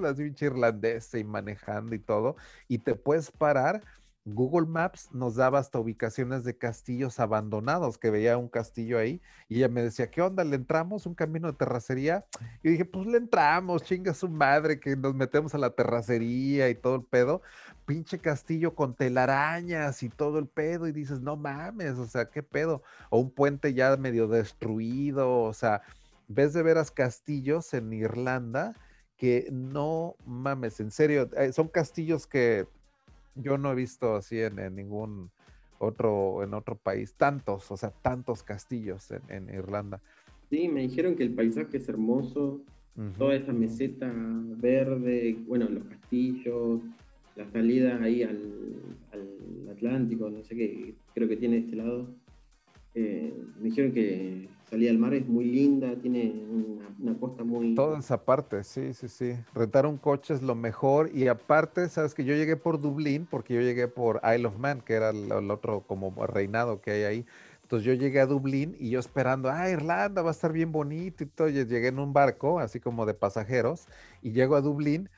la 0.01 0.15
pinche 0.15 0.47
irlandesa 0.47 1.19
y 1.19 1.23
manejando 1.23 1.93
y 1.93 1.99
todo. 1.99 2.35
Y 2.67 2.79
te 2.79 2.95
puedes 2.95 3.29
parar 3.29 3.83
Google 4.25 4.67
Maps 4.67 5.09
nos 5.11 5.35
daba 5.35 5.59
hasta 5.59 5.79
ubicaciones 5.79 6.43
de 6.43 6.57
castillos 6.57 7.19
abandonados, 7.19 7.97
que 7.97 8.11
veía 8.11 8.37
un 8.37 8.49
castillo 8.49 8.99
ahí, 8.99 9.21
y 9.47 9.57
ella 9.57 9.69
me 9.69 9.81
decía, 9.81 10.11
¿qué 10.11 10.21
onda? 10.21 10.43
¿Le 10.43 10.55
entramos 10.55 11.05
un 11.05 11.15
camino 11.15 11.47
de 11.47 11.57
terracería? 11.57 12.25
Y 12.61 12.69
dije, 12.69 12.85
pues 12.85 13.07
le 13.07 13.17
entramos, 13.17 13.83
chinga 13.83 14.13
su 14.13 14.29
madre, 14.29 14.79
que 14.79 14.95
nos 14.95 15.15
metemos 15.15 15.55
a 15.55 15.57
la 15.57 15.71
terracería 15.71 16.69
y 16.69 16.75
todo 16.75 16.95
el 16.95 17.03
pedo. 17.03 17.41
Pinche 17.85 18.19
castillo 18.19 18.75
con 18.75 18.95
telarañas 18.95 20.03
y 20.03 20.09
todo 20.09 20.39
el 20.39 20.47
pedo, 20.47 20.87
y 20.87 20.91
dices, 20.91 21.21
no 21.21 21.35
mames, 21.35 21.97
o 21.97 22.05
sea, 22.05 22.29
¿qué 22.29 22.43
pedo? 22.43 22.83
O 23.09 23.19
un 23.19 23.31
puente 23.31 23.73
ya 23.73 23.95
medio 23.97 24.27
destruido, 24.27 25.41
o 25.43 25.53
sea, 25.53 25.81
ves 26.27 26.53
de 26.53 26.61
veras 26.63 26.91
castillos 26.91 27.73
en 27.73 27.91
Irlanda 27.93 28.75
que 29.17 29.49
no 29.51 30.15
mames, 30.25 30.79
en 30.79 30.91
serio, 30.91 31.29
eh, 31.35 31.51
son 31.51 31.67
castillos 31.67 32.25
que 32.25 32.67
yo 33.41 33.57
no 33.57 33.71
he 33.71 33.75
visto 33.75 34.15
así 34.15 34.39
en, 34.39 34.75
ningún 34.75 35.31
otro, 35.79 36.43
en 36.43 36.53
otro 36.53 36.75
país, 36.75 37.13
tantos, 37.15 37.71
o 37.71 37.77
sea, 37.77 37.91
tantos 38.01 38.43
castillos 38.43 39.11
en, 39.29 39.49
Irlanda. 39.49 40.01
Sí, 40.49 40.67
me 40.67 40.81
dijeron 40.81 41.15
que 41.15 41.23
el 41.23 41.33
paisaje 41.33 41.77
es 41.77 41.89
hermoso, 41.89 42.61
toda 43.17 43.35
esta 43.35 43.53
meseta 43.53 44.11
verde, 44.13 45.37
bueno, 45.47 45.69
los 45.69 45.85
castillos, 45.85 46.81
la 47.35 47.49
salida 47.49 48.01
ahí 48.03 48.23
al, 48.23 48.55
Atlántico, 49.71 50.29
no 50.29 50.43
sé 50.43 50.55
qué, 50.55 50.95
creo 51.13 51.29
que 51.29 51.37
tiene 51.37 51.59
este 51.59 51.75
lado. 51.77 52.09
Eh, 52.95 53.33
me 53.57 53.69
dijeron 53.69 53.93
que 53.93 54.49
salida 54.69 54.91
al 54.91 54.97
mar 54.97 55.13
es 55.13 55.27
muy 55.27 55.45
linda, 55.45 55.95
tiene 56.01 56.33
una, 56.99 57.17
costa 57.17 57.43
muy... 57.43 57.75
Toda 57.75 57.99
esa 57.99 58.23
parte, 58.23 58.63
sí, 58.63 58.93
sí, 58.93 59.07
sí. 59.07 59.33
Rentar 59.53 59.85
un 59.85 59.99
lo 60.41 60.55
mejor 60.55 61.09
y 61.13 61.27
aparte, 61.27 61.89
sabes 61.89 62.13
que 62.13 62.23
yo 62.23 62.35
llegué 62.35 62.55
por 62.55 62.79
Dublín 62.79 63.27
porque 63.29 63.55
yo 63.55 63.61
llegué 63.61 63.87
por 63.87 64.21
Isle 64.23 64.47
of 64.47 64.57
Man, 64.57 64.81
que 64.81 64.93
era 64.93 65.09
el, 65.09 65.51
otro 65.51 65.81
como 65.81 66.11
reinado 66.27 66.81
que 66.81 66.91
hay 66.91 67.03
ahí. 67.03 67.25
Entonces 67.63 67.85
yo 67.85 67.93
llegué 67.93 68.19
a 68.19 68.25
Dublín 68.25 68.75
y 68.79 68.89
yo 68.89 68.99
esperando, 68.99 69.49
ah, 69.49 69.69
Irlanda 69.69 70.21
va 70.21 70.29
a 70.29 70.31
estar 70.31 70.51
bien 70.51 70.71
bonito 70.71 71.23
y 71.23 71.27
todo. 71.27 71.49
Y 71.49 71.53
llegué 71.53 71.87
en 71.87 71.99
un 71.99 72.13
barco, 72.13 72.59
así 72.59 72.79
como 72.79 73.05
de 73.05 73.13
pasajeros, 73.13 73.87
y 74.23 74.31
llego 74.31 74.55
a 74.55 74.61
Dublín 74.61 75.09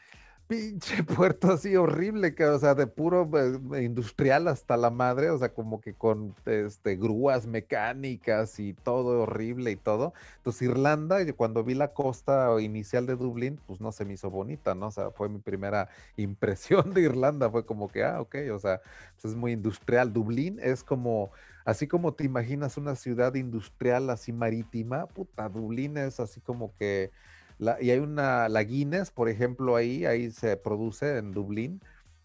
pinche 0.52 1.02
puerto 1.04 1.54
así 1.54 1.78
horrible, 1.78 2.36
que, 2.36 2.44
o 2.44 2.60
sea, 2.60 2.76
de 2.76 2.86
puro 2.86 3.30
eh, 3.38 3.84
industrial 3.84 4.50
hasta 4.50 4.76
la 4.76 4.90
madre, 4.90 5.30
o 5.30 5.38
sea, 5.38 5.54
como 5.54 5.80
que 5.80 5.94
con 5.94 6.36
este, 6.46 6.98
grúas 6.98 7.48
mecánicas 7.48 8.60
y 8.60 8.74
todo 8.74 9.22
horrible 9.22 9.72
y 9.72 9.78
todo. 9.78 10.14
Entonces, 10.36 10.64
Irlanda, 10.64 11.20
cuando 11.38 11.64
vi 11.64 11.74
la 11.74 11.94
costa 11.94 12.50
inicial 12.60 13.06
de 13.06 13.16
Dublín, 13.16 13.62
pues 13.66 13.80
no 13.80 13.94
se 13.94 14.04
me 14.04 14.16
hizo 14.16 14.30
bonita, 14.30 14.76
¿no? 14.76 14.88
O 14.88 14.92
sea, 14.92 15.12
fue 15.12 15.30
mi 15.30 15.40
primera 15.40 15.88
impresión 16.18 16.94
de 16.94 17.04
Irlanda, 17.04 17.50
fue 17.50 17.66
como 17.66 17.90
que, 17.90 18.04
ah, 18.04 18.20
ok, 18.20 18.36
o 18.54 18.60
sea, 18.60 18.82
pues 19.14 19.32
es 19.32 19.36
muy 19.38 19.54
industrial. 19.54 20.12
Dublín 20.12 20.60
es 20.62 20.84
como, 20.84 21.32
así 21.64 21.88
como 21.88 22.14
te 22.14 22.26
imaginas 22.26 22.76
una 22.76 22.96
ciudad 22.96 23.36
industrial 23.36 24.10
así 24.10 24.34
marítima, 24.34 25.06
puta, 25.06 25.48
Dublín 25.48 25.96
es 25.96 26.20
así 26.20 26.42
como 26.42 26.76
que 26.76 27.12
y 27.80 27.92
hay 27.92 28.00
una, 28.00 28.50
la 28.50 28.64
Guinness, 28.64 29.12
por 29.12 29.30
ejemplo, 29.30 29.76
ahí, 29.76 30.06
ahí 30.06 30.32
se 30.32 30.58
produce 30.58 31.18
en 31.18 31.32
Dublín. 31.32 31.82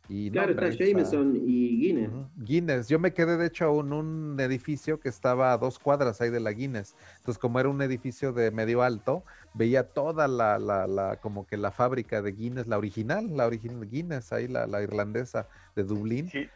Y 0.09 0.31
claro, 0.31 0.53
está 0.53 0.71
Jameson 0.71 1.35
y 1.35 1.81
Guinness. 1.81 2.11
Guinness. 2.37 2.89
Yo 2.89 3.01
me 3.01 3.13
quedé, 3.13 3.37
de 3.37 3.47
hecho, 3.47 3.81
en 3.81 3.93
un 3.93 4.37
edificio 4.39 5.01
que 5.01 5.09
estaba 5.09 5.53
a 5.53 5.59
dos 5.59 5.81
cuadras 5.81 6.21
ahí 6.21 6.31
de 6.31 6.39
la 6.39 6.53
Guinness. 6.53 6.95
Entonces, 7.17 7.39
como 7.39 7.59
era 7.59 7.69
un 7.69 7.83
edificio 7.83 8.33
de 8.33 8.53
medio 8.53 8.83
alto, 8.83 9.25
veía 9.53 9.83
toda 9.83 10.29
la, 10.29 10.61
la, 10.61 10.87
la 10.87 11.17
como 11.17 11.45
que 11.45 11.57
la 11.57 11.73
fábrica 11.73 12.23
de 12.23 12.31
Guinness, 12.31 12.69
la 12.69 12.79
original, 12.79 13.37
la 13.37 13.47
original 13.47 13.89
Guinness, 13.89 14.33
ahí 14.33 14.47
la, 14.47 14.69
la 14.69 14.81
irlandesa 14.81 15.49
de 15.75 15.83
Dublín. 15.83 16.29
Sí. 16.29 16.49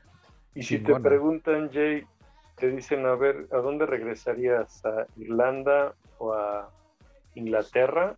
Y 0.54 0.62
si 0.62 0.78
te 0.78 0.98
preguntan, 1.00 1.70
Jay, 1.72 2.04
te 2.56 2.70
dicen, 2.70 3.04
a 3.04 3.14
ver, 3.14 3.48
¿a 3.52 3.56
dónde 3.56 3.84
regresarías? 3.86 4.84
¿A 4.84 5.06
Irlanda 5.16 5.94
o 6.18 6.32
a 6.32 6.70
Inglaterra? 7.34 8.16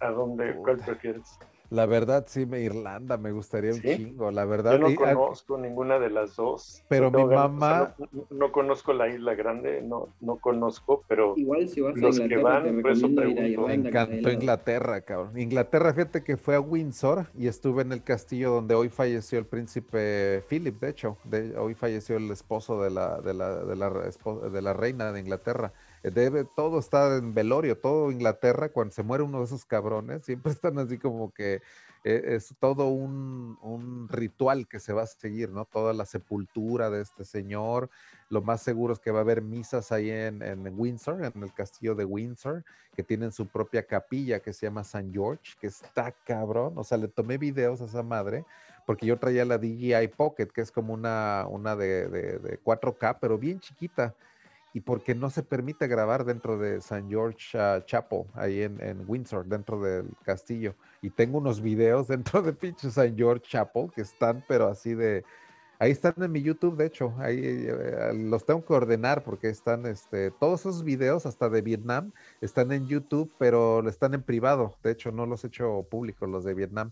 ¿A 0.00 0.10
dónde? 0.10 0.54
¿Cuál 0.56 0.78
prefieres? 0.78 1.38
La 1.70 1.86
verdad, 1.86 2.24
sí, 2.26 2.46
me 2.46 2.60
Irlanda 2.62 3.16
me 3.16 3.30
gustaría 3.30 3.72
un 3.72 3.80
chingo, 3.80 4.32
la 4.32 4.44
verdad. 4.44 4.72
Yo 4.72 4.88
no 4.88 4.94
conozco 4.96 5.56
ninguna 5.56 6.00
de 6.00 6.10
las 6.10 6.34
dos. 6.34 6.82
Pero 6.88 7.12
mi 7.12 7.24
mamá... 7.24 7.94
no, 8.30 8.50
conozco 8.50 8.92
la 8.92 9.08
isla 9.08 9.36
grande, 9.36 9.80
no, 9.80 10.08
no 10.20 10.38
conozco, 10.38 11.04
pero 11.06 11.34
Igual 11.36 11.68
si 11.68 11.80
vas 11.80 11.96
los 11.96 12.18
a 12.18 12.26
que 12.26 12.36
van, 12.38 12.82
por 12.82 12.90
eso 12.90 13.08
pregunto. 13.14 13.68
Me 13.68 13.74
encantó 13.74 14.32
Inglaterra, 14.32 15.00
cabrón. 15.02 15.38
Inglaterra, 15.38 15.94
fíjate 15.94 16.24
que 16.24 16.36
fue 16.36 16.56
a 16.56 16.60
Windsor 16.60 17.26
y 17.38 17.46
estuve 17.46 17.82
en 17.82 17.92
el 17.92 18.02
castillo 18.02 18.50
donde 18.50 18.74
hoy 18.74 18.88
falleció 18.88 19.38
el 19.38 19.46
príncipe 19.46 20.42
Philip, 20.48 20.80
de 20.80 20.88
hecho. 20.88 21.18
De, 21.22 21.56
hoy 21.56 21.74
falleció 21.74 22.16
el 22.16 22.28
esposo 22.32 22.82
de 22.82 22.90
la, 22.90 23.20
de 23.20 23.32
la, 23.32 23.64
de 23.64 23.76
la, 23.76 23.90
de 23.90 24.62
la 24.62 24.72
reina 24.72 25.12
de 25.12 25.20
Inglaterra 25.20 25.72
debe, 26.02 26.44
todo 26.44 26.78
está 26.78 27.16
en 27.16 27.34
velorio, 27.34 27.76
todo 27.76 28.10
Inglaterra, 28.10 28.70
cuando 28.70 28.94
se 28.94 29.02
muere 29.02 29.24
uno 29.24 29.38
de 29.38 29.44
esos 29.44 29.64
cabrones, 29.64 30.24
siempre 30.24 30.52
están 30.52 30.78
así 30.78 30.98
como 30.98 31.32
que 31.32 31.60
eh, 32.02 32.36
es 32.36 32.54
todo 32.58 32.88
un, 32.88 34.08
ritual 34.08 34.66
que 34.66 34.80
se 34.80 34.92
va 34.92 35.02
a 35.02 35.06
seguir, 35.06 35.50
¿no? 35.50 35.66
Toda 35.66 35.92
la 35.92 36.06
sepultura 36.06 36.88
de 36.88 37.02
este 37.02 37.24
señor, 37.24 37.90
lo 38.30 38.40
más 38.40 38.62
seguro 38.62 38.94
es 38.94 38.98
que 38.98 39.10
va 39.10 39.18
a 39.18 39.22
haber 39.22 39.42
misas 39.42 39.92
ahí 39.92 40.10
en, 40.10 40.42
Windsor, 40.76 41.22
en 41.22 41.42
el 41.42 41.52
castillo 41.52 41.94
de 41.94 42.06
Windsor, 42.06 42.64
que 42.96 43.02
tienen 43.02 43.32
su 43.32 43.46
propia 43.46 43.86
capilla 43.86 44.40
que 44.40 44.54
se 44.54 44.66
llama 44.66 44.84
San 44.84 45.12
George, 45.12 45.52
que 45.60 45.66
está 45.66 46.12
cabrón, 46.24 46.72
o 46.76 46.84
sea, 46.84 46.96
le 46.96 47.08
tomé 47.08 47.36
videos 47.36 47.82
a 47.82 47.84
esa 47.84 48.02
madre, 48.02 48.44
porque 48.86 49.06
yo 49.06 49.18
traía 49.18 49.44
la 49.44 49.58
DJI 49.58 50.08
Pocket, 50.16 50.46
que 50.46 50.62
es 50.62 50.72
como 50.72 50.94
una, 50.94 51.46
una 51.48 51.76
de, 51.76 52.08
de 52.08 52.60
4K, 52.62 53.18
pero 53.20 53.38
bien 53.38 53.60
chiquita 53.60 54.14
y 54.72 54.80
porque 54.80 55.14
no 55.14 55.30
se 55.30 55.42
permite 55.42 55.88
grabar 55.88 56.24
dentro 56.24 56.58
de 56.58 56.80
San 56.80 57.08
George 57.08 57.58
uh, 57.58 57.80
Chapel, 57.84 58.24
ahí 58.34 58.62
en, 58.62 59.04
Windsor, 59.06 59.46
dentro 59.46 59.80
del 59.80 60.06
castillo. 60.24 60.74
Y 61.02 61.10
tengo 61.10 61.38
unos 61.38 61.60
videos 61.60 62.08
dentro 62.08 62.42
de 62.42 62.52
pinche 62.52 62.90
San 62.90 63.16
George 63.16 63.44
Chapel 63.48 63.90
que 63.94 64.02
están, 64.02 64.44
pero 64.48 64.68
así 64.68 64.94
de... 64.94 65.24
Ahí 65.82 65.92
están 65.92 66.12
en 66.18 66.30
mi 66.30 66.42
YouTube, 66.42 66.76
de 66.76 66.84
hecho, 66.84 67.14
ahí 67.16 67.40
eh, 67.42 68.12
los 68.12 68.44
tengo 68.44 68.62
que 68.62 68.74
ordenar 68.74 69.24
porque 69.24 69.48
están, 69.48 69.86
este, 69.86 70.30
todos 70.30 70.60
esos 70.60 70.84
videos, 70.84 71.24
hasta 71.24 71.48
de 71.48 71.62
Vietnam, 71.62 72.12
están 72.42 72.70
en 72.70 72.86
YouTube, 72.86 73.32
pero 73.38 73.88
están 73.88 74.12
en 74.12 74.22
privado. 74.22 74.76
De 74.82 74.90
hecho, 74.90 75.10
no 75.10 75.24
los 75.24 75.42
he 75.42 75.46
hecho 75.46 75.86
públicos 75.90 76.28
los 76.28 76.44
de 76.44 76.52
Vietnam. 76.52 76.90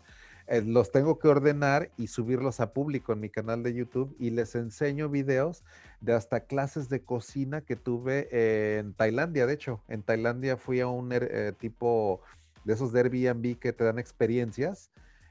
Eh, 0.49 0.62
los 0.62 0.90
tengo 0.90 1.18
que 1.18 1.28
ordenar 1.28 1.90
y 1.96 2.07
subirlos 2.07 2.61
a 2.61 2.72
público 2.72 3.12
en 3.12 3.20
mi 3.20 3.28
canal 3.28 3.62
de 3.62 3.74
YouTube 3.74 4.14
y 4.18 4.30
les 4.30 4.55
enseño 4.55 5.09
videos 5.09 5.62
de 6.01 6.14
hasta 6.14 6.40
clases 6.40 6.88
de 6.88 7.03
cocina 7.03 7.61
que 7.61 7.76
tuve 7.76 8.28
en 8.78 8.94
Tailandia. 8.94 9.46
De 9.46 9.55
hecho, 9.55 9.82
en 9.88 10.03
Tailandia 10.03 10.57
fui 10.57 10.80
a 10.80 10.86
un 10.86 11.11
eh, 11.12 11.53
tipo 11.59 12.22
de 12.64 12.74
esos 12.74 12.92
de 12.92 13.01
Airbnb 13.01 13.59
que 13.59 13.72
te 13.72 13.84
dan 13.84 13.99
experiencias 13.99 14.90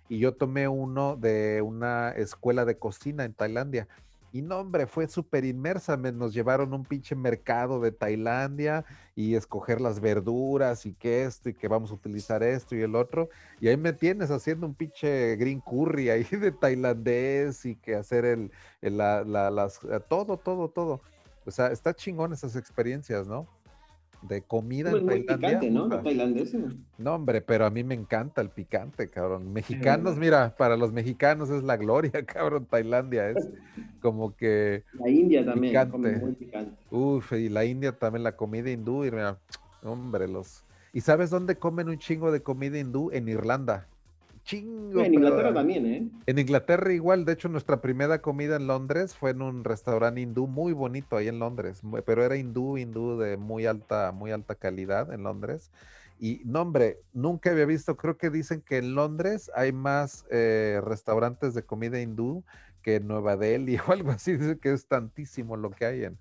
y 0.10 0.20
yo 0.20 0.34
tomé 0.36 0.68
uno 0.68 1.16
de 1.16 1.62
una 1.62 2.12
escuela 2.12 2.66
de 2.66 2.78
cocina 2.78 3.26
en 3.26 3.34
Tailandia 3.34 3.88
y 4.32 4.42
no, 4.42 4.60
hombre, 4.60 4.88
fue 4.88 5.08
súper 5.08 5.46
inmersa. 5.46 5.96
nos 5.98 6.34
llevaron 6.34 6.74
un 6.74 6.84
pinche 6.84 7.16
mercado 7.16 7.80
de 7.80 7.92
Tailandia 7.92 8.86
y 9.16 9.36
escoger 9.36 9.80
las 9.80 10.00
verduras 10.00 10.86
y 10.86 10.94
que 10.94 11.24
esto 11.24 11.50
y 11.50 11.54
que 11.54 11.68
vamos 11.68 11.92
a 11.92 11.96
utilizar 11.96 12.44
esto 12.44 12.76
y 12.76 12.82
el 12.82 12.96
otro. 12.96 13.30
Y 13.60 13.68
ahí 13.70 13.78
me 13.78 13.94
tienes 13.94 14.30
haciendo 14.30 14.68
un 14.68 14.76
pinche 14.76 15.36
green 15.38 15.62
curry 15.62 16.10
ahí 16.10 16.24
de 16.32 16.52
tailandés 16.52 17.66
y 17.66 17.76
que 17.76 17.96
hacer 17.96 18.26
el, 18.26 18.52
la, 18.82 19.24
las, 19.24 19.80
todo, 20.10 20.38
todo, 20.38 20.70
todo. 20.70 21.02
O 21.46 21.52
sea, 21.52 21.68
está 21.68 21.94
chingón 21.94 22.34
esas 22.34 22.58
experiencias, 22.58 23.26
¿no? 23.28 23.48
De 24.22 24.42
comida 24.42 24.92
en 24.92 25.26
Tailandia. 25.26 25.70
¿no? 25.70 25.90
No, 26.98 27.16
hombre, 27.16 27.42
pero 27.42 27.66
a 27.66 27.70
mí 27.70 27.84
me 27.84 27.94
encanta 27.94 28.42
el 28.42 28.50
picante, 28.50 29.10
cabrón. 29.10 29.52
Mexicanos, 29.54 30.18
mira, 30.18 30.56
para 30.58 30.76
los 30.76 30.92
mexicanos 30.92 31.50
es 31.50 31.64
la 31.64 31.78
gloria, 31.78 32.12
cabrón. 32.26 32.66
Tailandia 32.66 33.30
es 33.30 33.50
como 34.02 34.36
que. 34.36 34.84
La 34.94 35.10
India 35.10 35.46
también 35.46 35.90
muy 36.20 36.34
picante. 36.34 36.72
Uf, 36.92 37.34
y 37.34 37.50
la 37.50 37.66
India 37.66 37.92
también, 37.92 38.24
la 38.24 38.36
comida 38.36 38.70
hindú, 38.70 39.06
y 39.06 39.12
mira, 39.12 39.38
hombre, 39.84 40.28
los. 40.28 40.64
¿Y 40.94 41.02
sabes 41.02 41.30
dónde 41.30 41.58
comen 41.58 41.90
un 41.90 42.00
chingo 42.00 42.32
de 42.32 42.42
comida 42.42 42.80
hindú? 42.80 43.12
En 43.12 43.28
Irlanda 43.28 43.88
chingo. 44.48 45.04
En 45.04 45.14
Inglaterra 45.14 45.54
también, 45.54 45.86
¿eh? 45.86 46.10
En 46.26 46.40
Inglaterra 46.40 46.94
igual, 46.94 47.26
de 47.26 47.34
hecho 47.34 47.50
nuestra 47.50 47.82
primera 47.82 48.22
comida 48.22 48.56
en 48.56 48.66
Londres 48.66 49.14
fue 49.14 49.32
en 49.32 49.42
un 49.42 49.64
restaurante 49.64 50.22
hindú 50.22 50.48
muy 50.48 50.74
bonito 50.74 51.18
ahí 51.18 51.28
en 51.28 51.38
Londres, 51.38 51.82
pero 52.06 52.24
era 52.24 52.38
hindú, 52.38 52.78
hindú 52.78 53.20
de 53.20 53.36
muy 53.38 53.66
alta, 53.66 54.12
muy 54.14 54.32
alta 54.32 54.56
calidad 54.56 55.14
en 55.14 55.24
Londres. 55.24 55.70
Y 56.20 56.42
no, 56.46 56.62
hombre, 56.62 57.00
nunca 57.14 57.52
había 57.52 57.66
visto, 57.66 57.98
creo 57.98 58.18
que 58.18 58.30
dicen 58.30 58.62
que 58.62 58.78
en 58.78 58.96
Londres 58.96 59.52
hay 59.54 59.72
más 59.72 60.26
eh, 60.32 60.82
restaurantes 60.84 61.54
de 61.54 61.64
comida 61.64 62.02
hindú 62.02 62.44
que 62.82 62.96
en 62.96 63.08
Nueva 63.08 63.36
Delhi 63.36 63.78
o 63.88 63.92
algo 63.92 64.12
así, 64.12 64.38
dice 64.38 64.58
que 64.58 64.72
es 64.72 64.88
tantísimo 64.88 65.58
lo 65.58 65.72
que 65.72 65.86
hay 65.86 66.04
en, 66.06 66.18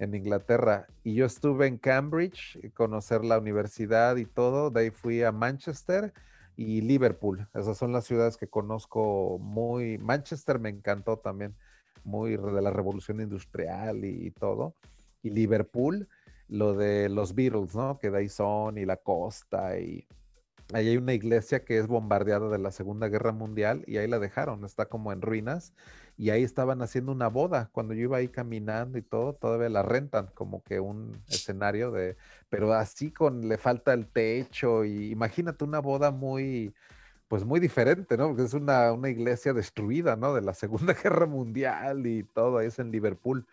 en 0.00 0.14
Inglaterra. 0.14 0.88
Y 1.04 1.14
yo 1.14 1.24
estuve 1.24 1.68
en 1.68 1.78
Cambridge, 1.78 2.58
conocer 2.74 3.24
la 3.24 3.38
universidad 3.38 4.16
y 4.16 4.26
todo, 4.26 4.70
de 4.70 4.80
ahí 4.80 4.90
fui 4.90 5.22
a 5.22 5.30
Manchester 5.30 6.12
y 6.56 6.80
Liverpool. 6.80 7.48
Esas 7.54 7.76
son 7.76 7.92
las 7.92 8.04
ciudades 8.04 8.36
que 8.36 8.48
conozco 8.48 9.38
muy. 9.40 9.98
Manchester 9.98 10.58
me 10.58 10.68
encantó 10.68 11.18
también, 11.18 11.54
muy 12.04 12.36
de 12.36 12.62
la 12.62 12.70
revolución 12.70 13.20
industrial 13.20 14.04
y, 14.04 14.30
todo. 14.30 14.74
Y 15.22 15.30
Liverpool, 15.30 16.08
lo 16.48 16.74
de 16.74 17.08
los 17.08 17.34
Beatles, 17.34 17.74
¿no? 17.74 17.98
Que 17.98 18.10
de 18.10 18.18
ahí 18.18 18.28
son 18.28 18.78
y 18.78 18.84
la 18.84 18.96
costa 18.96 19.78
y 19.78 20.06
ahí 20.72 20.88
hay 20.88 20.96
una 20.96 21.12
iglesia 21.12 21.64
que 21.64 21.78
es 21.78 21.86
bombardeada 21.86 22.48
de 22.48 22.58
la 22.58 22.70
Segunda 22.70 23.08
Guerra 23.08 23.32
Mundial 23.32 23.84
y 23.86 23.98
ahí 23.98 24.08
la 24.08 24.18
dejaron, 24.18 24.64
está 24.64 24.86
como 24.86 25.12
en 25.12 25.20
ruinas 25.20 25.74
y 26.16 26.30
ahí 26.30 26.42
estaban 26.42 26.80
haciendo 26.82 27.12
una 27.12 27.28
boda. 27.28 27.70
Cuando 27.72 27.94
yo 27.94 28.02
iba 28.02 28.18
ahí 28.18 28.28
caminando 28.28 28.98
y 28.98 29.02
todo, 29.02 29.34
todavía 29.34 29.68
la 29.68 29.82
rentan 29.82 30.28
como 30.34 30.62
que 30.62 30.80
un 30.80 31.20
escenario 31.28 31.90
de, 31.90 32.16
pero 32.48 32.72
así 32.72 33.10
con 33.10 33.48
le 33.48 33.58
falta 33.58 33.92
el 33.92 34.06
techo 34.06 34.84
y 34.84 35.10
imagínate 35.10 35.64
una 35.64 35.80
boda 35.80 36.10
muy, 36.10 36.72
pues 37.28 37.44
muy 37.44 37.58
diferente, 37.58 38.16
¿no? 38.16 38.28
Porque 38.28 38.42
es 38.42 38.54
una, 38.54 38.92
una 38.92 39.08
iglesia 39.08 39.52
destruida, 39.52 40.14
¿no? 40.16 40.34
De 40.34 40.40
la 40.40 40.54
Segunda 40.54 40.94
Guerra 41.02 41.26
Mundial 41.26 42.06
y 42.06 42.22
todo, 42.22 42.58
ahí 42.58 42.68
es 42.68 42.78
en 42.78 42.90
Liverpool. 42.92 43.44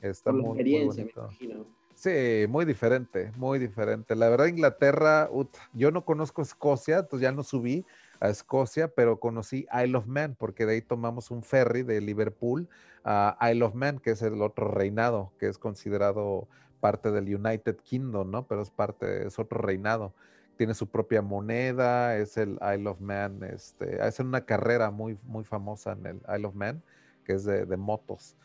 Está 0.00 0.32
muy, 0.32 0.46
experiencia, 0.46 1.04
me 1.04 1.10
imagino. 1.10 1.66
Sí, 1.94 2.46
muy 2.48 2.64
diferente, 2.64 3.30
muy 3.36 3.60
diferente. 3.60 4.16
La 4.16 4.28
verdad, 4.28 4.46
Inglaterra, 4.46 5.30
yo 5.72 5.92
no 5.92 6.04
conozco 6.04 6.42
Escocia, 6.42 6.98
entonces 6.98 7.20
ya 7.20 7.30
no 7.30 7.44
subí, 7.44 7.84
a 8.22 8.28
Escocia, 8.28 8.86
pero 8.86 9.18
conocí 9.18 9.66
Isle 9.84 9.98
of 9.98 10.06
Man, 10.06 10.36
porque 10.38 10.64
de 10.64 10.74
ahí 10.74 10.80
tomamos 10.80 11.32
un 11.32 11.42
ferry 11.42 11.82
de 11.82 12.00
Liverpool 12.00 12.68
a 13.04 13.36
Isle 13.50 13.64
of 13.64 13.74
Man, 13.74 13.98
que 13.98 14.12
es 14.12 14.22
el 14.22 14.40
otro 14.42 14.68
reinado, 14.68 15.32
que 15.40 15.48
es 15.48 15.58
considerado 15.58 16.46
parte 16.78 17.10
del 17.10 17.34
United 17.34 17.78
Kingdom, 17.82 18.30
¿no? 18.30 18.46
Pero 18.46 18.62
es 18.62 18.70
parte, 18.70 19.26
es 19.26 19.40
otro 19.40 19.60
reinado. 19.60 20.14
Tiene 20.56 20.74
su 20.74 20.86
propia 20.86 21.20
moneda, 21.20 22.16
es 22.16 22.36
el 22.36 22.60
Isle 22.62 22.90
of 22.90 23.00
Man, 23.00 23.42
este, 23.42 24.00
hacen 24.00 24.28
una 24.28 24.44
carrera 24.44 24.92
muy, 24.92 25.18
muy 25.24 25.42
famosa 25.42 25.92
en 25.92 26.06
el 26.06 26.22
Isle 26.32 26.46
of 26.46 26.54
Man, 26.54 26.80
que 27.24 27.32
es 27.32 27.44
de, 27.44 27.66
de 27.66 27.76
motos. 27.76 28.36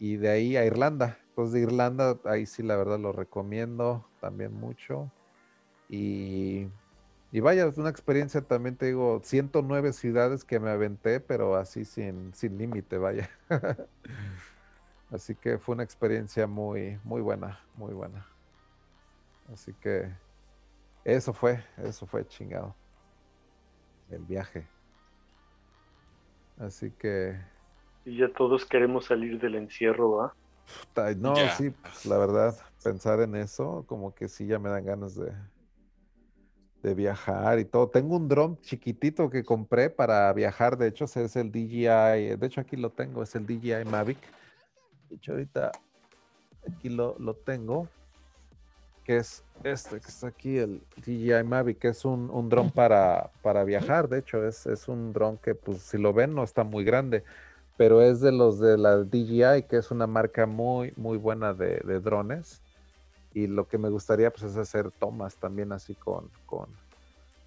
Y 0.00 0.16
de 0.16 0.28
ahí 0.28 0.56
a 0.56 0.64
Irlanda. 0.64 1.18
Entonces 1.28 1.54
de 1.54 1.60
Irlanda, 1.60 2.18
ahí 2.24 2.46
sí 2.46 2.64
la 2.64 2.76
verdad 2.76 2.98
lo 2.98 3.12
recomiendo 3.12 4.08
también 4.20 4.52
mucho. 4.54 5.08
Y 5.88 6.66
y 7.34 7.40
vaya, 7.40 7.66
es 7.66 7.78
una 7.78 7.88
experiencia 7.88 8.42
también, 8.42 8.76
te 8.76 8.86
digo, 8.86 9.20
109 9.20 9.92
ciudades 9.92 10.44
que 10.44 10.60
me 10.60 10.70
aventé, 10.70 11.18
pero 11.18 11.56
así 11.56 11.84
sin, 11.84 12.32
sin 12.32 12.56
límite, 12.56 12.96
vaya. 12.96 13.28
así 15.10 15.34
que 15.34 15.58
fue 15.58 15.74
una 15.74 15.82
experiencia 15.82 16.46
muy, 16.46 17.00
muy 17.02 17.20
buena, 17.22 17.58
muy 17.74 17.92
buena. 17.92 18.24
Así 19.52 19.72
que 19.80 20.12
eso 21.02 21.32
fue, 21.32 21.64
eso 21.78 22.06
fue 22.06 22.24
chingado. 22.24 22.76
El 24.10 24.22
viaje. 24.22 24.68
Así 26.56 26.92
que... 26.92 27.36
Y 28.04 28.18
ya 28.18 28.32
todos 28.32 28.64
queremos 28.64 29.06
salir 29.06 29.40
del 29.40 29.56
encierro, 29.56 30.12
¿va? 30.12 30.34
No, 31.16 31.34
sí, 31.56 31.70
pues, 31.70 32.06
la 32.06 32.16
verdad, 32.16 32.54
pensar 32.84 33.18
en 33.22 33.34
eso, 33.34 33.84
como 33.88 34.14
que 34.14 34.28
sí 34.28 34.46
ya 34.46 34.60
me 34.60 34.68
dan 34.68 34.84
ganas 34.84 35.16
de, 35.16 35.32
de 36.84 36.94
viajar 36.94 37.58
y 37.58 37.64
todo. 37.64 37.88
Tengo 37.88 38.14
un 38.14 38.28
dron 38.28 38.60
chiquitito 38.60 39.30
que 39.30 39.42
compré 39.42 39.88
para 39.88 40.30
viajar, 40.34 40.76
de 40.76 40.88
hecho, 40.88 41.06
es 41.06 41.34
el 41.34 41.50
DJI, 41.50 42.36
de 42.36 42.46
hecho 42.46 42.60
aquí 42.60 42.76
lo 42.76 42.90
tengo, 42.90 43.22
es 43.22 43.34
el 43.34 43.46
DJI 43.46 43.86
Mavic. 43.90 44.18
De 45.08 45.16
hecho, 45.16 45.32
ahorita 45.32 45.72
aquí 46.70 46.90
lo, 46.90 47.16
lo 47.18 47.34
tengo, 47.34 47.88
que 49.02 49.16
es 49.16 49.42
este 49.62 49.98
que 49.98 50.08
está 50.08 50.26
aquí, 50.28 50.58
el 50.58 50.82
DJI 50.98 51.42
Mavic, 51.42 51.78
que 51.78 51.88
es 51.88 52.04
un, 52.04 52.28
un 52.28 52.50
dron 52.50 52.70
para, 52.70 53.30
para 53.40 53.64
viajar, 53.64 54.06
de 54.10 54.18
hecho, 54.18 54.46
es, 54.46 54.66
es 54.66 54.86
un 54.86 55.14
dron 55.14 55.38
que, 55.38 55.54
pues, 55.54 55.78
si 55.78 55.96
lo 55.96 56.12
ven, 56.12 56.34
no 56.34 56.44
está 56.44 56.64
muy 56.64 56.84
grande, 56.84 57.24
pero 57.78 58.02
es 58.02 58.20
de 58.20 58.30
los 58.30 58.60
de 58.60 58.76
la 58.76 58.98
DJI, 58.98 59.62
que 59.70 59.78
es 59.78 59.90
una 59.90 60.06
marca 60.06 60.44
muy, 60.44 60.92
muy 60.96 61.16
buena 61.16 61.54
de, 61.54 61.78
de 61.78 62.00
drones 62.00 62.60
y 63.34 63.48
lo 63.48 63.66
que 63.66 63.76
me 63.78 63.90
gustaría 63.90 64.30
pues 64.30 64.44
es 64.44 64.56
hacer 64.56 64.92
tomas 64.92 65.36
también 65.36 65.72
así 65.72 65.94
con, 65.96 66.30
con, 66.46 66.68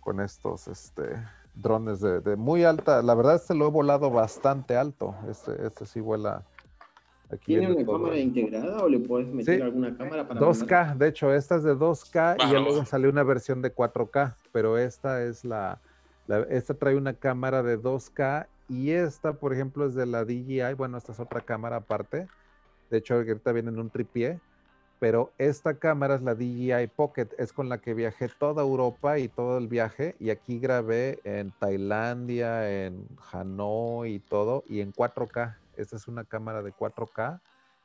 con 0.02 0.20
estos 0.20 0.68
este, 0.68 1.16
drones 1.56 2.02
de, 2.02 2.36
muy 2.36 2.66
alta. 2.66 3.02
La 3.02 3.16
verdad 3.16 3.36
este 3.36 3.56
lo 3.56 3.68
he 3.68 3.72
volado 3.72 4.12
bastante 4.12 4.76
alto. 4.76 5.16
Este, 5.30 5.66
este 5.66 5.86
sí 5.86 6.02
vuela. 6.02 6.44
Aquí 7.30 7.58
¿Tiene 7.58 7.74
una 7.74 7.86
cámara 7.86 8.18
integrada 8.18 8.84
o 8.84 8.90
le 8.90 9.00
puedes 9.00 9.28
meter 9.28 9.64
alguna 9.64 9.98
cámara 9.98 10.26
para 10.26 10.40
2K, 10.40 10.96
de 10.96 11.10
hecho, 11.10 11.34
esta 11.34 11.58
es 11.58 11.64
de 11.64 11.76
2K 11.76 12.38
y 12.38 12.54
ya 12.54 12.60
luego 12.60 12.86
salió 12.86 13.10
una 13.10 13.24
versión 13.24 13.62
de 13.62 13.76
4K, 13.76 14.36
pero 14.54 14.78
esta 14.78 15.22
es 15.22 15.44
la, 15.44 15.82
la, 16.28 16.40
esta 16.44 16.74
trae 16.74 16.96
una 16.96 17.14
cámara 17.14 17.64
de 17.64 17.78
2K 17.82 18.48
y 18.70 18.92
esta, 18.92 19.34
por 19.34 19.54
ejemplo, 19.54 19.86
es 19.86 19.94
de 19.94 20.06
la 20.06 20.24
DJI, 20.24 20.74
bueno, 20.78 20.98
esta 20.98 21.12
es 21.12 21.20
otra 21.20 21.42
cámara 21.42 21.78
aparte. 21.78 22.28
De 22.90 23.00
hecho, 23.00 23.16
ahorita 23.16 23.52
viene 23.52 23.72
en 23.72 23.80
un 23.80 23.90
tripié 23.90 24.40
pero 25.00 25.32
esta 25.38 25.76
cámara 25.78 26.16
es 26.16 26.22
la 26.22 26.34
DJI 26.34 26.88
Pocket, 26.96 27.28
es 27.38 27.54
con 27.54 27.70
la 27.70 27.78
que 27.80 27.94
viajé 27.94 28.30
toda 28.30 28.64
Europa 28.64 29.20
y 29.20 29.28
todo 29.28 29.58
el 29.58 29.68
viaje, 29.68 30.16
y 30.20 30.32
aquí 30.32 30.60
grabé 30.60 31.20
en 31.24 31.52
Tailandia, 31.52 32.86
en 32.86 33.08
Hanoi 33.32 34.16
y 34.16 34.20
todo, 34.20 34.64
y 34.68 34.82
en 34.82 34.92
4K. 34.92 35.56
Esta 35.76 35.96
es 35.96 36.08
una 36.08 36.24
cámara 36.24 36.64
de 36.64 36.74
4K, 36.74 37.40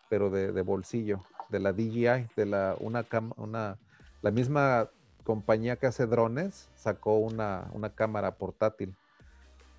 pero 0.09 0.31
de, 0.31 0.63
bolsillo, 0.63 1.21
de 1.51 1.61
la 1.61 1.73
DJI, 1.73 2.29
de 2.35 2.47
la, 2.47 2.77
una, 2.81 3.79
la 4.23 4.31
misma 4.31 4.89
compañía 5.23 5.77
que 5.77 5.87
hace 5.87 6.07
drones, 6.07 6.71
sacó 6.75 7.19
una, 7.19 7.69
una 7.73 7.91
cámara 7.91 8.37
portátil 8.37 8.95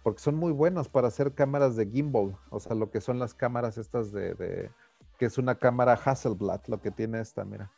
porque 0.04 0.20
son 0.20 0.36
muy 0.36 0.52
buenos 0.52 0.90
para 0.90 1.08
hacer 1.08 1.32
cámaras 1.32 1.78
de 1.78 1.90
gimbal, 1.90 2.36
o 2.50 2.60
sea, 2.60 2.76
lo 2.76 2.92
que 2.92 3.00
son 3.00 3.20
las 3.20 3.34
cámaras 3.34 3.78
estas 3.78 4.12
de 4.12 4.70
que 5.18 5.26
es 5.26 5.38
una 5.38 5.56
cámara 5.56 5.94
Hasselblad, 5.94 6.62
lo 6.68 6.82
que 6.82 6.92
tiene 6.92 7.20
esta, 7.20 7.44
mira. 7.46 7.72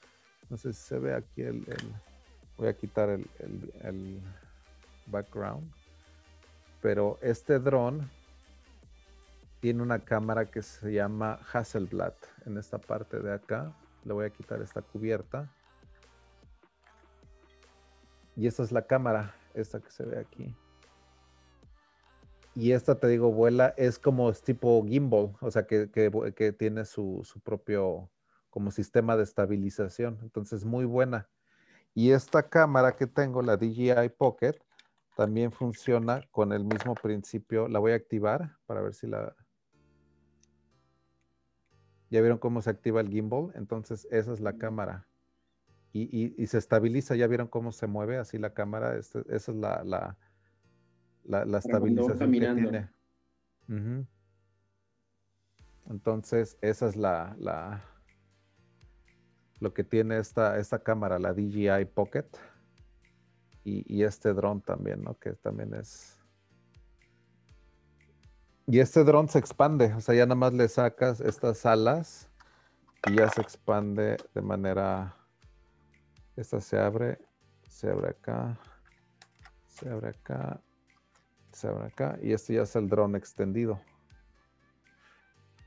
No 0.49 0.57
sé 0.57 0.73
si 0.73 0.81
se 0.81 0.99
ve 0.99 1.13
aquí 1.15 1.41
el, 1.41 1.65
voy 2.57 2.67
a 2.67 2.77
quitar 2.77 3.09
el, 3.09 3.27
el, 3.81 4.21
background. 5.07 5.71
Pero 6.81 7.19
este 7.21 7.59
dron 7.59 8.09
tiene 9.59 9.81
una 9.81 9.99
cámara 9.99 10.45
que 10.45 10.61
se 10.61 10.93
llama 10.93 11.39
Hasselblad 11.51 12.13
en 12.45 12.57
esta 12.57 12.77
parte 12.77 13.19
de 13.19 13.33
acá. 13.33 13.73
Le 14.03 14.13
voy 14.13 14.25
a 14.25 14.29
quitar 14.29 14.61
esta 14.61 14.81
cubierta. 14.81 15.51
Y 18.35 18.47
esta 18.47 18.63
es 18.63 18.71
la 18.71 18.85
cámara, 18.85 19.33
esta 19.53 19.79
que 19.79 19.89
se 19.89 20.03
ve 20.03 20.19
aquí. 20.19 20.55
Y 22.55 22.71
esta, 22.71 22.97
te 22.97 23.07
digo, 23.07 23.33
vuela, 23.33 23.73
es 23.75 23.99
como 23.99 24.29
es 24.29 24.41
tipo 24.41 24.81
gimbal, 24.87 25.35
o 25.41 25.51
sea, 25.51 25.67
que, 25.67 25.91
que, 25.91 26.09
que 26.33 26.53
tiene 26.53 26.85
su, 26.85 27.21
su, 27.25 27.41
propio 27.41 28.09
como 28.49 28.71
sistema 28.71 29.17
de 29.17 29.23
estabilización. 29.23 30.19
Entonces, 30.21 30.63
muy 30.63 30.85
buena. 30.85 31.27
Y 31.93 32.11
esta 32.11 32.47
cámara 32.47 32.95
que 32.95 33.07
tengo, 33.07 33.41
la 33.41 33.57
DJI 33.57 34.09
Pocket, 34.17 34.55
también 35.17 35.51
funciona 35.51 36.21
con 36.31 36.53
el 36.53 36.63
mismo 36.63 36.95
principio. 36.95 37.67
La 37.67 37.79
voy 37.79 37.91
a 37.91 37.95
activar 37.95 38.55
para 38.65 38.81
ver 38.81 38.93
si 38.93 39.07
la... 39.07 39.35
¿Ya 42.09 42.21
vieron 42.21 42.37
cómo 42.37 42.61
se 42.61 42.69
activa 42.69 43.01
el 43.01 43.09
gimbal? 43.09 43.51
Entonces, 43.55 44.07
esa 44.11 44.31
es 44.31 44.39
la 44.39 44.57
cámara. 44.57 45.07
Y, 45.91 46.41
y, 46.41 46.47
se 46.47 46.57
estabiliza, 46.57 47.15
¿ya 47.15 47.27
vieron 47.27 47.47
cómo 47.47 47.71
se 47.71 47.87
mueve 47.87 48.17
así 48.17 48.37
la 48.37 48.53
cámara? 48.53 48.97
Este, 48.97 49.19
esa 49.29 49.51
es 49.53 49.57
la, 49.57 49.81
la, 49.85 50.17
la, 51.25 51.45
la 51.45 51.57
estabilización 51.59 52.31
que 52.31 52.39
tiene. 52.39 52.89
Entonces, 55.89 56.57
esa 56.61 56.87
es 56.87 56.95
la, 56.95 57.35
la, 57.37 57.83
lo 59.59 59.73
que 59.73 59.83
tiene 59.83 60.17
esta, 60.17 60.57
esta 60.57 60.79
cámara, 60.79 61.19
la 61.19 61.33
DJI 61.33 61.85
Pocket. 61.93 62.25
Y, 63.63 63.83
y 63.91 64.03
este 64.03 64.33
dron 64.33 64.61
también, 64.61 65.03
¿no? 65.03 65.17
Que 65.17 65.33
también 65.33 65.73
es... 65.73 66.19
Y 68.67 68.79
este 68.79 69.03
dron 69.03 69.27
se 69.27 69.39
expande, 69.39 69.93
o 69.93 70.01
sea, 70.01 70.15
ya 70.15 70.25
nada 70.25 70.35
más 70.35 70.53
le 70.53 70.67
sacas 70.67 71.19
estas 71.19 71.65
alas 71.65 72.29
y 73.07 73.15
ya 73.15 73.29
se 73.29 73.41
expande 73.41 74.17
de 74.33 74.41
manera... 74.41 75.15
Esta 76.35 76.59
se 76.59 76.77
abre, 76.77 77.17
se 77.67 77.89
abre 77.89 78.09
acá, 78.09 78.59
se 79.67 79.89
abre 79.89 80.09
acá, 80.09 80.61
se 81.55 81.69
acá 81.69 82.19
y 82.21 82.33
este 82.33 82.55
ya 82.55 82.63
es 82.63 82.75
el 82.75 82.89
dron 82.89 83.15
extendido. 83.15 83.79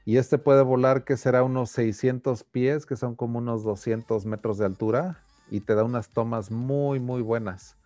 Y 0.05 0.17
este 0.17 0.39
puede 0.39 0.63
volar 0.63 1.05
que 1.05 1.17
será 1.17 1.43
unos 1.43 1.71
600 1.71 2.45
pies, 2.45 2.87
que 2.87 2.97
son 2.97 3.15
como 3.15 3.39
unos 3.39 3.63
200 3.63 4.25
metros 4.25 4.59
de 4.59 4.67
altura 4.67 5.19
y 5.51 5.61
te 5.61 5.75
da 5.75 5.85
unas 5.85 6.11
tomas 6.11 6.51
muy, 6.51 7.01
muy 7.01 7.23
buenas. 7.23 7.77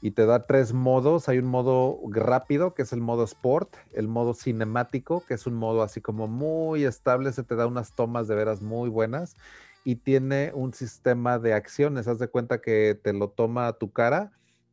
Y 0.00 0.12
te 0.12 0.26
da 0.26 0.46
tres 0.46 0.72
modos. 0.72 1.28
Hay 1.28 1.38
un 1.38 1.46
modo 1.46 2.00
rápido, 2.08 2.74
que 2.74 2.82
es 2.82 2.92
el 2.92 3.00
modo 3.00 3.22
sport, 3.24 3.76
el 3.92 4.08
modo 4.08 4.34
cinemático, 4.34 5.24
que 5.26 5.34
es 5.34 5.46
un 5.46 5.54
modo 5.54 5.82
así 5.82 6.00
como 6.00 6.26
muy 6.26 6.84
estable, 6.84 7.32
se 7.32 7.44
te 7.44 7.54
da 7.54 7.66
unas 7.66 7.94
tomas 7.94 8.26
de 8.26 8.34
veras 8.34 8.62
muy 8.62 8.88
buenas. 8.88 9.36
Y 9.84 9.96
tiene 9.96 10.52
un 10.54 10.72
sistema 10.72 11.38
de 11.38 11.54
acciones. 11.54 12.08
Haz 12.08 12.18
de 12.18 12.28
cuenta 12.28 12.60
que 12.60 12.98
te 13.00 13.12
lo 13.12 13.30
toma 13.30 13.68
a 13.68 13.72
tu 13.74 13.92
cara 13.92 14.32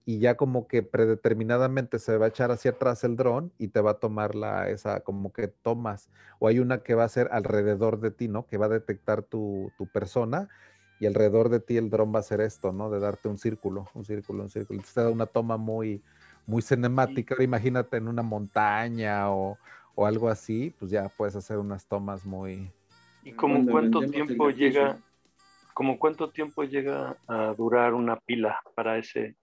y 0.10 0.18
ya 0.18 0.34
como 0.38 0.68
que 0.68 0.82
predeterminadamente 0.82 2.00
se 2.00 2.18
va 2.18 2.26
a 2.26 2.30
echar 2.30 2.50
hacia 2.50 2.72
atrás 2.72 3.04
el 3.04 3.16
dron 3.16 3.54
y 3.60 3.68
te 3.68 3.80
va 3.80 3.92
a 3.92 4.00
tomar 4.00 4.34
la, 4.34 4.68
esa 4.68 5.02
como 5.02 5.32
que 5.32 5.48
tomas, 5.50 6.10
o 6.40 6.48
hay 6.48 6.58
una 6.58 6.82
que 6.82 6.96
va 6.96 7.04
a 7.04 7.10
ser 7.10 7.30
alrededor 7.32 8.00
de 8.00 8.10
ti, 8.10 8.28
¿no? 8.28 8.48
Que 8.48 8.58
va 8.58 8.66
a 8.66 8.70
detectar 8.70 9.22
tu, 9.22 9.72
persona 9.94 10.50
y 11.00 11.06
alrededor 11.06 11.50
de 11.50 11.60
ti 11.60 11.78
el 11.78 11.92
dron 11.92 12.12
va 12.12 12.18
a 12.18 12.20
hacer 12.22 12.42
esto, 12.42 12.72
¿no? 12.72 12.90
De 12.90 13.00
darte 13.00 13.28
un 13.28 13.38
círculo, 13.38 13.88
un 13.94 14.04
círculo, 14.04 14.42
un 14.42 14.50
círculo. 14.50 14.80
Entonces 14.80 14.96
te 14.96 15.04
da 15.04 15.12
una 15.12 15.28
toma 15.28 15.58
muy, 15.58 16.02
muy 16.48 16.64
cinemática. 16.64 17.36
imagínate 17.44 17.98
en 17.98 18.08
una 18.08 18.24
montaña 18.24 19.30
o, 19.30 19.60
o, 19.94 20.08
algo 20.08 20.28
así, 20.28 20.74
pues 20.80 20.90
ya 20.90 21.08
puedes 21.10 21.36
hacer 21.36 21.60
unas 21.60 21.86
tomas 21.86 22.26
muy... 22.26 22.72
¿Y 23.24 23.34
como 23.34 23.64
cuánto 23.64 24.00
tiempo 24.00 24.50
llega, 24.50 24.98
como 25.76 26.00
cuánto 26.00 26.32
tiempo 26.32 26.64
llega 26.64 27.16
a 27.28 27.54
durar 27.54 27.94
una 27.94 28.16
pila 28.16 28.60
para 28.74 28.98
ese 28.98 29.36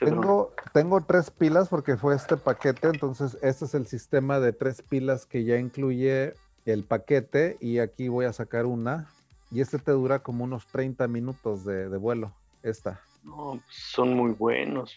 tengo, 0.00 0.52
tengo 0.72 1.00
tres 1.00 1.30
pilas 1.30 1.68
porque 1.68 1.96
fue 1.96 2.14
este 2.14 2.36
paquete, 2.36 2.88
entonces 2.88 3.36
este 3.42 3.64
es 3.64 3.74
el 3.74 3.86
sistema 3.86 4.38
de 4.38 4.52
tres 4.52 4.82
pilas 4.82 5.26
que 5.26 5.44
ya 5.44 5.58
incluye 5.58 6.34
el 6.64 6.84
paquete 6.84 7.56
y 7.60 7.78
aquí 7.78 8.08
voy 8.08 8.26
a 8.26 8.32
sacar 8.32 8.66
una 8.66 9.08
y 9.50 9.60
este 9.60 9.78
te 9.78 9.92
dura 9.92 10.20
como 10.20 10.44
unos 10.44 10.66
30 10.66 11.06
minutos 11.08 11.64
de, 11.64 11.88
vuelo, 11.96 12.32
esta. 12.62 13.00
No, 13.22 13.60
son 13.68 14.14
muy 14.14 14.32
buenos. 14.32 14.96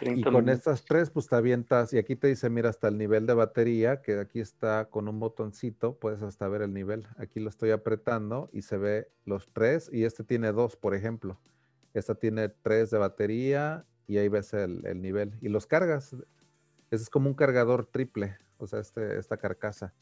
y 0.00 0.22
con 0.22 0.48
estas 0.48 0.84
tres, 0.84 1.08
pues 1.08 1.26
te 1.28 1.36
avientas, 1.36 1.94
y 1.94 1.98
aquí 1.98 2.14
te 2.14 2.26
dice, 2.28 2.50
mira, 2.50 2.68
hasta 2.68 2.88
el 2.88 2.98
nivel 2.98 3.26
de 3.26 3.32
batería, 3.32 4.02
que 4.02 4.20
aquí 4.20 4.40
está 4.40 4.86
con 4.90 5.08
un 5.08 5.18
botoncito, 5.18 5.94
puedes 5.94 6.22
hasta 6.22 6.46
ver 6.48 6.62
el 6.62 6.74
nivel. 6.74 7.06
Aquí 7.16 7.40
lo 7.40 7.48
estoy 7.48 7.70
apretando 7.70 8.50
y 8.52 8.62
se 8.62 8.76
ve 8.76 9.08
los 9.24 9.48
tres, 9.52 9.88
y 9.90 10.04
este 10.04 10.24
tiene 10.24 10.52
dos, 10.52 10.76
por 10.76 10.94
ejemplo. 10.94 11.38
Esta 11.94 12.14
tiene 12.14 12.50
tres 12.50 12.90
de 12.90 12.98
batería 12.98 13.86
y 14.06 14.18
ahí 14.18 14.28
ves 14.28 14.52
el, 14.54 14.82
nivel. 15.00 15.36
Y 15.40 15.48
los 15.48 15.66
cargas. 15.66 16.14
Ese 16.90 17.02
es 17.02 17.10
como 17.10 17.28
un 17.28 17.34
cargador 17.34 17.86
triple, 17.86 18.36
o 18.58 18.66
sea, 18.66 18.80
este, 18.80 19.18
esta 19.18 19.36
carcasa. 19.36 19.92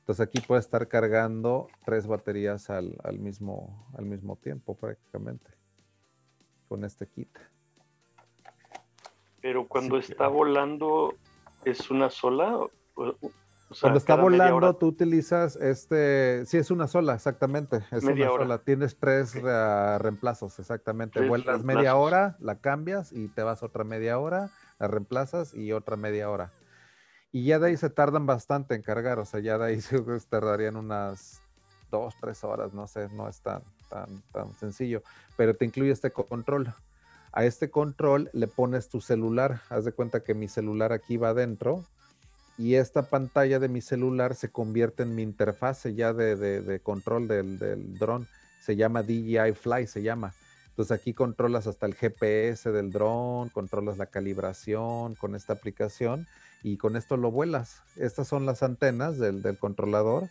Entonces 0.00 0.26
aquí 0.26 0.40
puede 0.40 0.60
estar 0.60 0.86
cargando 0.88 1.68
tres 1.84 2.06
baterías 2.06 2.68
al, 2.68 2.98
mismo, 3.18 3.88
al 3.96 4.04
mismo 4.04 4.36
tiempo 4.36 4.76
prácticamente 4.76 5.50
con 6.68 6.84
este 6.84 7.06
kit. 7.06 7.30
Pero 9.40 9.66
cuando 9.66 9.96
está 9.96 10.28
volando, 10.28 11.14
¿es 11.64 11.90
una 11.90 12.10
sola? 12.10 12.58
Cuando 13.80 13.98
está 13.98 14.16
volando, 14.16 14.76
tú 14.76 14.86
utilizas 14.86 15.56
este, 15.56 16.44
sí 16.46 16.58
es 16.58 16.70
una 16.70 16.88
sola, 16.88 17.14
exactamente, 17.14 17.84
es 17.90 18.04
una 18.04 18.26
sola. 18.26 18.58
Tienes 18.58 18.96
tres 18.96 19.34
reemplazos, 19.34 20.58
exactamente. 20.58 21.26
Vuelas 21.26 21.64
media 21.64 21.96
hora, 21.96 22.36
la 22.40 22.56
cambias 22.56 23.12
y 23.12 23.28
te 23.28 23.42
vas 23.42 23.62
otra 23.62 23.84
media 23.84 24.18
hora, 24.18 24.50
la 24.78 24.88
reemplazas 24.88 25.54
y 25.54 25.72
otra 25.72 25.96
media 25.96 26.30
hora. 26.30 26.50
Y 27.32 27.46
ya 27.46 27.58
de 27.58 27.68
ahí 27.68 27.76
se 27.76 27.90
tardan 27.90 28.26
bastante 28.26 28.74
en 28.74 28.82
cargar, 28.82 29.18
o 29.18 29.24
sea, 29.24 29.40
ya 29.40 29.58
de 29.58 29.66
ahí 29.66 29.80
se 29.80 30.00
tardarían 30.28 30.76
unas 30.76 31.42
dos, 31.90 32.14
tres 32.20 32.44
horas, 32.44 32.72
no 32.74 32.86
sé, 32.86 33.08
no 33.10 33.28
es 33.28 33.40
tan, 33.40 33.62
tan, 33.88 34.22
tan 34.32 34.54
sencillo, 34.54 35.02
pero 35.36 35.54
te 35.54 35.64
incluye 35.64 35.90
este 35.90 36.12
control. 36.12 36.72
A 37.32 37.44
este 37.44 37.68
control 37.70 38.30
le 38.32 38.46
pones 38.46 38.88
tu 38.88 39.00
celular, 39.00 39.62
haz 39.68 39.84
de 39.84 39.90
cuenta 39.90 40.22
que 40.22 40.34
mi 40.34 40.46
celular 40.46 40.92
aquí 40.92 41.16
va 41.16 41.30
adentro 41.30 41.84
y 42.56 42.74
esta 42.74 43.08
pantalla 43.08 43.58
de 43.58 43.68
mi 43.68 43.80
celular 43.80 44.34
se 44.34 44.50
convierte 44.50 45.02
en 45.02 45.14
mi 45.14 45.22
interfase 45.22 45.94
ya 45.94 46.12
de, 46.12 46.80
control 46.82 47.26
del, 47.26 47.58
del 47.58 47.98
dron. 47.98 48.28
Se 48.60 48.76
llama 48.76 49.02
DJI 49.02 49.52
Fly, 49.54 49.86
se 49.86 50.02
llama. 50.02 50.32
Entonces 50.74 50.98
aquí 50.98 51.14
controlas 51.14 51.66
hasta 51.66 51.86
el 51.86 51.94
GPS 51.94 52.72
del 52.72 52.90
dron, 52.90 53.48
controlas 53.50 53.96
la 53.96 54.06
calibración 54.06 55.14
con 55.14 55.36
esta 55.36 55.52
aplicación 55.52 56.26
y 56.64 56.78
con 56.78 56.96
esto 56.96 57.16
lo 57.16 57.30
vuelas. 57.30 57.82
Estas 57.96 58.26
son 58.26 58.44
las 58.44 58.62
antenas 58.62 59.18
del, 59.18 59.42
controlador 59.58 60.28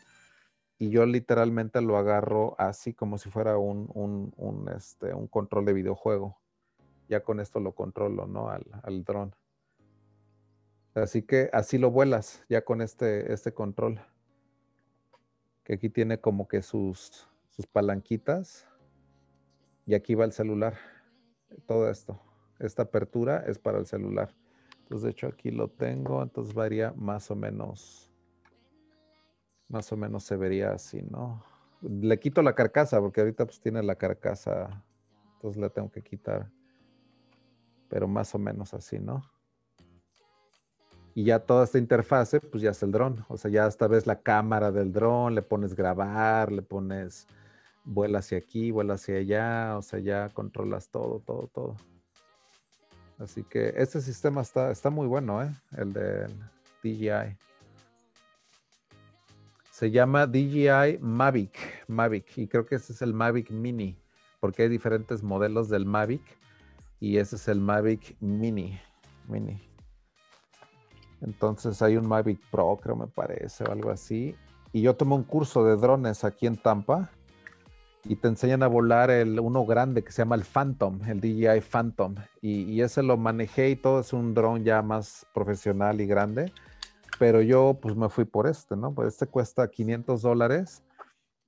y 0.78 0.90
yo 0.90 1.06
literalmente 1.06 1.80
lo 1.82 1.98
agarro 1.98 2.56
así 2.58 2.94
como 2.94 3.18
si 3.18 3.30
fuera 3.30 3.58
un, 3.58 3.90
un, 3.94 4.70
este, 4.76 5.14
un 5.14 5.28
control 5.28 5.64
de 5.64 5.74
videojuego. 5.74 6.38
Ya 7.08 7.22
con 7.22 7.40
esto 7.40 7.62
lo 7.62 7.74
controlo, 7.74 8.28
¿no? 8.28 8.50
Al, 8.50 8.66
al 8.82 9.04
dron. 9.04 9.34
Así 10.96 11.24
que 11.24 11.50
así 11.54 11.78
lo 11.78 11.90
vuelas 11.90 12.44
ya 12.50 12.64
con 12.64 12.82
este, 12.82 13.34
este 13.34 13.54
control. 13.54 14.00
Que 15.64 15.74
aquí 15.74 15.90
tiene 15.90 16.20
como 16.20 16.48
que 16.48 16.62
sus, 16.62 17.28
sus 17.50 17.66
palanquitas. 17.66 18.68
Y 19.86 19.96
aquí 19.96 20.14
va 20.14 20.26
el 20.26 20.32
celular. 20.32 20.76
Todo 21.66 21.90
esto. 21.90 22.22
Esta 22.60 22.84
apertura 22.84 23.44
es 23.48 23.58
para 23.58 23.80
el 23.80 23.88
celular. 23.88 24.36
Entonces, 24.82 25.04
de 25.04 25.12
hecho, 25.12 25.28
aquí 25.28 25.50
lo 25.50 25.68
tengo. 25.70 26.22
Entonces 26.22 26.54
varía 26.54 26.94
más 26.96 27.32
o 27.32 27.36
menos. 27.36 28.12
Más 29.70 29.92
o 29.92 29.98
menos 29.98 30.24
se 30.24 30.36
vería 30.36 30.74
así, 30.74 31.02
¿no? 31.02 31.44
Le 31.82 32.20
quito 32.20 32.42
la 32.44 32.54
carcasa 32.54 33.02
porque 33.02 33.22
ahorita 33.22 33.46
pues 33.46 33.60
tiene 33.60 33.82
la 33.82 33.96
carcasa. 33.96 34.84
Entonces 35.36 35.60
la 35.60 35.70
tengo 35.70 35.90
que 35.90 36.04
quitar. 36.04 36.52
Pero 37.90 38.08
más 38.08 38.36
o 38.36 38.40
menos 38.40 38.74
así, 38.74 39.00
¿no? 39.00 39.33
Y 41.16 41.24
ya 41.26 41.40
toda 41.40 41.66
esta 41.66 41.78
interfase, 41.78 42.40
pues 42.40 42.64
ya 42.64 42.72
es 42.72 42.82
el 42.84 42.92
dron. 42.92 43.24
O 43.28 43.38
sea, 43.38 43.52
ya 43.52 43.68
esta 43.68 43.88
vez 43.88 44.08
la 44.08 44.22
cámara 44.22 44.72
del 44.72 44.92
dron, 44.92 45.36
le 45.36 45.42
pones 45.42 45.76
grabar, 45.76 46.52
le 46.52 46.62
pones 46.62 47.28
vuela 47.86 48.20
hacia 48.20 48.38
aquí, 48.38 48.72
vuela 48.72 48.96
hacia 48.96 49.18
allá, 49.18 49.78
o 49.78 49.82
sea, 49.82 50.00
ya 50.00 50.30
controlas 50.30 50.90
todo, 50.90 51.20
todo, 51.20 51.50
todo. 51.54 51.76
Así 53.20 53.44
que 53.44 53.74
este 53.78 54.02
sistema 54.02 54.42
está, 54.42 54.72
está 54.72 54.90
muy 54.90 55.08
bueno, 55.08 55.44
¿eh? 55.44 55.52
El 55.78 55.94
de 55.94 56.28
DJI. 56.84 57.38
Se 59.70 59.92
llama 59.92 60.28
DJI 60.28 61.00
Mavic, 61.00 61.58
Mavic, 61.88 62.38
y 62.38 62.48
creo 62.48 62.66
que 62.66 62.76
ese 62.76 62.94
es 62.94 63.02
el 63.02 63.14
Mavic 63.14 63.52
Mini, 63.52 63.98
porque 64.40 64.64
hay 64.64 64.70
diferentes 64.70 65.24
modelos 65.24 65.70
del 65.70 65.86
Mavic, 65.86 66.24
y 67.00 67.18
ese 67.18 67.36
es 67.36 67.48
el 67.48 67.60
Mavic 67.60 68.16
Mini, 68.20 68.80
Mini. 69.28 69.73
Entonces 71.24 71.82
hay 71.82 71.98
un 71.98 72.08
Mavic 72.08 72.40
Pro, 72.52 72.78
creo 72.82 72.96
me 72.96 73.08
parece, 73.08 73.64
o 73.64 73.72
algo 73.72 73.90
así. 73.90 74.36
Y 74.72 74.82
yo 74.82 74.96
tomé 74.96 75.16
un 75.16 75.24
curso 75.24 75.64
de 75.66 75.76
drones 75.78 76.24
aquí 76.24 76.48
en 76.48 76.58
Tampa. 76.58 77.10
y 78.06 78.18
te 78.18 78.28
enseñan 78.28 78.64
a 78.64 78.68
volar 78.68 79.10
el 79.10 79.40
uno 79.40 79.66
grande 79.66 80.04
que 80.04 80.12
se 80.12 80.24
llama 80.24 80.36
el 80.36 80.44
Phantom, 80.44 81.00
el 81.08 81.22
DJI 81.22 81.62
Phantom. 81.62 82.16
Y, 82.42 82.64
y 82.64 82.82
ese 82.82 83.02
lo 83.02 83.16
manejé 83.16 83.70
y 83.70 83.76
todo 83.78 84.02
es 84.02 84.12
un 84.12 84.34
dron 84.34 84.66
ya 84.66 84.82
más 84.82 85.26
profesional 85.34 86.02
y 86.02 86.06
grande. 86.06 86.52
Pero 87.18 87.42
yo 87.42 87.80
pues 87.82 87.96
me 87.96 88.10
fui 88.10 88.26
por 88.26 88.48
este, 88.48 88.76
¿no? 88.76 88.94
Pues 88.94 89.10
este 89.10 89.28
cuesta 89.28 89.70
500 89.70 90.22
dólares 90.22 90.84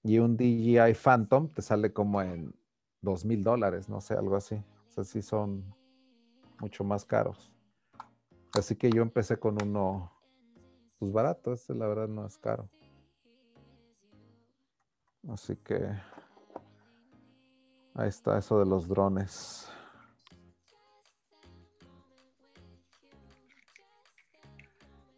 y 0.03 0.19
un 0.19 0.37
DJI 0.37 0.93
Phantom 0.93 1.49
te 1.49 1.61
sale 1.61 1.91
como 1.91 2.21
en 2.21 2.53
2 3.01 3.25
mil 3.25 3.43
dólares, 3.43 3.89
no 3.89 3.99
sé, 3.99 4.13
algo 4.13 4.35
así. 4.35 4.55
O 4.55 4.91
sea, 4.91 5.03
sí 5.03 5.21
son 5.21 5.65
mucho 6.59 6.83
más 6.83 7.03
caros. 7.03 7.54
Así 8.57 8.75
que 8.77 8.89
yo 8.89 9.01
empecé 9.01 9.37
con 9.37 9.61
uno, 9.61 10.11
pues 10.97 11.11
barato, 11.11 11.53
este 11.53 11.75
la 11.75 11.87
verdad 11.87 12.07
no 12.07 12.25
es 12.25 12.37
caro. 12.37 12.69
Así 15.29 15.57
que 15.57 15.75
ahí 17.95 18.07
está 18.07 18.37
eso 18.37 18.59
de 18.59 18.65
los 18.65 18.87
drones. 18.87 19.69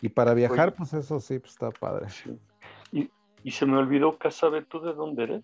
Y 0.02 0.10
para 0.10 0.34
viajar, 0.34 0.70
Oye. 0.70 0.78
pues 0.78 0.94
eso 0.94 1.20
sí, 1.20 1.38
pues 1.40 1.52
está 1.52 1.70
padre. 1.70 2.10
Sí. 2.10 2.40
Y, 2.92 3.12
y 3.44 3.52
se 3.52 3.66
me 3.66 3.78
olvidó, 3.78 4.18
Casabe, 4.18 4.64
¿tú 4.64 4.80
de 4.80 4.94
dónde 4.94 5.24
eres? 5.24 5.44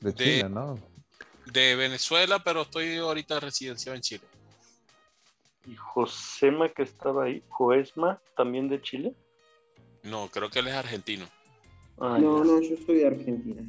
De 0.00 0.14
Chile, 0.14 0.48
¿no? 0.48 0.74
De 1.46 1.76
Venezuela, 1.76 2.42
pero 2.42 2.62
estoy 2.62 2.96
ahorita 2.96 3.40
residenciado 3.40 3.96
en 3.96 4.02
Chile. 4.02 4.24
Y 5.66 5.74
Josema, 5.74 6.68
que 6.68 6.82
estaba 6.82 7.24
ahí, 7.24 7.42
Joesma, 7.48 8.20
también 8.36 8.68
de 8.68 8.80
Chile. 8.80 9.14
No, 10.02 10.28
creo 10.28 10.48
que 10.50 10.60
él 10.60 10.68
es 10.68 10.74
argentino. 10.74 11.26
Ah, 11.98 12.18
No, 12.20 12.44
ya, 12.44 12.52
no, 12.52 12.60
yo 12.60 12.76
soy 12.84 12.96
de 12.98 13.06
Argentina. 13.06 13.62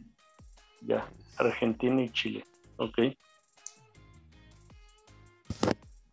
ya. 0.82 1.10
Argentina 1.38 2.02
y 2.04 2.10
Chile. 2.12 2.44
Ok. 2.78 2.98
De 2.98 3.16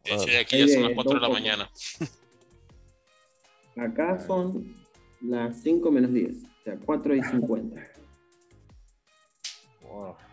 hecho, 0.04 0.38
aquí 0.40 0.58
ya 0.58 0.68
son 0.68 0.82
las 0.82 0.90
Eh, 0.92 0.94
4 0.94 1.14
de 1.14 1.20
la 1.20 1.28
mañana. 1.28 1.70
Acá 3.76 4.18
son 4.26 4.74
las 5.20 5.60
5 5.62 5.90
menos 5.90 6.12
10, 6.12 6.30
o 6.44 6.62
sea, 6.64 6.76
4 6.84 7.14
y 7.16 7.22
50. 7.22 7.82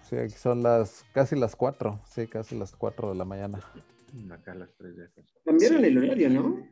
Sí, 0.10 0.18
aquí 0.18 0.34
son 0.34 0.62
las 0.62 1.06
casi 1.14 1.36
las 1.38 1.56
4, 1.56 2.00
sí, 2.06 2.28
casi 2.28 2.58
las 2.58 2.76
4 2.76 3.10
de 3.12 3.16
la 3.16 3.24
mañana. 3.26 3.60
Acá 4.32 4.52
a 4.54 4.56
las 4.56 4.74
3 4.76 4.96
de 4.98 5.06
acá. 5.06 5.22
Cambiaron 5.46 5.82
Sí. 5.82 5.86
el 5.86 5.98
horario, 5.98 6.30
¿no? 6.30 6.68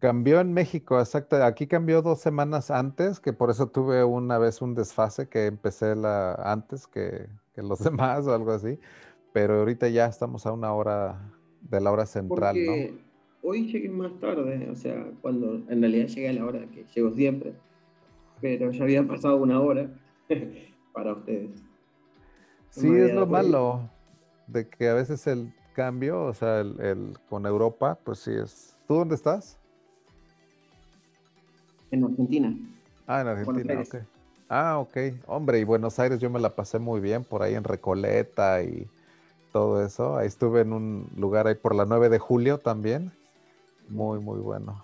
Cambió 0.00 0.40
en 0.40 0.52
México, 0.52 0.98
exacto. 1.00 1.42
Aquí 1.44 1.66
cambió 1.66 2.02
dos 2.02 2.20
semanas 2.20 2.70
antes, 2.70 3.18
que 3.20 3.32
por 3.32 3.50
eso 3.50 3.68
tuve 3.70 4.04
una 4.04 4.38
vez 4.38 4.62
un 4.62 4.74
desfase 4.74 5.28
que 5.28 5.46
empecé 5.46 5.96
la, 5.96 6.34
antes 6.34 6.86
que, 6.86 7.28
que 7.54 7.62
los 7.62 7.80
demás 7.82 8.26
o 8.26 8.34
algo 8.34 8.52
así. 8.52 8.78
Pero 9.32 9.54
ahorita 9.60 9.88
ya 9.88 10.06
estamos 10.06 10.46
a 10.46 10.52
una 10.52 10.72
hora 10.72 11.34
de 11.62 11.80
la 11.80 11.90
hora 11.90 12.06
central, 12.06 12.64
Porque 12.66 12.94
hoy 13.42 13.66
llegué 13.72 13.88
más 13.88 14.18
tarde, 14.20 14.68
o 14.70 14.76
sea, 14.76 15.10
cuando 15.20 15.54
en 15.68 15.80
realidad 15.80 16.06
llegué 16.06 16.28
a 16.28 16.32
la 16.34 16.44
hora 16.46 16.60
que 16.70 16.84
llego 16.94 17.12
siempre, 17.12 17.54
pero 18.40 18.70
ya 18.70 18.84
había 18.84 19.06
pasado 19.06 19.36
una 19.38 19.60
hora 19.60 19.90
para 20.92 21.12
ustedes. 21.14 21.62
¿no? 21.62 21.68
No 21.68 21.70
Sí, 22.70 22.88
es 22.96 23.12
lo 23.14 23.26
malo 23.26 23.90
de 24.46 24.68
que 24.68 24.88
a 24.88 24.94
veces 24.94 25.26
el 25.26 25.52
cambio, 25.78 26.24
o 26.24 26.34
sea, 26.34 26.58
el, 26.58 26.74
el- 26.80 27.12
con 27.30 27.46
Europa, 27.46 27.96
pues 28.04 28.18
sí 28.18 28.32
es. 28.32 28.76
¿Tú 28.88 28.94
dónde 28.96 29.14
estás? 29.14 29.56
En 31.92 32.02
Argentina. 32.02 32.52
Ah, 33.06 33.20
en 33.20 33.28
Argentina, 33.28 33.80
ok. 33.80 33.94
Ah, 34.48 34.78
ok. 34.80 34.96
Hombre, 35.28 35.60
y 35.60 35.64
Buenos 35.64 36.00
Aires 36.00 36.18
yo 36.18 36.30
me 36.30 36.40
la 36.40 36.50
pasé 36.56 36.80
muy 36.80 37.00
bien 37.00 37.22
por 37.22 37.44
ahí 37.44 37.54
en 37.54 37.62
Recoleta 37.62 38.60
y 38.64 38.88
todo 39.52 39.84
eso. 39.86 40.16
Ahí 40.16 40.26
estuve 40.26 40.62
en 40.62 40.72
un 40.72 41.06
lugar 41.16 41.46
ahí 41.46 41.54
por 41.54 41.76
la 41.76 41.84
9 41.84 42.08
de 42.08 42.18
julio 42.18 42.58
también. 42.58 43.12
Muy, 43.88 44.18
muy 44.18 44.40
bueno. 44.40 44.82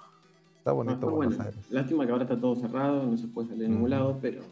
Está 0.59 0.71
No, 0.71 0.77
bonito 0.77 1.11
Buenos 1.11 1.37
bueno. 1.39 1.51
Aires. 1.51 1.67
Lástima 1.73 2.07
que 2.07 2.13
ahora 2.13 2.23
está 2.25 2.41
todo 2.41 2.55
cerrado, 2.55 3.05
no 3.05 3.17
se 3.17 3.27
puede 3.27 3.49
salir 3.49 3.67
a 3.67 3.69
ningún 3.69 3.91
lado, 3.91 4.17
pero, 4.23 4.43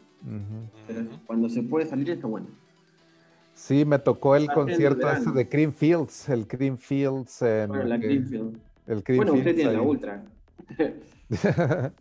cuando 1.25 1.49
se 1.49 1.63
puede 1.63 1.87
salir 1.87 2.11
está 2.11 2.27
bueno. 2.27 2.49
Sí, 3.63 3.85
me 3.85 4.01
tocó 4.01 4.35
el 4.35 4.45
en 4.45 4.51
concierto 4.51 5.07
verano. 5.07 5.33
de 5.33 5.49
Cream 5.49 5.73
Fields, 5.73 6.29
el 6.29 6.49
Cream 6.49 6.77
Fields 6.77 7.43
en 7.43 7.69
Bueno, 7.69 7.85
la 7.85 7.95
el 7.95 9.05
Cream 9.05 9.19
Bueno, 9.19 9.35
usted 9.35 9.45
Fields 9.45 9.57
tiene 9.57 9.73
la. 9.75 9.83
Ultra. 9.83 10.25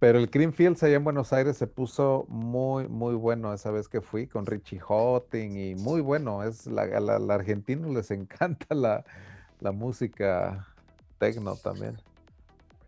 Pero 0.00 0.18
el 0.18 0.28
Cream 0.28 0.52
Fields 0.52 0.82
allá 0.82 0.96
en 0.96 1.04
Buenos 1.04 1.32
Aires 1.32 1.56
se 1.56 1.68
puso 1.68 2.26
muy, 2.28 2.88
muy 2.88 3.14
bueno 3.14 3.54
esa 3.54 3.70
vez 3.70 3.88
que 3.88 4.00
fui 4.00 4.26
con 4.26 4.46
Richie 4.46 4.80
Hotting 4.80 5.56
y 5.56 5.74
muy 5.76 6.00
bueno. 6.00 6.42
Es 6.42 6.66
la, 6.66 6.82
a 6.82 7.00
la, 7.00 7.20
la 7.20 7.34
argentinos 7.34 7.94
les 7.94 8.10
encanta 8.10 8.74
la, 8.74 9.04
la 9.60 9.70
música 9.70 10.66
tecno 11.20 11.54
también. 11.54 11.96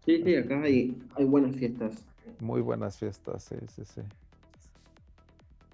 Sí, 0.05 0.23
sí, 0.25 0.35
acá 0.35 0.61
hay, 0.61 1.01
hay 1.14 1.25
buenas 1.25 1.55
fiestas. 1.55 1.93
Muy 2.41 2.62
buenas 2.62 2.99
fiestas, 2.99 3.45
sí, 3.45 3.55
sí, 3.69 3.85
sí. 3.85 4.01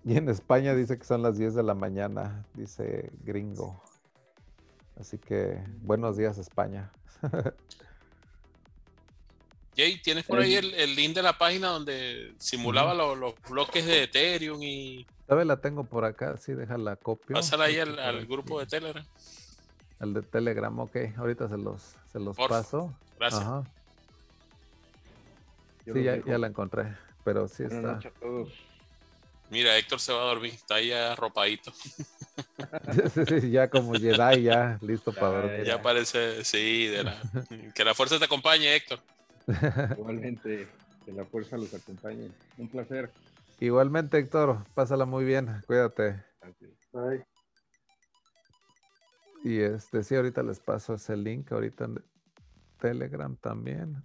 Y 0.07 0.17
en 0.19 0.29
España 0.29 0.75
dice 0.75 0.99
que 0.99 1.05
son 1.05 1.23
las 1.23 1.39
10 1.39 1.55
de 1.55 1.63
la 1.63 1.75
mañana, 1.75 2.45
dice 2.55 3.11
gringo. 3.25 3.83
Así 5.01 5.17
que 5.19 5.59
buenos 5.83 6.17
días 6.19 6.37
España. 6.39 6.91
Jay, 9.77 10.01
¿tienes 10.03 10.25
por 10.25 10.39
ahí 10.39 10.55
el, 10.55 10.73
el 10.75 10.95
link 10.95 11.15
de 11.17 11.23
la 11.23 11.37
página 11.37 11.69
donde 11.69 12.33
simulaba 12.39 12.95
lo- 12.95 13.17
los, 13.17 13.35
bloques 13.51 13.85
de 13.87 14.05
Ethereum 14.05 14.63
y 14.63 15.05
¿Sabes? 15.27 15.47
La 15.47 15.57
tengo 15.57 15.85
por 15.85 16.05
acá, 16.05 16.37
sí, 16.37 16.53
déjala 16.53 16.95
copio. 16.97 17.35
pásala 17.35 17.65
ahí 17.65 17.79
al, 17.79 18.27
grupo 18.27 18.61
de 18.61 18.67
Telegram? 18.67 19.05
Al 19.99 20.13
de 20.15 20.23
Telegram, 20.23 20.79
ok. 20.81 20.97
Ahorita 21.17 21.49
se 21.49 21.57
los, 21.57 21.97
se 22.13 22.21
los 22.21 22.37
Porfa. 22.37 22.59
paso. 22.59 22.95
Gracias. 23.19 23.43
Ajá. 23.43 23.65
Sí, 25.93 26.03
ya 26.03 26.39
la 26.39 26.47
encontré. 26.47 26.95
Pero 27.25 27.49
sí 27.49 27.63
Buenas 27.65 27.79
está. 27.79 27.93
noches 27.95 28.13
a 28.15 28.21
todos. 28.21 28.53
Mira, 29.55 29.79
Héctor 29.79 30.01
se 30.01 30.13
va 30.13 30.23
a 30.23 30.25
dormir, 30.25 30.53
está 30.53 30.75
ahí 30.75 30.91
arropadito. 30.91 31.73
Ya 33.53 33.71
como 33.71 33.95
Jedi, 33.95 34.43
ya 34.43 34.79
listo 34.83 35.13
Ya, 35.13 35.21
para 35.21 35.43
dormir. 35.43 35.65
Ya 35.65 35.81
parece, 35.81 36.45
sí, 36.45 36.89
de 36.89 37.05
la, 37.05 37.23
que 37.73 37.85
la 37.85 37.95
fuerza 37.95 38.19
te 38.19 38.25
acompañe, 38.25 38.75
Héctor. 38.75 38.99
Igualmente, 39.97 40.67
que 41.05 41.13
la 41.13 41.25
fuerza 41.25 41.57
los 41.57 41.73
acompañe. 41.73 42.33
Un 42.59 42.69
placer. 42.69 43.13
Igualmente, 43.61 44.19
Héctor, 44.19 44.65
pásala 44.75 45.05
muy 45.05 45.25
bien, 45.25 45.63
cuídate. 45.69 46.21
Gracias. 46.41 46.73
Ay, 46.93 47.23
Y 49.45 49.61
este, 49.61 50.03
sí, 50.03 50.17
ahorita 50.17 50.43
les 50.43 50.59
paso 50.59 50.95
ese 50.95 51.17
link, 51.17 51.53
ahorita 51.53 51.85
en 51.85 52.05
Telegram 52.81 53.37
también. 53.37 54.03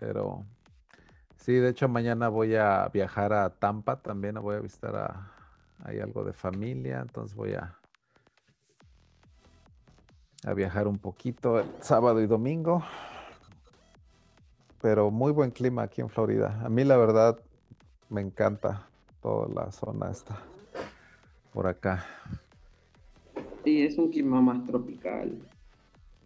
Pero 0.00 0.44
sí, 1.46 1.52
de 1.52 1.68
hecho 1.68 1.88
mañana 1.88 2.28
voy 2.28 2.56
a 2.56 2.88
viajar 2.92 3.32
a 3.32 3.50
Tampa 3.50 4.02
también, 4.02 4.34
voy 4.42 4.56
a 4.56 4.60
visitar 4.60 4.96
a, 4.96 5.32
hay 5.84 6.00
algo 6.00 6.24
de 6.24 6.32
familia, 6.32 6.98
entonces 7.00 7.36
voy 7.36 7.54
a, 7.54 7.78
a 10.44 10.54
viajar 10.54 10.88
un 10.88 10.98
poquito 10.98 11.60
el 11.60 11.66
sábado 11.80 12.20
y 12.20 12.26
domingo. 12.26 12.82
Pero 14.82 15.12
muy 15.12 15.30
buen 15.30 15.52
clima 15.52 15.84
aquí 15.84 16.00
en 16.00 16.08
Florida. 16.08 16.60
A 16.64 16.68
mí 16.68 16.82
la 16.82 16.96
verdad 16.96 17.38
me 18.08 18.22
encanta 18.22 18.88
toda 19.22 19.48
la 19.48 19.70
zona 19.70 20.10
esta 20.10 20.36
por 21.52 21.68
acá. 21.68 22.04
Sí, 23.62 23.82
es 23.86 23.96
un 23.98 24.10
clima 24.10 24.40
más 24.42 24.64
tropical. 24.66 25.38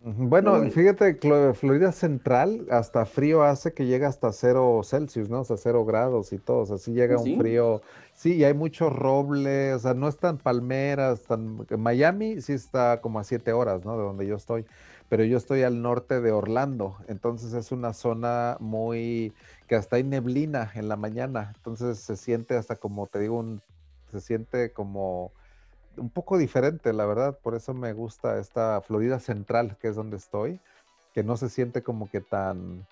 Bueno, 0.03 0.71
fíjate, 0.71 1.19
Florida 1.55 1.93
Central 1.93 2.67
hasta 2.71 3.05
frío 3.05 3.43
hace 3.43 3.75
que 3.75 3.85
llega 3.85 4.09
hasta 4.09 4.33
cero 4.33 4.81
Celsius, 4.83 5.29
¿no? 5.29 5.41
O 5.41 5.45
sea, 5.45 5.59
cero 5.59 5.85
grados 5.85 6.33
y 6.33 6.39
todo. 6.39 6.61
O 6.61 6.67
sea, 6.67 6.79
sí 6.79 6.93
llega 6.93 7.17
¿Ah, 7.17 7.21
un 7.21 7.37
frío. 7.37 7.83
Sí, 8.15 8.37
y 8.37 8.45
hay 8.45 8.55
mucho 8.55 8.89
roble, 8.89 9.75
o 9.75 9.79
sea, 9.79 9.93
no 9.93 10.09
están 10.09 10.39
palmeras, 10.39 11.23
tan... 11.25 11.67
Miami 11.79 12.41
sí 12.41 12.55
está 12.55 13.01
como 13.03 13.19
a 13.19 13.25
siete 13.25 13.53
horas, 13.53 13.85
¿no? 13.85 13.99
De 13.99 14.05
donde 14.05 14.27
yo 14.27 14.37
estoy. 14.37 14.65
Pero 15.11 15.25
yo 15.25 15.37
estoy 15.37 15.65
al 15.65 15.83
norte 15.83 16.21
de 16.21 16.33
Orlando, 16.33 16.97
entonces 17.09 17.53
es 17.53 17.73
una 17.73 17.93
zona 17.93 18.57
muy 18.61 19.35
que 19.67 19.75
hasta 19.75 19.97
hay 19.97 20.05
neblina 20.05 20.71
en 20.75 20.89
la 20.89 20.97
mañana, 20.97 21.53
entonces 21.57 21.99
se 21.99 22.17
siente 22.17 22.57
hasta 22.57 22.77
como 22.77 23.07
te 23.09 23.19
digo, 23.19 23.39
un, 23.39 23.61
se 24.13 24.21
siente 24.21 24.73
como 24.73 25.33
un 26.01 26.11
poco 26.11 26.39
diferente, 26.39 26.93
la 26.93 27.07
verdad. 27.07 27.39
Por 27.41 27.55
eso 27.55 27.75
me 27.75 27.93
gusta 27.93 28.39
esta 28.39 28.81
Florida 28.81 29.21
Central, 29.21 29.77
que 29.81 29.89
es 29.89 29.97
donde 29.97 30.17
estoy, 30.17 30.61
que 31.15 31.23
no 31.23 31.37
se 31.37 31.49
siente 31.49 31.83
como 31.83 32.11
que 32.11 32.21
tan, 32.21 32.87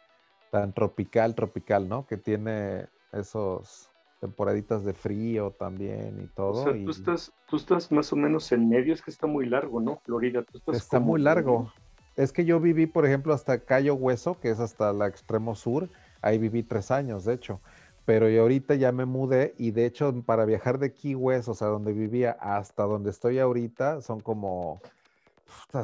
tan 0.50 0.72
tropical, 0.72 1.34
tropical, 1.34 1.88
¿no? 1.88 2.06
Que 2.06 2.16
tiene 2.16 2.86
esos 3.12 3.90
temporaditas 4.20 4.84
de 4.84 4.94
frío 4.94 5.52
también 5.58 6.20
y 6.20 6.26
o 6.26 6.34
todo. 6.34 6.64
sea, 6.64 6.76
y 6.76 6.84
tú 6.84 6.90
estás, 6.90 7.32
tú 7.48 7.56
estás 7.56 7.90
más 7.90 8.12
o 8.12 8.16
menos 8.16 8.50
en 8.52 8.68
medio, 8.68 8.92
es 8.92 9.02
que 9.02 9.10
está 9.10 9.26
muy 9.26 9.46
largo, 9.46 9.80
¿no? 9.80 10.00
Florida, 10.04 10.42
tú 10.42 10.58
estás 10.58 10.76
está 10.76 10.98
como 10.98 11.12
muy 11.12 11.20
largo. 11.20 11.72
Es 12.16 12.32
que 12.32 12.44
yo 12.44 12.58
viví, 12.58 12.86
por 12.86 13.06
ejemplo, 13.06 13.32
hasta 13.32 13.60
Cayo 13.60 13.94
Hueso, 13.94 14.40
que 14.40 14.50
es 14.50 14.58
hasta 14.58 14.90
el 14.90 15.02
extremo 15.02 15.54
sur, 15.54 15.88
Ahí 16.22 16.38
viví 16.38 16.62
tres 16.62 16.90
años, 16.90 17.24
de 17.24 17.34
hecho. 17.34 17.60
Pero 18.08 18.30
yo 18.30 18.40
ahorita 18.40 18.74
ya 18.74 18.90
me 18.90 19.04
mudé 19.04 19.54
y 19.58 19.72
de 19.72 19.84
hecho 19.84 20.14
para 20.22 20.46
viajar 20.46 20.78
de 20.78 20.94
Key 20.94 21.14
West, 21.14 21.46
o 21.46 21.52
sea, 21.52 21.68
donde 21.68 21.92
vivía 21.92 22.30
hasta 22.40 22.84
donde 22.84 23.10
estoy 23.10 23.38
ahorita, 23.38 24.00
son 24.00 24.20
como, 24.20 24.80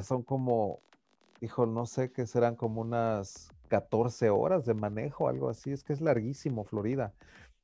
son 0.03 0.23
como, 0.23 0.81
hijo, 1.43 1.67
no 1.67 1.85
sé 1.85 2.13
qué 2.13 2.27
serán 2.27 2.57
como 2.57 2.81
unas 2.81 3.51
14 3.69 4.31
horas 4.31 4.65
de 4.65 4.73
manejo, 4.73 5.29
algo 5.29 5.51
así. 5.51 5.71
Es 5.71 5.85
que 5.85 5.93
es 5.93 6.01
larguísimo 6.01 6.65
Florida. 6.65 7.13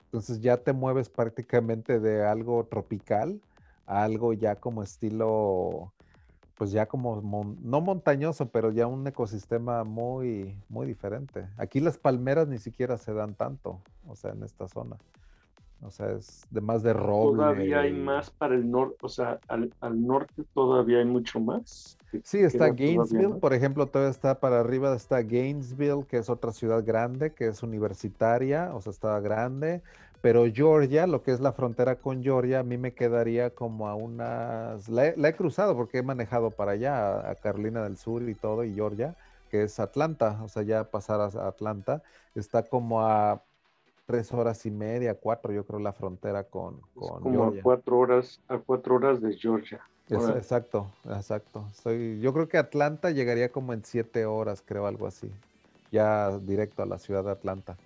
Entonces 0.04 0.42
ya 0.42 0.58
te 0.58 0.74
mueves 0.74 1.08
prácticamente 1.08 1.98
de 1.98 2.26
algo 2.26 2.66
tropical 2.66 3.40
a 3.86 4.02
algo 4.02 4.34
ya 4.34 4.56
como 4.56 4.82
estilo, 4.82 5.94
pues 6.60 6.72
ya 6.72 6.84
como, 6.84 7.22
no 7.62 7.80
montañoso, 7.80 8.50
pero 8.50 8.70
ya 8.70 8.86
un 8.86 9.06
ecosistema 9.06 9.82
muy, 9.82 10.54
muy 10.68 10.86
diferente. 10.86 11.48
Aquí 11.56 11.80
las 11.80 11.96
palmeras 11.96 12.48
ni 12.48 12.58
siquiera 12.58 12.98
se 12.98 13.14
dan 13.14 13.34
tanto, 13.34 13.80
o 14.06 14.14
sea, 14.14 14.32
en 14.32 14.42
esta 14.42 14.68
zona. 14.68 14.98
O 15.80 15.90
sea, 15.90 16.10
es 16.10 16.46
de 16.50 16.60
más 16.60 16.82
de 16.82 16.92
roble. 16.92 17.38
Todavía 17.38 17.80
hay 17.80 17.94
más 17.94 18.28
para 18.28 18.56
el 18.56 18.70
norte, 18.70 18.98
o 19.00 19.08
sea, 19.08 19.40
al, 19.48 19.72
norte 20.06 20.44
todavía 20.52 20.98
hay 20.98 21.06
mucho 21.06 21.40
más. 21.40 21.96
Sí, 22.24 22.40
está 22.40 22.68
Gainesville, 22.68 23.40
por 23.40 23.54
ejemplo, 23.54 23.86
todavía 23.86 24.10
está 24.10 24.38
para 24.38 24.60
arriba, 24.60 24.94
está 24.94 25.22
Gainesville, 25.22 26.04
que 26.06 26.18
es 26.18 26.28
otra 26.28 26.52
ciudad 26.52 26.84
grande, 26.84 27.32
que 27.32 27.46
es 27.46 27.62
universitaria, 27.62 28.74
o 28.74 28.82
sea, 28.82 28.90
está 28.90 29.18
grande. 29.20 29.80
Pero 30.20 30.44
Georgia, 30.52 31.06
lo 31.06 31.22
que 31.22 31.32
es 31.32 31.40
la 31.40 31.52
frontera 31.52 31.96
con 31.96 32.22
Georgia, 32.22 32.60
a 32.60 32.62
mí 32.62 32.76
me 32.76 32.92
quedaría 32.92 33.50
como 33.50 33.88
a 33.88 33.94
unas... 33.94 34.88
La 34.88 35.06
he, 35.06 35.34
cruzado 35.34 35.74
porque 35.74 35.98
he 35.98 36.02
manejado 36.02 36.50
para 36.50 36.72
allá, 36.72 37.30
a, 37.30 37.34
Carolina 37.36 37.82
del 37.82 37.96
Sur 37.96 38.28
y 38.28 38.34
todo, 38.34 38.64
y 38.64 38.74
Georgia, 38.74 39.16
que 39.50 39.62
es 39.62 39.80
Atlanta, 39.80 40.38
o 40.42 40.48
sea, 40.48 40.62
ya 40.62 40.84
pasar 40.84 41.20
a 41.20 41.48
Atlanta, 41.48 42.02
está 42.34 42.64
como 42.64 43.00
a 43.00 43.42
tres 44.04 44.30
horas 44.32 44.66
y 44.66 44.70
media, 44.70 45.14
cuatro, 45.14 45.52
yo 45.52 45.64
creo, 45.64 45.78
la 45.78 45.92
frontera 45.92 46.44
con, 46.44 46.80
con 46.94 47.22
como 47.22 47.44
a 47.44 47.52
cuatro 47.62 47.98
horas, 47.98 48.40
a 48.48 48.58
cuatro 48.58 48.96
horas 48.96 49.22
de 49.22 49.34
Georgia. 49.36 49.80
exacto, 50.10 50.90
exacto. 51.08 51.64
Soy, 51.72 52.20
yo 52.20 52.34
creo 52.34 52.48
que 52.48 52.58
Atlanta 52.58 53.10
llegaría 53.10 53.50
como 53.50 53.72
en 53.72 53.84
siete 53.84 54.26
horas, 54.26 54.62
creo, 54.66 54.86
algo 54.86 55.06
así. 55.06 55.30
Ya 55.90 56.36
directo 56.38 56.82
a 56.82 56.86
la 56.86 56.98
ciudad 56.98 57.24
de 57.24 57.30
Atlanta 57.30 57.76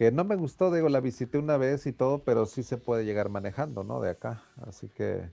que 0.00 0.10
no 0.10 0.24
me 0.24 0.34
gustó, 0.34 0.72
digo, 0.72 0.88
la 0.88 1.00
visité 1.00 1.36
una 1.36 1.58
vez 1.58 1.84
y 1.84 1.92
todo, 1.92 2.24
pero 2.24 2.46
sí 2.46 2.62
se 2.62 2.78
puede 2.78 3.04
llegar 3.04 3.28
manejando, 3.28 3.84
¿no? 3.84 4.00
De 4.00 4.08
acá. 4.08 4.42
Así 4.66 4.88
que, 4.88 5.28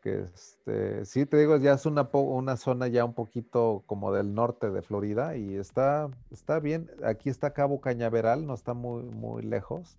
que 0.00 0.28
este, 0.32 1.04
sí, 1.04 1.26
te 1.26 1.38
digo, 1.38 1.56
ya 1.56 1.72
es 1.72 1.84
una, 1.84 2.08
una 2.12 2.56
zona 2.56 2.86
ya 2.86 3.04
un 3.04 3.14
poquito 3.14 3.82
como 3.86 4.12
del 4.12 4.32
norte 4.32 4.70
de 4.70 4.80
Florida 4.80 5.36
y 5.36 5.56
está, 5.56 6.08
está 6.30 6.60
bien. 6.60 6.88
Aquí 7.04 7.30
está 7.30 7.52
Cabo 7.52 7.80
Cañaveral, 7.80 8.46
no 8.46 8.54
está 8.54 8.74
muy, 8.74 9.02
muy 9.02 9.42
lejos. 9.42 9.96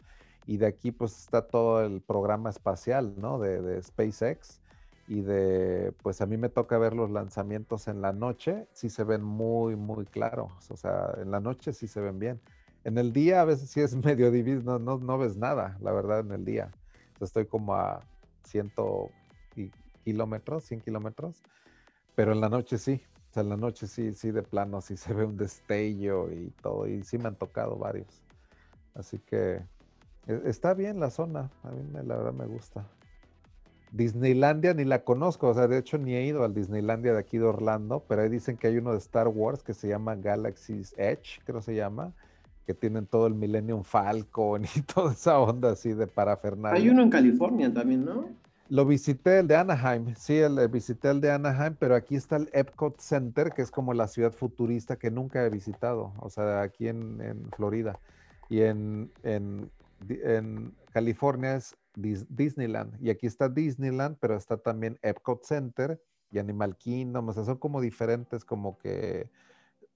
Y 0.47 0.55
de 0.55 0.67
aquí 0.67 0.93
pues 0.93 1.19
está 1.19 1.41
todo 1.41 1.83
el 1.83 1.99
programa 1.99 2.51
espacial, 2.51 3.15
¿no? 3.17 3.39
De, 3.39 3.61
de 3.61 3.83
SpaceX 3.83 4.61
y 5.09 5.19
de, 5.19 5.93
pues 6.01 6.21
a 6.21 6.25
mí 6.25 6.37
me 6.37 6.47
toca 6.47 6.77
ver 6.77 6.93
los 6.93 7.11
lanzamientos 7.11 7.89
en 7.89 8.01
la 8.01 8.13
noche, 8.13 8.67
sí 8.71 8.89
se 8.89 9.03
ven 9.03 9.21
muy, 9.21 9.75
muy 9.75 10.05
claros, 10.05 10.71
o 10.71 10.77
sea, 10.77 11.13
en 11.21 11.29
la 11.29 11.39
noche 11.41 11.73
sí 11.73 11.87
se 11.87 11.99
ven 11.99 12.19
bien. 12.19 12.39
En 12.85 12.99
el 12.99 13.11
día 13.11 13.41
a 13.41 13.45
veces 13.45 13.71
sí 13.71 13.81
es 13.81 13.95
medio 14.05 14.31
dividido, 14.31 14.79
no, 14.79 14.97
no, 14.97 15.17
ves 15.17 15.35
nada, 15.35 15.77
la 15.81 15.91
verdad, 15.91 16.19
en 16.19 16.31
el 16.31 16.45
día. 16.45 16.71
estoy 17.19 17.47
como 17.47 17.73
a 17.73 18.01
100 18.45 18.71
kilómetros, 20.03 20.63
100 20.65 20.81
kilómetros, 20.81 21.41
pero 22.15 22.31
en 22.31 22.39
la 22.39 22.47
noche 22.47 22.77
sí. 22.77 23.01
O 23.31 23.33
sea, 23.33 23.43
en 23.43 23.49
la 23.49 23.57
noche 23.57 23.87
sí, 23.87 24.13
sí, 24.13 24.31
de 24.31 24.43
plano, 24.43 24.79
sí 24.79 24.95
se 24.95 25.13
ve 25.13 25.25
un 25.25 25.35
destello 25.35 26.31
y 26.31 26.51
todo, 26.61 26.87
y 26.87 27.03
sí 27.03 27.17
me 27.17 27.27
han 27.27 27.35
tocado 27.35 27.75
varios. 27.75 28.23
Así 28.93 29.19
que 29.19 29.61
e, 30.27 30.41
está 30.45 30.73
bien 30.73 30.99
la 30.99 31.09
zona, 31.09 31.51
a 31.63 31.71
mí 31.71 31.83
la 31.91 32.15
verdad 32.15 32.33
me 32.33 32.45
gusta. 32.45 32.87
Disneylandia 33.91 34.73
ni 34.73 34.85
la 34.85 35.03
conozco, 35.03 35.49
o 35.49 35.53
sea, 35.53 35.67
de 35.67 35.79
hecho 35.79 35.97
ni 35.97 36.15
he 36.15 36.25
ido 36.25 36.43
al 36.43 36.53
Disneylandia 36.53 37.13
de 37.13 37.19
aquí 37.19 37.37
de 37.37 37.45
Orlando, 37.45 38.05
pero 38.07 38.21
ahí 38.21 38.29
dicen 38.29 38.57
que 38.57 38.67
hay 38.67 38.77
uno 38.77 38.91
de 38.91 38.99
Star 38.99 39.27
Wars 39.27 39.63
que 39.63 39.73
se 39.73 39.87
llama 39.87 40.15
Galaxy's 40.15 40.93
Edge, 40.97 41.41
creo 41.45 41.61
se 41.61 41.75
llama, 41.75 42.13
que 42.65 42.73
tienen 42.73 43.05
todo 43.05 43.27
el 43.27 43.35
Millennium 43.35 43.83
Falcon 43.83 44.65
y 44.75 44.81
toda 44.93 45.13
esa 45.13 45.39
onda 45.39 45.71
así 45.71 45.93
de 45.93 46.07
parafernalia. 46.07 46.81
Hay 46.81 46.89
uno 46.89 47.03
en 47.03 47.09
California 47.09 47.73
también, 47.73 48.05
¿no? 48.05 48.29
Lo 48.67 48.83
visité 48.83 49.39
el 49.39 49.47
de 49.47 49.55
Anaheim, 49.57 50.15
sí, 50.15 50.37
el, 50.37 50.67
visité 50.69 51.11
el 51.11 51.21
de 51.21 51.29
Anaheim, 51.29 51.75
pero 51.77 51.93
aquí 51.93 52.15
está 52.15 52.37
el 52.37 52.49
Epcot 52.51 52.99
Center, 52.99 53.51
que 53.51 53.61
es 53.61 53.69
como 53.69 53.93
la 53.93 54.07
ciudad 54.07 54.31
futurista 54.31 54.95
que 54.95 55.11
nunca 55.11 55.45
he 55.45 55.49
visitado, 55.51 56.13
o 56.19 56.31
sea, 56.31 56.61
aquí 56.61 56.87
en, 56.87 57.47
Florida. 57.55 57.99
Y 58.49 58.61
en, 58.61 59.11
en, 59.21 59.69
California 60.91 61.55
es 61.55 61.75
Disneyland, 61.95 62.97
y 62.99 63.11
aquí 63.11 63.27
está 63.27 63.49
Disneyland, 63.49 64.17
pero 64.19 64.35
está 64.35 64.57
también 64.57 64.97
Epcot 65.03 65.43
Center 65.43 66.01
y 66.31 66.39
Animal 66.39 66.75
Kingdom, 66.75 67.29
o 67.29 67.33
sea, 67.33 67.45
son 67.45 67.57
como 67.57 67.81
diferentes 67.81 68.43
como 68.43 68.79
que 68.79 69.29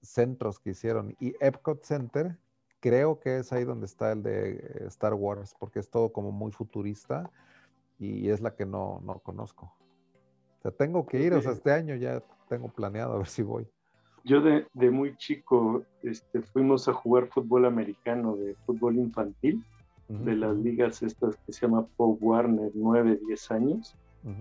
centros 0.00 0.60
que 0.60 0.70
hicieron. 0.70 1.16
Y 1.18 1.34
Epcot 1.40 1.82
Center 1.84 2.38
creo 2.80 3.20
que 3.20 3.38
es 3.38 3.52
ahí 3.52 3.64
donde 3.64 3.86
está 3.86 4.12
el 4.12 4.22
de 4.22 4.84
Star 4.88 5.14
Wars, 5.14 5.54
porque 5.58 5.78
es 5.78 5.88
todo 5.88 6.12
como 6.12 6.32
muy 6.32 6.50
futurista 6.50 7.30
y 7.98 8.30
es 8.30 8.40
la 8.40 8.54
que 8.54 8.66
no, 8.66 9.00
no 9.04 9.18
conozco. 9.18 9.72
O 10.58 10.62
sea, 10.62 10.70
tengo 10.70 11.06
que 11.06 11.22
ir, 11.22 11.34
o 11.34 11.40
sea, 11.40 11.52
este 11.52 11.70
año 11.70 11.94
ya 11.94 12.22
tengo 12.48 12.68
planeado 12.68 13.12
a 13.14 13.18
ver 13.18 13.28
si 13.28 13.42
voy. 13.42 13.66
Yo 14.24 14.40
de, 14.42 14.66
de 14.74 14.90
muy 14.90 15.16
chico 15.16 15.82
este, 16.02 16.42
fuimos 16.42 16.88
a 16.88 16.92
jugar 16.92 17.28
fútbol 17.28 17.64
americano, 17.64 18.36
de 18.36 18.54
fútbol 18.66 18.96
infantil, 18.96 19.64
de 20.08 20.34
las 20.34 20.56
ligas 20.56 21.04
estas 21.04 21.36
que 21.36 21.52
se 21.52 21.60
llama 21.60 21.86
Pop 21.96 22.18
Warner, 22.20 22.72
9, 22.74 23.20
10 23.28 23.50
años, 23.52 23.94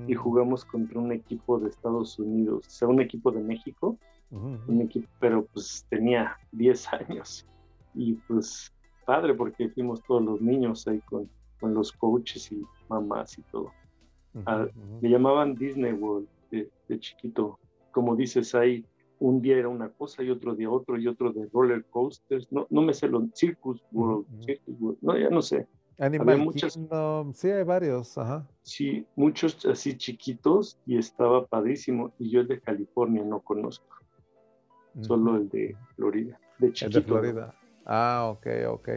y 0.08 0.16
jugamos 0.16 0.66
contra 0.66 1.00
un 1.00 1.12
equipo 1.12 1.60
de 1.60 1.70
Estados 1.70 2.18
Unidos, 2.18 2.66
o 2.66 2.70
sea, 2.70 2.88
un 2.88 3.00
equipo 3.00 3.32
de 3.32 3.42
México, 3.42 3.96
un 4.32 4.82
equipo, 4.82 5.08
pero 5.20 5.46
pues 5.46 5.86
tenía 5.90 6.38
10 6.54 6.94
años 6.94 7.46
y 7.94 8.14
pues 8.14 8.74
padre 9.06 9.34
porque 9.34 9.70
fuimos 9.70 10.04
todos 10.04 10.24
los 10.24 10.42
niños 10.42 10.88
ahí 10.88 11.00
con, 11.02 11.30
con 11.60 11.74
los 11.74 11.92
coaches 11.92 12.52
y 12.52 12.62
mamás 12.88 13.38
y 13.38 13.42
todo. 13.44 13.72
Ah, 14.46 14.68
me 15.02 15.10
llamaban 15.10 15.56
Disney 15.56 15.94
World 15.94 16.28
de, 16.52 16.70
chiquito. 17.00 17.60
Como 17.92 18.16
dices, 18.16 18.54
ahí 18.54 18.86
un 19.20 19.42
día 19.42 19.58
era 19.58 19.68
una 19.68 19.90
cosa 19.90 20.24
y 20.24 20.30
otro 20.30 20.56
día 20.56 20.70
otro 20.70 20.98
y 20.98 21.08
otro 21.08 21.32
de 21.34 21.50
roller 21.52 21.84
coasters. 21.86 22.48
No, 22.52 22.68
no 22.70 22.82
me 22.82 22.94
sé 22.94 23.08
los 23.08 23.24
Circus 23.34 23.84
World, 23.92 24.28
no, 25.02 25.18
ya 25.18 25.30
no 25.30 25.42
sé. 25.42 25.68
Animal 25.98 26.38
muchas, 26.38 26.80
sí, 27.34 27.50
hay 27.50 27.64
varios, 27.64 28.18
ajá. 28.18 28.48
Sí, 28.62 29.06
muchos 29.18 29.66
así 29.66 29.98
chiquitos 29.98 30.80
y 30.86 30.98
estaba 30.98 31.46
padrísimo. 31.46 32.14
Y 32.18 32.30
yo 32.30 32.40
el 32.40 32.48
de 32.48 32.62
California 32.62 33.24
no 33.26 33.42
conozco, 33.42 33.98
solo 35.02 35.36
el 35.36 35.50
de 35.50 35.76
Florida, 35.98 36.40
de 36.60 36.72
chiquito. 36.72 37.00
El 37.00 37.04
de 37.04 37.08
Florida. 37.10 37.59
Ah, 37.92 38.28
ok, 38.30 38.48
ok. 38.68 38.90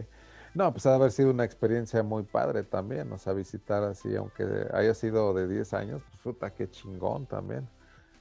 No, 0.54 0.70
pues 0.70 0.84
ha 0.84 0.94
haber 0.94 1.12
sido 1.12 1.30
una 1.30 1.44
experiencia 1.44 2.02
muy 2.02 2.24
padre 2.24 2.62
también, 2.62 3.10
o 3.10 3.18
sea, 3.18 3.32
visitar 3.32 3.82
así, 3.84 4.14
aunque 4.14 4.44
haya 4.74 4.92
sido 4.92 5.32
de 5.32 5.48
10 5.48 5.72
años, 5.72 6.02
pues 6.10 6.20
puta, 6.22 6.54
qué 6.54 6.68
chingón 6.68 7.24
también. 7.24 7.66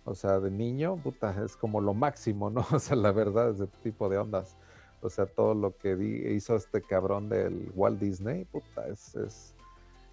O 0.05 0.15
sea, 0.15 0.39
de 0.39 0.49
niño, 0.49 0.95
puta, 0.95 1.35
es 1.43 1.57
como 1.57 1.81
lo 1.81 1.93
máximo, 1.93 2.49
¿no? 2.49 2.65
O 2.71 2.79
sea, 2.79 2.95
la 2.95 3.11
verdad, 3.11 3.49
ese 3.51 3.67
tipo 3.83 4.07
de 4.07 4.17
ondas. 4.17 4.55
O 5.01 5.09
sea, 5.09 5.25
todo 5.25 5.53
lo 5.55 5.75
que 5.77 5.91
hizo 6.33 6.55
este 6.55 6.81
cabrón 6.81 7.27
del 7.27 7.69
Walt 7.75 7.99
Disney, 7.99 8.45
puta, 8.45 8.87
es... 8.87 9.15
es... 9.15 9.55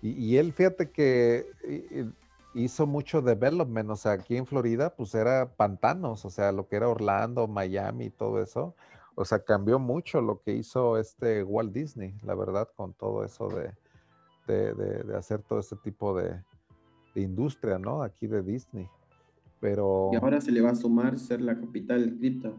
Y, 0.03 0.11
y, 0.11 0.39
él, 0.39 0.53
fíjate 0.53 0.91
que 0.91 1.47
hizo 2.55 2.87
mucho 2.87 3.23
development, 3.23 3.91
o 3.91 3.97
sea, 3.97 4.13
aquí 4.13 4.37
en 4.37 4.47
Florida, 4.47 4.91
pues 4.95 5.15
era 5.15 5.55
pantanos, 5.57 6.25
o 6.25 6.31
sea, 6.31 6.53
lo 6.53 6.69
que 6.69 6.77
era 6.77 6.89
Orlando, 6.89 7.47
Miami 7.47 8.07
y 8.07 8.11
todo 8.11 8.43
eso 8.43 8.75
o 9.19 9.25
sea, 9.25 9.41
cambió 9.41 9.81
mucho 9.81 10.21
lo 10.21 10.41
que 10.43 10.55
hizo 10.55 10.97
este 10.97 11.43
Walt 11.43 11.73
Disney, 11.73 12.15
la 12.23 12.37
verdad, 12.37 12.69
con 12.77 12.95
todo 12.95 13.25
eso 13.25 13.49
de, 13.49 13.75
de, 14.47 15.17
hacer 15.17 15.43
todo 15.43 15.59
este 15.59 15.75
tipo 15.75 16.17
de, 16.17 16.41
industria, 17.17 17.81
¿no? 17.81 18.05
Aquí 18.05 18.29
de 18.29 18.43
Disney. 18.45 18.89
Pero... 19.59 20.11
Y 20.13 20.17
ahora 20.17 20.41
se 20.41 20.53
le 20.53 20.61
va 20.61 20.71
a 20.71 20.77
sumar 20.77 21.19
ser 21.19 21.41
la 21.41 21.59
capital 21.59 22.03
del 22.03 22.17
cripto. 22.17 22.57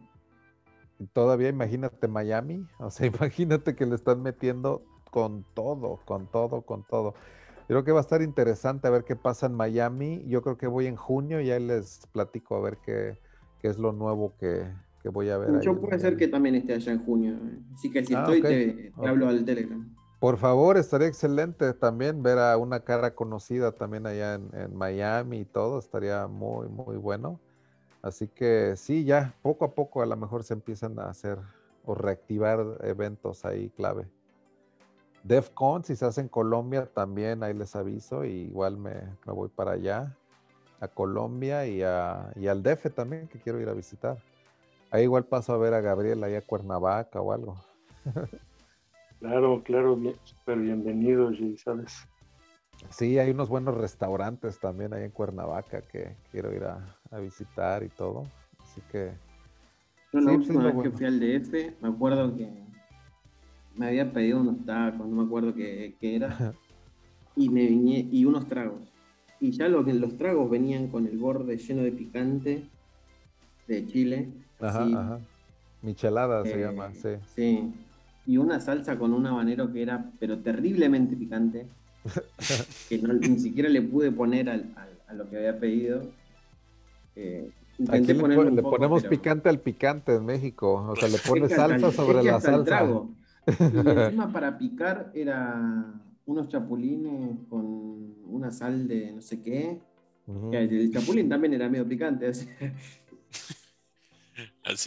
Todavía 1.13 1.47
imagínate 1.47 2.09
Miami, 2.09 2.67
o 2.79 2.91
sea, 2.91 3.07
imagínate 3.07 3.73
que 3.77 3.85
le 3.85 3.95
están 3.95 4.21
metiendo 4.21 4.83
con 5.11 5.45
todo, 5.53 6.01
con 6.03 6.27
todo, 6.27 6.63
con 6.63 6.83
todo. 6.83 7.13
Creo 7.69 7.85
que 7.85 7.93
va 7.93 7.99
a 7.99 8.01
estar 8.01 8.21
interesante 8.21 8.85
a 8.85 8.91
ver 8.91 9.05
qué 9.05 9.15
pasa 9.15 9.45
en 9.45 9.53
Miami. 9.53 10.25
Yo 10.27 10.41
creo 10.41 10.57
que 10.57 10.67
voy 10.67 10.87
en 10.87 10.97
junio 10.97 11.39
y 11.39 11.51
ahí 11.51 11.65
les 11.65 12.05
platico 12.11 12.57
a 12.57 12.59
ver 12.59 12.79
qué, 12.83 13.17
qué 13.61 13.69
es 13.69 13.77
lo 13.77 13.93
nuevo 13.93 14.33
que, 14.37 14.67
que 15.01 15.09
voy 15.09 15.29
a 15.29 15.37
ver. 15.37 15.59
Yo 15.61 15.79
puede 15.79 15.99
ser 15.99 16.17
que 16.17 16.27
también 16.27 16.55
esté 16.55 16.73
allá 16.73 16.91
en 16.91 17.05
junio. 17.05 17.39
Así 17.73 17.91
que 17.91 18.03
si 18.03 18.13
ah, 18.13 18.21
estoy, 18.21 18.41
te, 18.41 18.91
hablo 18.97 19.27
al 19.29 19.45
Telegram. 19.45 19.95
Por 20.19 20.37
favor, 20.37 20.77
estaría 20.77 21.07
excelente 21.07 21.73
también 21.73 22.21
ver 22.21 22.39
a 22.39 22.57
una 22.57 22.81
cara 22.81 23.15
conocida 23.15 23.71
también 23.71 24.05
allá 24.05 24.35
en, 24.35 24.75
Miami 24.75 25.39
y 25.39 25.45
todo, 25.45 25.79
estaría 25.79 26.27
muy, 26.27 26.67
muy 26.67 26.97
bueno. 26.97 27.39
Así 28.01 28.27
que 28.27 28.75
sí, 28.75 29.05
ya 29.05 29.33
poco 29.41 29.65
a 29.65 29.73
poco 29.73 30.01
a 30.01 30.05
lo 30.05 30.17
mejor 30.17 30.43
se 30.43 30.53
empiezan 30.53 30.99
a 30.99 31.09
hacer 31.09 31.37
o 31.85 31.95
reactivar 31.95 32.79
eventos 32.83 33.45
ahí 33.45 33.69
clave. 33.69 34.07
DEFCON, 35.23 35.83
si 35.83 35.95
se 35.95 36.05
hace 36.05 36.21
en 36.21 36.29
Colombia, 36.29 36.85
también 36.85 37.43
ahí 37.43 37.53
les 37.53 37.75
aviso, 37.75 38.25
y 38.25 38.31
igual 38.31 38.77
me, 38.77 38.93
me 39.25 39.33
voy 39.33 39.49
para 39.49 39.71
allá, 39.71 40.15
a 40.79 40.87
Colombia 40.87 41.65
y, 41.65 41.81
a, 41.81 42.31
y 42.35 42.47
al 42.47 42.63
DF 42.63 42.93
también, 42.93 43.27
que 43.27 43.39
quiero 43.39 43.59
ir 43.59 43.69
a 43.69 43.73
visitar. 43.73 44.17
Ahí 44.91 45.03
igual 45.03 45.25
paso 45.25 45.53
a 45.53 45.57
ver 45.57 45.73
a 45.73 45.81
Gabriel 45.81 46.23
ahí 46.23 46.35
a 46.35 46.41
Cuernavaca 46.41 47.21
o 47.21 47.31
algo. 47.31 47.57
Claro, 49.19 49.61
claro, 49.63 49.99
súper 50.23 50.59
bienvenido, 50.59 51.29
¿sabes? 51.57 52.07
Sí, 52.89 53.19
hay 53.19 53.31
unos 53.31 53.49
buenos 53.49 53.75
restaurantes 53.75 54.59
también 54.59 54.93
ahí 54.93 55.03
en 55.03 55.11
Cuernavaca 55.11 55.81
que 55.81 56.15
quiero 56.31 56.53
ir 56.53 56.63
a, 56.63 57.19
visitar 57.19 57.83
y 57.83 57.89
todo. 57.89 58.25
Así 58.63 58.81
que. 58.91 59.11
Yo 60.13 60.21
la 60.21 60.31
última 60.31 60.63
vez 60.63 60.75
que 60.81 60.91
fui 60.91 61.05
al 61.05 61.19
DF, 61.19 61.81
me 61.81 61.89
acuerdo 61.89 62.35
que 62.35 62.49
me 63.75 63.87
había 63.87 64.11
pedido 64.11 64.39
unos 64.39 64.65
tacos, 64.65 65.07
no 65.07 65.17
me 65.17 65.23
acuerdo 65.23 65.53
qué, 65.53 65.95
era, 66.01 66.53
y 67.35 67.49
me 67.49 67.67
viñé, 67.67 68.07
y 68.11 68.25
unos 68.25 68.47
tragos. 68.47 68.81
Y 69.39 69.51
ya 69.51 69.67
lo 69.67 69.85
que 69.85 69.93
los 69.93 70.17
tragos 70.17 70.49
venían 70.49 70.87
con 70.87 71.05
el 71.05 71.17
borde 71.17 71.57
lleno 71.57 71.83
de 71.83 71.91
picante 71.91 72.69
de 73.67 73.85
Chile. 73.85 74.29
Ajá, 74.59 74.83
ajá. 74.83 75.19
Michelada 75.81 76.43
se 76.43 76.57
llama, 76.57 76.87
eh, 76.87 76.95
sí. 77.01 77.33
Sí. 77.35 77.73
Y 78.25 78.37
una 78.37 78.59
salsa 78.59 78.97
con 78.97 79.13
un 79.13 79.25
habanero 79.25 79.71
que 79.71 79.81
era, 79.81 80.11
pero 80.19 80.39
terriblemente 80.39 81.15
picante 81.15 81.67
que 82.89 82.97
ni 82.97 83.39
siquiera 83.39 83.69
le 83.69 83.81
pude 83.81 84.11
poner 84.11 84.49
a 84.49 85.13
lo 85.13 85.29
que 85.29 85.37
había 85.37 85.59
pedido. 85.59 86.01
Eh, 87.15 87.49
Aquí 87.87 88.13
le, 88.13 88.61
ponemos 88.61 89.03
picante 89.05 89.47
al 89.47 89.59
picante 89.59 90.15
en 90.15 90.25
México, 90.25 90.85
o 90.89 90.95
sea, 90.97 91.07
le 91.07 91.17
pones 91.27 91.51
salsa 91.51 91.91
sobre 91.91 92.23
la 92.23 92.41
salsa. 92.41 92.85
Y 93.47 93.49
encima 93.89 94.31
para 94.31 94.57
picar 94.57 95.11
era 95.13 95.93
unos 96.25 96.49
chapulines 96.49 97.37
con 97.49 98.15
una 98.27 98.51
sal 98.51 98.87
de 98.87 99.13
no 99.13 99.21
sé 99.21 99.41
qué. 99.41 99.79
El 100.51 100.91
chapulín 100.91 101.29
también 101.29 101.53
era 101.53 101.69
medio 101.69 101.87
picante. 101.87 102.27
Así 102.27 102.47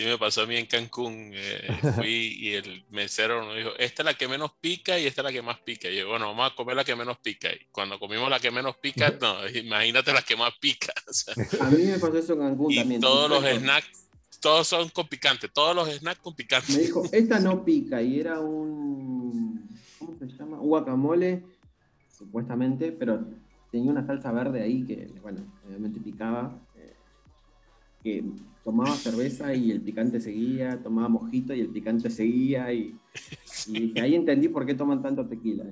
me 0.05 0.19
pasó 0.19 0.43
a 0.43 0.47
mí 0.47 0.57
en 0.57 0.67
Cancún. 0.67 1.31
Eh, 1.35 1.79
fui 1.97 2.37
y 2.39 2.55
el 2.55 2.85
mesero 2.91 3.45
nos 3.45 3.57
dijo, 3.57 3.71
esta 3.79 4.03
es 4.03 4.07
la 4.07 4.15
que 4.15 4.29
menos 4.29 4.53
pica 4.61 4.99
y 4.99 5.07
esta 5.07 5.23
es 5.23 5.25
la 5.25 5.33
que 5.33 5.43
más 5.43 5.59
pica. 5.61 5.89
Y 5.89 5.99
yo, 5.99 6.09
bueno, 6.09 6.27
vamos 6.27 6.53
a 6.53 6.55
comer 6.55 6.77
la 6.77 6.85
que 6.85 6.97
menos 6.97 7.19
pica. 7.19 7.49
Y 7.53 7.67
cuando 7.71 7.99
comimos 7.99 8.29
la 8.31 8.41
que 8.41 8.51
menos 8.51 8.77
pica, 8.77 9.13
no, 9.21 9.47
imagínate 9.55 10.13
la 10.13 10.23
que 10.23 10.37
más 10.37 10.53
pica. 10.61 10.93
a 11.61 11.71
mí 11.71 11.83
me 11.85 11.99
pasó 11.99 12.19
eso 12.19 12.33
en 12.35 12.39
Cancún 12.41 12.73
y 12.73 12.77
también. 12.77 13.01
todos 13.01 13.31
los 13.31 13.45
snacks, 13.45 14.09
todos 14.41 14.67
son 14.67 14.89
con 14.91 15.09
picante, 15.09 15.49
todos 15.49 15.75
los 15.75 15.89
snacks 15.89 16.21
con 16.21 16.35
picante. 16.35 16.73
Me 16.73 16.79
dijo, 16.79 17.05
esta 17.13 17.41
no 17.41 17.65
pica 17.65 18.03
y 18.03 18.21
era 18.21 18.41
un, 18.41 19.69
¿cómo 19.99 20.19
se 20.19 20.27
llama? 20.27 20.61
Un 20.61 20.69
guacamole, 20.69 21.45
supuestamente, 22.17 22.93
pero 22.93 23.25
tenía 23.71 23.91
una 23.91 24.07
salsa 24.07 24.31
verde 24.33 24.63
ahí 24.63 24.85
que, 24.85 25.11
bueno, 25.23 25.41
obviamente 25.67 26.01
picaba. 26.01 26.61
Que 28.03 28.25
tomaba 28.65 28.95
cerveza 28.95 29.55
y 29.55 29.71
el 29.71 29.81
picante 29.81 30.21
seguía, 30.21 30.83
tomaba 30.83 31.09
mojito 31.09 31.55
y 31.55 31.61
el 31.61 31.69
picante 31.69 32.11
seguía 32.11 32.73
y, 32.73 32.97
ahí 34.01 34.15
entendí 34.15 34.49
por 34.49 34.67
qué 34.67 34.75
toman 34.75 35.03
tanto 35.03 35.27
tequila. 35.27 35.65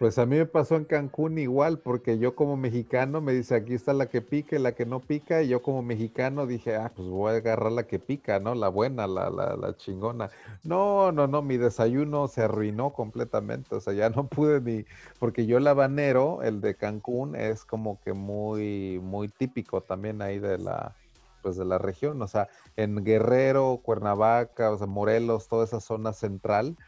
Pues 0.00 0.18
a 0.18 0.24
mí 0.24 0.36
me 0.36 0.46
pasó 0.46 0.76
en 0.76 0.86
Cancún 0.86 1.36
igual, 1.36 1.78
porque 1.80 2.18
yo 2.18 2.34
como 2.34 2.56
mexicano 2.56 3.20
me 3.20 3.34
dice, 3.34 3.54
aquí 3.54 3.74
está 3.74 3.92
la 3.92 4.06
que 4.06 4.22
pica 4.22 4.58
la 4.58 4.72
que 4.72 4.86
no 4.86 5.00
pica, 5.00 5.42
y 5.42 5.48
yo 5.48 5.60
como 5.60 5.82
mexicano 5.82 6.46
dije, 6.46 6.74
ah, 6.74 6.90
pues 6.96 7.06
voy 7.06 7.34
a 7.34 7.36
agarrar 7.36 7.70
la 7.70 7.86
que 7.86 7.98
pica, 7.98 8.40
¿no? 8.40 8.54
La 8.54 8.68
buena, 8.70 9.06
la, 9.06 9.28
la, 9.28 9.56
la 9.56 9.76
chingona. 9.76 10.30
No, 10.64 11.12
no, 11.12 11.26
no, 11.26 11.42
mi 11.42 11.58
desayuno 11.58 12.28
se 12.28 12.40
arruinó 12.40 12.94
completamente, 12.94 13.74
o 13.74 13.80
sea, 13.82 13.92
ya 13.92 14.08
no 14.08 14.26
pude 14.28 14.62
ni, 14.62 14.86
porque 15.18 15.44
yo 15.44 15.58
el 15.58 15.66
habanero, 15.66 16.42
el 16.42 16.62
de 16.62 16.76
Cancún, 16.76 17.36
es 17.36 17.66
como 17.66 18.00
que 18.00 18.14
muy, 18.14 18.98
muy 19.02 19.28
típico 19.28 19.82
también 19.82 20.22
ahí 20.22 20.38
de 20.38 20.56
la, 20.56 20.96
pues 21.42 21.56
de 21.58 21.66
la 21.66 21.76
región, 21.76 22.22
o 22.22 22.26
sea, 22.26 22.48
en 22.76 23.04
Guerrero, 23.04 23.80
Cuernavaca, 23.82 24.70
o 24.70 24.78
sea, 24.78 24.86
Morelos, 24.86 25.48
toda 25.48 25.66
esa 25.66 25.80
zona 25.80 26.14
central, 26.14 26.78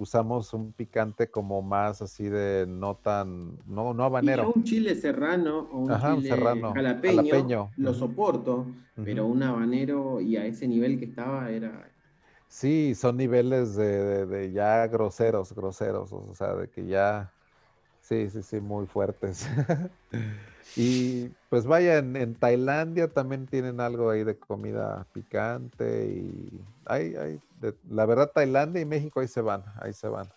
usamos 0.00 0.54
un 0.54 0.72
picante 0.72 1.30
como 1.30 1.60
más 1.60 2.00
así 2.00 2.24
de 2.24 2.64
no 2.66 2.96
tan, 2.96 3.58
no, 3.66 3.92
no 3.92 4.04
habanero. 4.04 4.50
un 4.54 4.64
chile 4.64 4.94
serrano 4.94 5.68
o 5.70 5.80
un 5.80 6.00
chile 6.00 6.28
serrano, 6.30 6.72
jalapeño, 6.72 7.70
lo 7.76 7.92
soporto, 7.92 8.66
pero 9.04 9.26
un 9.26 9.42
habanero 9.42 10.20
y 10.20 10.36
a 10.36 10.46
ese 10.46 10.66
nivel 10.66 10.98
que 10.98 11.04
estaba 11.04 11.50
era... 11.50 11.90
Sí, 12.48 12.94
son 12.94 13.18
niveles 13.18 13.76
de, 13.76 14.26
de 14.26 14.52
ya 14.52 14.86
groseros, 14.86 15.54
groseros, 15.54 16.12
o 16.12 16.34
sea, 16.34 16.54
de 16.54 16.68
que 16.68 16.86
ya, 16.86 17.30
sí, 18.00 18.28
sí, 18.30 18.42
sí, 18.42 18.60
muy 18.60 18.86
fuertes. 18.86 19.48
Y 20.76 21.30
pues 21.48 21.66
vaya, 21.66 21.98
en, 21.98 22.34
Tailandia 22.36 23.08
también 23.08 23.46
tienen 23.46 23.80
algo 23.80 24.10
ahí 24.10 24.22
de 24.22 24.36
comida 24.38 25.04
picante 25.12 26.06
y 26.06 26.60
hay, 26.84 27.16
hay 27.16 27.40
la 27.88 28.06
verdad 28.06 28.30
Tailandia 28.34 28.82
y 28.82 28.84
México 28.84 29.20
ahí 29.20 29.28
se 29.28 29.40
van, 29.40 29.64
ahí 29.80 29.92
se 29.92 30.08
van, 30.08 30.28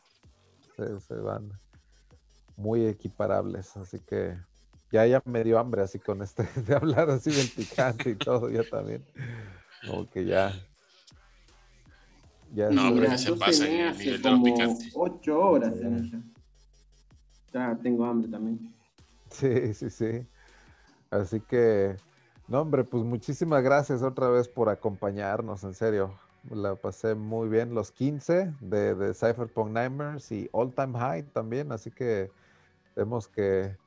se, 0.76 1.16
van 1.16 1.52
muy 2.56 2.86
equiparables, 2.86 3.76
así 3.78 4.00
que 4.00 4.38
ya 4.92 5.06
ya 5.08 5.22
me 5.26 5.44
dio 5.44 5.58
hambre 5.58 5.82
así 5.82 6.00
con 6.00 6.22
este 6.22 6.44
de 6.68 6.76
hablar 6.76 7.10
así 7.10 7.32
del 7.32 7.50
picante 7.50 8.12
y 8.12 8.16
todo, 8.16 8.50
ya 8.50 8.64
también, 8.64 9.04
como 9.86 10.10
que 10.10 10.26
ya. 10.26 10.54
ya 12.54 12.70
no, 12.70 12.94
pero 12.94 13.18
se 13.18 13.34
pasa 13.34 13.68
el 13.68 13.98
nivel 13.98 14.22
de. 14.22 14.92
Ocho 14.94 15.40
horas 15.40 15.76
en 15.82 16.34
Ya 17.54 17.78
tengo 17.82 18.06
hambre 18.06 18.30
también. 18.30 18.74
Sí, 19.30 19.74
sí, 19.74 19.90
sí. 19.90 20.28
Así 21.10 21.40
que, 21.42 21.96
no, 22.48 22.62
hombre, 22.62 22.84
pues 22.84 23.04
muchísimas 23.04 23.64
gracias 23.64 24.02
otra 24.02 24.30
vez 24.30 24.48
por 24.48 24.70
acompañarnos, 24.70 25.64
en 25.64 25.74
serio. 25.74 26.20
La 26.50 26.76
pasé 26.76 27.16
muy 27.16 27.48
bien 27.48 27.74
los 27.74 27.92
15 27.92 28.54
de, 28.60 28.96
de 28.96 29.14
Cypherpunk 29.14 29.72
Nightmares 29.72 30.32
y 30.32 30.50
All 30.52 30.74
Time 30.74 31.00
High 31.00 31.24
también, 31.32 31.72
así 31.72 31.90
que 31.90 32.32
vemos 32.96 33.28
que 33.28 33.78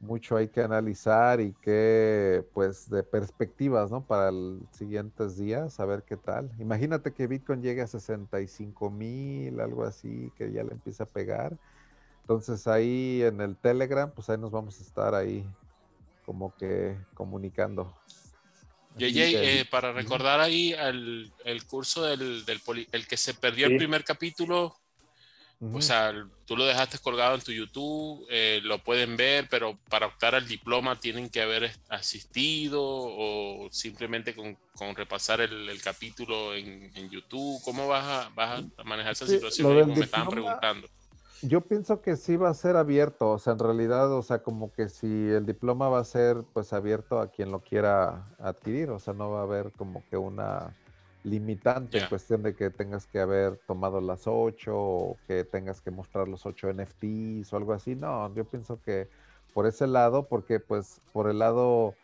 mucho 0.00 0.36
hay 0.36 0.48
que 0.48 0.60
analizar 0.62 1.40
y 1.40 1.52
que, 1.54 2.44
pues, 2.52 2.88
de 2.90 3.02
perspectivas, 3.02 3.90
¿no? 3.90 4.06
Para 4.06 4.30
los 4.30 4.62
siguientes 4.72 5.36
días, 5.36 5.80
a 5.80 5.86
ver 5.86 6.02
qué 6.04 6.16
tal. 6.16 6.50
Imagínate 6.58 7.12
que 7.12 7.26
Bitcoin 7.26 7.62
llegue 7.62 7.82
a 7.82 7.86
65 7.86 8.90
mil, 8.90 9.60
algo 9.60 9.84
así, 9.84 10.30
que 10.36 10.52
ya 10.52 10.62
le 10.62 10.72
empieza 10.72 11.04
a 11.04 11.08
pegar. 11.08 11.58
Entonces 12.22 12.66
ahí 12.66 13.22
en 13.22 13.40
el 13.40 13.56
Telegram, 13.56 14.10
pues 14.10 14.30
ahí 14.30 14.38
nos 14.38 14.50
vamos 14.50 14.78
a 14.80 14.82
estar 14.82 15.14
ahí 15.14 15.46
como 16.24 16.54
que 16.56 16.96
comunicando. 17.14 17.94
JJ, 18.96 19.16
eh, 19.16 19.64
para 19.70 19.92
recordar 19.92 20.40
ahí 20.40 20.72
el, 20.72 21.32
el 21.44 21.64
curso 21.64 22.04
del, 22.04 22.44
del 22.44 22.60
el 22.92 23.06
que 23.06 23.16
se 23.16 23.34
perdió 23.34 23.66
el 23.66 23.76
primer 23.76 24.04
capítulo, 24.04 24.76
o 25.72 25.80
sea, 25.80 26.12
tú 26.44 26.56
lo 26.56 26.66
dejaste 26.66 26.98
colgado 26.98 27.36
en 27.36 27.40
tu 27.40 27.52
YouTube, 27.52 28.26
eh, 28.28 28.60
lo 28.62 28.80
pueden 28.80 29.16
ver, 29.16 29.48
pero 29.48 29.78
para 29.88 30.06
optar 30.06 30.34
al 30.34 30.46
diploma 30.46 31.00
tienen 31.00 31.30
que 31.30 31.40
haber 31.40 31.72
asistido 31.88 32.82
o 32.82 33.68
simplemente 33.70 34.34
con, 34.34 34.58
con 34.74 34.94
repasar 34.94 35.40
el, 35.40 35.68
el 35.68 35.80
capítulo 35.80 36.54
en, 36.54 36.90
en, 36.94 37.08
YouTube. 37.08 37.62
¿Cómo 37.64 37.88
vas 37.88 38.04
a, 38.04 38.28
vas 38.34 38.62
a 38.76 38.84
manejar 38.84 39.12
esa 39.12 39.26
situación? 39.26 39.80
como 39.80 39.96
me 39.96 40.04
estaban 40.04 40.28
preguntando. 40.28 40.88
Yo 41.46 41.60
pienso 41.60 42.00
que 42.00 42.16
sí 42.16 42.36
va 42.36 42.48
a 42.48 42.54
ser 42.54 42.76
abierto, 42.76 43.32
o 43.32 43.38
sea, 43.38 43.52
en 43.52 43.58
realidad, 43.58 44.10
o 44.12 44.22
sea, 44.22 44.42
como 44.42 44.72
que 44.72 44.88
si 44.88 45.06
el 45.06 45.44
diploma 45.44 45.90
va 45.90 45.98
a 45.98 46.04
ser 46.04 46.42
pues 46.54 46.72
abierto 46.72 47.20
a 47.20 47.28
quien 47.28 47.50
lo 47.50 47.60
quiera 47.60 48.24
adquirir, 48.38 48.88
o 48.88 48.98
sea, 48.98 49.12
no 49.12 49.30
va 49.30 49.40
a 49.40 49.42
haber 49.42 49.70
como 49.72 50.02
que 50.08 50.16
una 50.16 50.74
limitante 51.22 51.98
en 51.98 52.08
cuestión 52.08 52.42
de 52.42 52.54
que 52.54 52.70
tengas 52.70 53.06
que 53.06 53.20
haber 53.20 53.58
tomado 53.66 54.00
las 54.00 54.26
ocho 54.26 54.72
o 54.74 55.16
que 55.26 55.44
tengas 55.44 55.82
que 55.82 55.90
mostrar 55.90 56.28
los 56.28 56.46
ocho 56.46 56.70
NFTs 56.72 57.52
o 57.52 57.56
algo 57.58 57.74
así, 57.74 57.94
no, 57.94 58.34
yo 58.34 58.44
pienso 58.44 58.80
que 58.82 59.08
por 59.52 59.66
ese 59.66 59.86
lado, 59.86 60.26
porque 60.26 60.60
pues 60.60 61.02
por 61.12 61.28
el 61.28 61.40
lado 61.40 61.94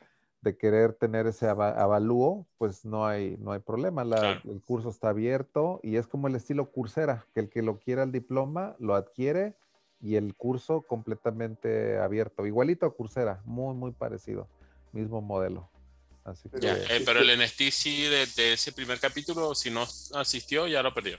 de 0.43 0.57
querer 0.57 0.95
tener 0.95 1.27
ese 1.27 1.49
avalúo, 1.49 2.47
pues 2.57 2.85
no 2.85 3.07
hay, 3.07 3.37
no 3.39 3.53
hay 3.53 3.61
problema. 3.61 4.03
El 4.45 4.63
curso 4.63 4.89
está 4.89 5.11
abierto 5.11 5.81
y 5.83 5.97
es 5.97 6.07
como 6.07 6.29
el 6.29 6.37
estilo 6.37 6.71
cursera, 6.71 7.27
que 7.35 7.41
el 7.41 7.51
que 7.51 7.63
lo 7.63 7.79
quiera 7.79 8.05
el 8.05 8.13
diploma 8.13 8.75
lo 8.79 8.95
adquiere 8.95 9.55
y 10.01 10.17
el 10.17 10.35
curso 10.35 10.83
completamente 10.83 11.99
abierto. 11.99 12.47
Igualito 12.47 12.87
a 12.87 12.95
Coursera, 12.95 13.43
muy, 13.45 13.75
muy 13.75 13.93
parecido. 13.93 14.49
Mismo 14.93 15.21
modelo. 15.21 15.69
Así 16.25 16.49
eh, 16.61 17.03
pero 17.05 17.21
el 17.21 17.39
NFT 17.39 17.71
sí 17.71 18.03
de, 18.03 18.27
de, 18.27 18.53
ese 18.53 18.73
primer 18.73 18.99
capítulo, 18.99 19.55
si 19.55 19.71
no 19.71 19.87
asistió, 20.15 20.67
ya 20.67 20.83
lo 20.83 20.93
perdió. 20.93 21.19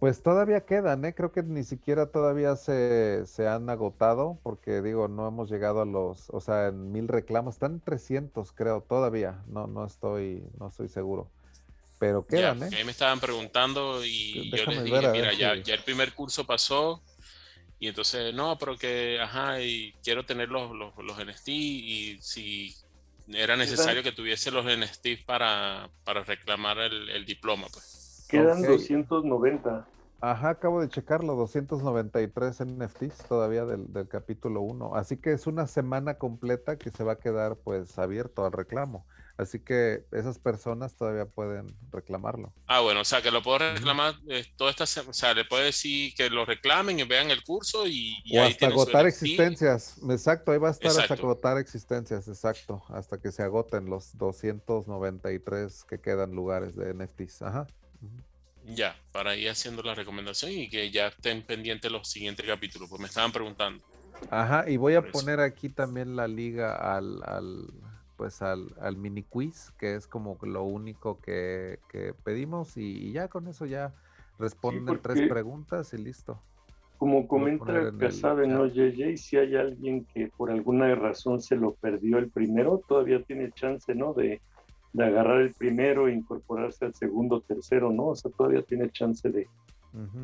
Pues 0.00 0.22
todavía 0.22 0.64
quedan, 0.64 1.04
¿eh? 1.04 1.14
creo 1.14 1.32
que 1.32 1.42
ni 1.42 1.64
siquiera 1.64 2.06
todavía 2.06 2.54
se, 2.54 3.26
se, 3.26 3.48
han 3.48 3.68
agotado, 3.68 4.38
porque 4.44 4.80
digo, 4.80 5.08
no 5.08 5.26
hemos 5.26 5.50
llegado 5.50 5.82
a 5.82 5.84
los, 5.84 6.30
o 6.30 6.40
sea, 6.40 6.68
en 6.68 6.92
mil 6.92 7.08
reclamos, 7.08 7.56
están 7.56 7.80
300 7.80 8.52
creo, 8.52 8.80
todavía, 8.80 9.42
no, 9.48 9.66
no 9.66 9.84
estoy, 9.84 10.44
no 10.60 10.68
estoy 10.68 10.88
seguro. 10.88 11.28
pero 11.98 12.24
quedan, 12.24 12.60
ya, 12.60 12.66
¿eh? 12.68 12.70
Ahí 12.76 12.84
me 12.84 12.92
estaban 12.92 13.18
preguntando 13.18 14.04
y 14.04 14.50
yo 14.50 14.66
les 14.66 14.84
dije, 14.84 14.96
mira, 14.98 15.10
ver 15.10 15.36
ya, 15.36 15.56
ya 15.56 15.74
el 15.74 15.82
primer 15.82 16.14
curso 16.14 16.46
pasó 16.46 17.02
y 17.80 17.88
entonces, 17.88 18.32
no, 18.32 18.56
pero 18.56 18.76
que, 18.76 19.20
ajá, 19.20 19.60
y 19.60 19.94
quiero 20.04 20.24
tener 20.24 20.48
los, 20.48 20.70
los, 20.76 20.96
los 20.96 21.18
NFT 21.18 21.48
y 21.48 22.18
si 22.20 22.72
era 23.32 23.56
necesario 23.56 24.04
que 24.04 24.12
tuviese 24.12 24.52
los 24.52 24.64
NFT 24.64 25.24
para, 25.26 25.90
para 26.04 26.22
reclamar 26.22 26.78
el, 26.78 27.10
el 27.10 27.24
diploma, 27.26 27.66
pues. 27.72 27.97
Quedan 28.28 28.60
Ok. 28.60 28.66
290. 28.66 29.86
Ajá, 30.20 30.50
acabo 30.50 30.80
de 30.80 30.88
checarlo, 30.88 31.36
293 31.36 32.64
NFTs 32.66 33.28
todavía 33.28 33.64
del, 33.64 33.92
del 33.92 34.08
capítulo 34.08 34.62
1. 34.62 34.96
Así 34.96 35.16
que 35.16 35.32
es 35.32 35.46
una 35.46 35.68
semana 35.68 36.14
completa 36.14 36.76
que 36.76 36.90
se 36.90 37.04
va 37.04 37.12
a 37.12 37.18
quedar 37.18 37.56
pues 37.56 37.98
abierto 37.98 38.44
al 38.44 38.52
reclamo. 38.52 39.06
Así 39.38 39.60
que 39.60 40.04
esas 40.10 40.40
personas 40.40 40.96
todavía 40.96 41.24
pueden 41.24 41.72
reclamarlo. 41.92 42.52
Ah, 42.66 42.80
bueno, 42.80 43.02
o 43.02 43.04
sea, 43.04 43.22
que 43.22 43.30
lo 43.30 43.40
puedo 43.40 43.58
reclamar 43.58 44.14
eh, 44.28 44.44
toda 44.56 44.72
esta 44.72 44.84
semana, 44.84 45.10
o 45.10 45.14
sea, 45.14 45.32
le 45.32 45.44
puedo 45.44 45.62
decir 45.62 46.12
que 46.14 46.28
lo 46.28 46.44
reclamen 46.44 46.98
y 46.98 47.04
vean 47.04 47.30
el 47.30 47.44
curso 47.44 47.86
y, 47.86 48.16
y 48.24 48.36
o 48.36 48.42
ahí 48.42 48.50
hasta 48.50 48.66
agotar 48.66 49.06
existencias. 49.06 50.00
Exacto, 50.10 50.50
ahí 50.50 50.58
va 50.58 50.68
a 50.68 50.72
estar 50.72 50.90
hasta 50.90 51.14
agotar 51.14 51.56
existencias, 51.56 52.26
exacto. 52.26 52.82
Hasta 52.88 53.20
que 53.20 53.30
se 53.30 53.44
agoten 53.44 53.86
los 53.86 54.18
293 54.18 55.84
que 55.84 56.00
quedan 56.00 56.32
lugares 56.32 56.74
de 56.74 56.92
NFTs. 56.92 57.42
Ajá. 57.42 57.68
Ya, 58.74 58.94
para 59.12 59.34
ir 59.34 59.48
haciendo 59.48 59.82
la 59.82 59.94
recomendación 59.94 60.52
y 60.52 60.68
que 60.68 60.90
ya 60.90 61.08
estén 61.08 61.42
pendientes 61.42 61.90
los 61.90 62.08
siguientes 62.08 62.44
capítulos, 62.46 62.88
pues 62.88 63.00
me 63.00 63.08
estaban 63.08 63.32
preguntando. 63.32 63.82
Ajá, 64.30 64.68
y 64.68 64.76
voy 64.76 64.94
a 64.94 65.02
poner 65.02 65.40
aquí 65.40 65.68
también 65.68 66.16
la 66.16 66.28
liga 66.28 66.74
al, 66.74 67.22
al 67.24 67.66
pues 68.16 68.42
al, 68.42 68.74
al 68.80 68.96
mini 68.96 69.22
quiz, 69.22 69.72
que 69.78 69.94
es 69.94 70.06
como 70.06 70.36
lo 70.42 70.64
único 70.64 71.20
que, 71.20 71.78
que 71.88 72.12
pedimos, 72.24 72.76
y, 72.76 73.08
y 73.08 73.12
ya 73.12 73.28
con 73.28 73.46
eso 73.46 73.64
ya 73.64 73.94
responden 74.38 75.00
tres 75.00 75.28
preguntas 75.28 75.94
y 75.94 75.98
listo. 75.98 76.42
Como 76.98 77.28
comenta 77.28 77.70
en 77.70 77.86
el 77.86 77.98
Casabe, 77.98 78.48
¿no, 78.48 78.66
JJ? 78.66 79.16
Si 79.16 79.36
hay 79.36 79.54
alguien 79.54 80.04
que 80.04 80.30
por 80.36 80.50
alguna 80.50 80.92
razón 80.96 81.40
se 81.40 81.54
lo 81.54 81.74
perdió 81.74 82.18
el 82.18 82.28
primero, 82.28 82.82
todavía 82.88 83.22
tiene 83.22 83.52
chance, 83.52 83.94
¿no? 83.94 84.12
De, 84.14 84.42
de 84.98 85.06
agarrar 85.06 85.40
el 85.40 85.54
primero 85.54 86.08
e 86.08 86.12
incorporarse 86.12 86.84
al 86.84 86.94
segundo, 86.94 87.40
tercero, 87.40 87.90
¿no? 87.90 88.08
O 88.08 88.16
sea, 88.16 88.30
todavía 88.30 88.62
tiene 88.62 88.90
chance 88.90 89.28
de, 89.30 89.48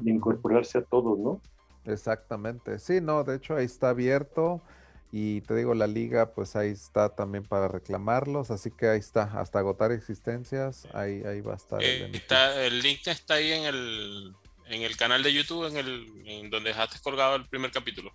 incorporarse 0.05 0.79
a 0.79 0.83
todos, 0.83 1.18
¿no? 1.18 1.41
Exactamente. 1.85 2.79
Sí, 2.79 3.01
no, 3.01 3.25
de 3.25 3.37
hecho 3.37 3.57
ahí 3.57 3.64
está 3.64 3.91
abierto 3.91 4.61
y 5.11 5.43
te 5.43 5.55
digo, 5.55 5.75
la 5.75 5.87
liga 5.87 6.35
pues 6.35 6.57
ahí 6.57 6.70
está 6.70 7.14
también 7.14 7.45
para 7.45 7.68
reclamarlos, 7.68 8.51
así 8.51 8.70
que 8.70 8.89
ahí 8.89 8.99
está, 8.99 9.22
hasta 9.41 9.61
agotar 9.61 9.93
existencias, 9.93 10.89
ahí, 10.93 11.22
ahí 11.25 11.41
va 11.41 11.53
a 11.53 11.57
estar. 11.57 11.83
el 11.83 12.14
Eh, 12.14 12.16
está, 12.16 12.64
el 12.64 12.81
link 12.81 13.07
está 13.07 13.35
ahí 13.35 13.53
en 13.53 13.64
el, 13.64 14.35
en 14.66 14.83
el 14.83 14.97
canal 14.97 15.22
de 15.22 15.33
YouTube, 15.33 15.66
en 15.66 15.77
el 15.77 16.07
en 16.27 16.51
donde 16.51 16.70
dejaste 16.70 16.99
colgado 17.03 17.37
el 17.37 17.47
primer 17.47 17.70
capítulo. 17.70 18.12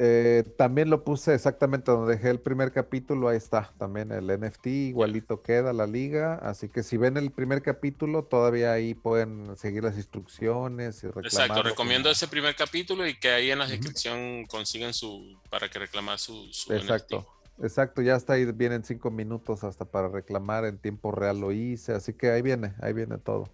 Eh, 0.00 0.42
también 0.58 0.90
lo 0.90 1.04
puse 1.04 1.34
exactamente 1.34 1.92
donde 1.92 2.16
dejé 2.16 2.30
el 2.30 2.40
primer 2.40 2.72
capítulo, 2.72 3.28
ahí 3.28 3.36
está 3.36 3.72
también 3.78 4.10
el 4.10 4.26
NFT, 4.26 4.66
igualito 4.66 5.40
queda 5.40 5.72
la 5.72 5.86
liga, 5.86 6.34
así 6.42 6.68
que 6.68 6.82
si 6.82 6.96
ven 6.96 7.16
el 7.16 7.30
primer 7.30 7.62
capítulo, 7.62 8.24
todavía 8.24 8.72
ahí 8.72 8.94
pueden 8.94 9.56
seguir 9.56 9.84
las 9.84 9.96
instrucciones 9.96 11.04
y 11.04 11.06
reclamar. 11.06 11.26
Exacto, 11.26 11.62
recomiendo 11.62 12.10
ese 12.10 12.26
primer 12.26 12.56
capítulo 12.56 13.06
y 13.06 13.14
que 13.14 13.30
ahí 13.30 13.52
en 13.52 13.60
la 13.60 13.68
descripción 13.68 14.46
consiguen 14.46 14.92
su, 14.92 15.38
para 15.48 15.70
que 15.70 15.78
reclamar 15.78 16.18
su, 16.18 16.52
su 16.52 16.72
Exacto, 16.72 17.20
NFT. 17.20 17.64
exacto, 17.64 18.02
ya 18.02 18.16
está 18.16 18.32
ahí, 18.32 18.46
vienen 18.46 18.82
cinco 18.82 19.12
minutos 19.12 19.62
hasta 19.62 19.84
para 19.84 20.08
reclamar, 20.08 20.64
en 20.64 20.76
tiempo 20.78 21.12
real 21.12 21.38
lo 21.38 21.52
hice, 21.52 21.92
así 21.92 22.14
que 22.14 22.30
ahí 22.30 22.42
viene, 22.42 22.74
ahí 22.80 22.92
viene 22.92 23.18
todo 23.18 23.48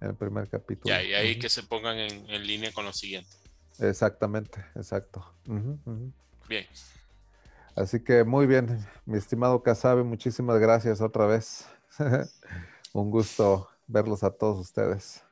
en 0.00 0.08
el 0.08 0.16
primer 0.16 0.48
capítulo. 0.48 0.92
Ya, 0.92 1.04
y 1.04 1.14
ahí 1.14 1.38
que 1.38 1.48
se 1.48 1.62
pongan 1.62 1.98
en, 1.98 2.28
en 2.28 2.44
línea 2.44 2.72
con 2.72 2.84
lo 2.84 2.92
siguiente. 2.92 3.43
Exactamente, 3.80 4.64
exacto. 4.74 5.24
Bien, 6.48 6.66
Así 7.76 8.02
que 8.02 8.22
muy 8.22 8.46
bien, 8.46 8.78
mi 9.04 9.18
estimado 9.18 9.62
Casabe, 9.62 10.04
muchísimas 10.04 10.58
gracias 10.60 11.00
otra 11.00 11.26
vez. 11.26 11.66
Un 12.92 13.10
gusto 13.10 13.68
verlos 13.86 14.22
a 14.22 14.30
todos 14.30 14.58
ustedes. 14.60 15.24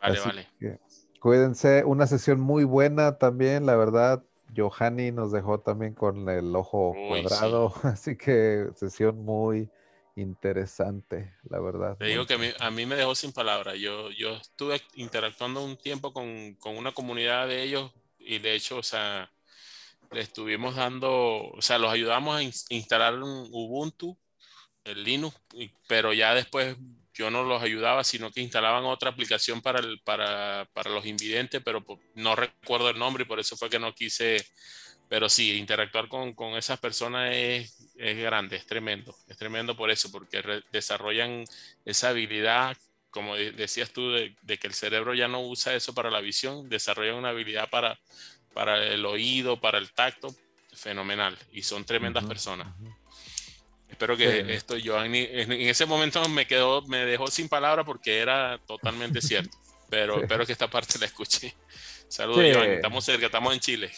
vale, 0.00 0.18
Así 0.18 0.28
vale. 0.28 0.48
que 0.58 0.78
cuídense, 1.20 1.84
una 1.84 2.06
sesión 2.06 2.40
muy 2.40 2.64
buena 2.64 3.18
también, 3.18 3.64
la 3.66 3.76
verdad. 3.76 4.22
Johanny 4.54 5.10
nos 5.12 5.32
dejó 5.32 5.60
también 5.60 5.94
con 5.94 6.28
el 6.28 6.54
ojo 6.54 6.90
Uy, 6.90 6.98
sí. 6.98 7.08
cuadrado, 7.08 7.72
así 7.82 8.16
que 8.16 8.68
sesión 8.74 9.24
muy 9.24 9.70
interesante, 10.16 11.32
la 11.44 11.60
verdad. 11.60 11.98
Te 11.98 12.06
digo 12.06 12.26
que 12.26 12.34
a 12.34 12.38
mí, 12.38 12.48
a 12.60 12.70
mí 12.70 12.84
me 12.86 12.96
dejó 12.96 13.14
sin 13.14 13.32
palabras. 13.32 13.78
Yo, 13.78 14.10
yo 14.10 14.34
estuve 14.36 14.82
interactuando 14.94 15.64
un 15.64 15.76
tiempo 15.78 16.12
con, 16.12 16.54
con 16.56 16.76
una 16.76 16.92
comunidad 16.92 17.48
de 17.48 17.62
ellos 17.62 17.90
y 18.18 18.38
de 18.38 18.54
hecho, 18.54 18.78
o 18.78 18.82
sea, 18.82 19.30
le 20.12 20.20
estuvimos 20.22 20.76
dando, 20.76 21.10
o 21.50 21.62
sea, 21.62 21.78
los 21.78 21.92
ayudamos 21.92 22.36
a 22.36 22.42
ins- 22.42 22.66
instalar 22.70 23.14
un 23.16 23.48
Ubuntu, 23.52 24.18
el 24.84 25.04
Linux, 25.04 25.36
pero 25.88 26.12
ya 26.14 26.34
después 26.34 26.76
yo 27.14 27.30
no 27.30 27.44
los 27.44 27.62
ayudaba, 27.62 28.04
sino 28.04 28.30
que 28.32 28.42
instalaban 28.42 28.84
otra 28.86 29.10
aplicación 29.10 29.62
para, 29.62 29.80
el, 29.80 30.00
para, 30.04 30.68
para 30.74 30.90
los 30.90 31.06
invidentes, 31.06 31.62
pero 31.64 31.84
po- 31.84 32.00
no 32.14 32.36
recuerdo 32.36 32.90
el 32.90 32.98
nombre 32.98 33.24
y 33.24 33.26
por 33.26 33.40
eso 33.40 33.56
fue 33.56 33.70
que 33.70 33.78
no 33.80 33.94
quise, 33.94 34.44
pero 35.08 35.28
sí, 35.28 35.56
interactuar 35.56 36.08
con, 36.08 36.34
con 36.34 36.54
esas 36.56 36.78
personas 36.80 37.32
es, 37.34 37.85
es 37.98 38.16
grande, 38.18 38.56
es 38.56 38.66
tremendo, 38.66 39.16
es 39.28 39.36
tremendo 39.36 39.76
por 39.76 39.90
eso, 39.90 40.10
porque 40.10 40.42
desarrollan 40.72 41.44
esa 41.84 42.10
habilidad, 42.10 42.76
como 43.10 43.34
de- 43.36 43.52
decías 43.52 43.90
tú, 43.92 44.10
de, 44.12 44.36
de 44.42 44.58
que 44.58 44.66
el 44.66 44.74
cerebro 44.74 45.14
ya 45.14 45.28
no 45.28 45.40
usa 45.40 45.74
eso 45.74 45.94
para 45.94 46.10
la 46.10 46.20
visión, 46.20 46.68
desarrollan 46.68 47.14
una 47.16 47.30
habilidad 47.30 47.68
para, 47.70 47.98
para 48.52 48.84
el 48.86 49.04
oído, 49.06 49.60
para 49.60 49.78
el 49.78 49.90
tacto, 49.92 50.34
fenomenal, 50.74 51.36
y 51.52 51.62
son 51.62 51.84
tremendas 51.84 52.24
personas. 52.24 52.68
Espero 53.88 54.16
que 54.16 54.42
Sí. 54.44 54.52
esto, 54.52 54.76
Giovanni, 54.76 55.26
en, 55.30 55.52
ese 55.52 55.86
momento 55.86 56.26
me 56.28 56.46
quedó, 56.46 56.82
me 56.82 57.04
dejó 57.06 57.28
sin 57.28 57.48
palabras 57.48 57.86
porque 57.86 58.18
era 58.18 58.58
totalmente 58.66 59.20
cierto, 59.22 59.56
pero 59.90 60.16
Sí. 60.16 60.22
espero 60.22 60.44
que 60.44 60.52
esta 60.52 60.68
parte 60.68 60.98
la 60.98 61.06
escuché. 61.06 61.54
Saludos, 62.08 62.42
Sí. 62.42 62.50
Giovanni, 62.52 62.74
estamos 62.74 63.04
cerca, 63.04 63.26
estamos 63.26 63.54
en 63.54 63.60
Chile. 63.60 63.90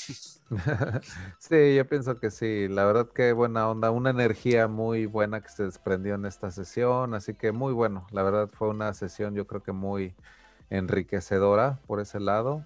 Sí, 1.39 1.75
yo 1.77 1.87
pienso 1.87 2.17
que 2.17 2.31
sí, 2.31 2.69
la 2.69 2.87
verdad 2.87 3.09
que 3.09 3.33
buena 3.35 3.69
onda, 3.69 3.91
una 3.91 4.09
energía 4.11 4.67
muy 4.67 5.05
buena 5.05 5.43
que 5.43 5.51
se 5.51 5.65
desprendió 5.65 6.15
en 6.15 6.25
esta 6.25 6.51
sesión, 6.51 7.13
así 7.13 7.35
que 7.35 7.53
muy 7.53 7.75
bueno, 7.75 8.07
la 8.13 8.23
verdad 8.23 8.49
fue 8.51 8.69
una 8.69 8.95
sesión 8.95 9.35
yo 9.35 9.47
creo 9.47 9.63
que 9.63 9.73
muy 9.73 10.15
enriquecedora 10.71 11.81
por 11.87 12.01
ese 12.01 12.19
lado, 12.19 12.65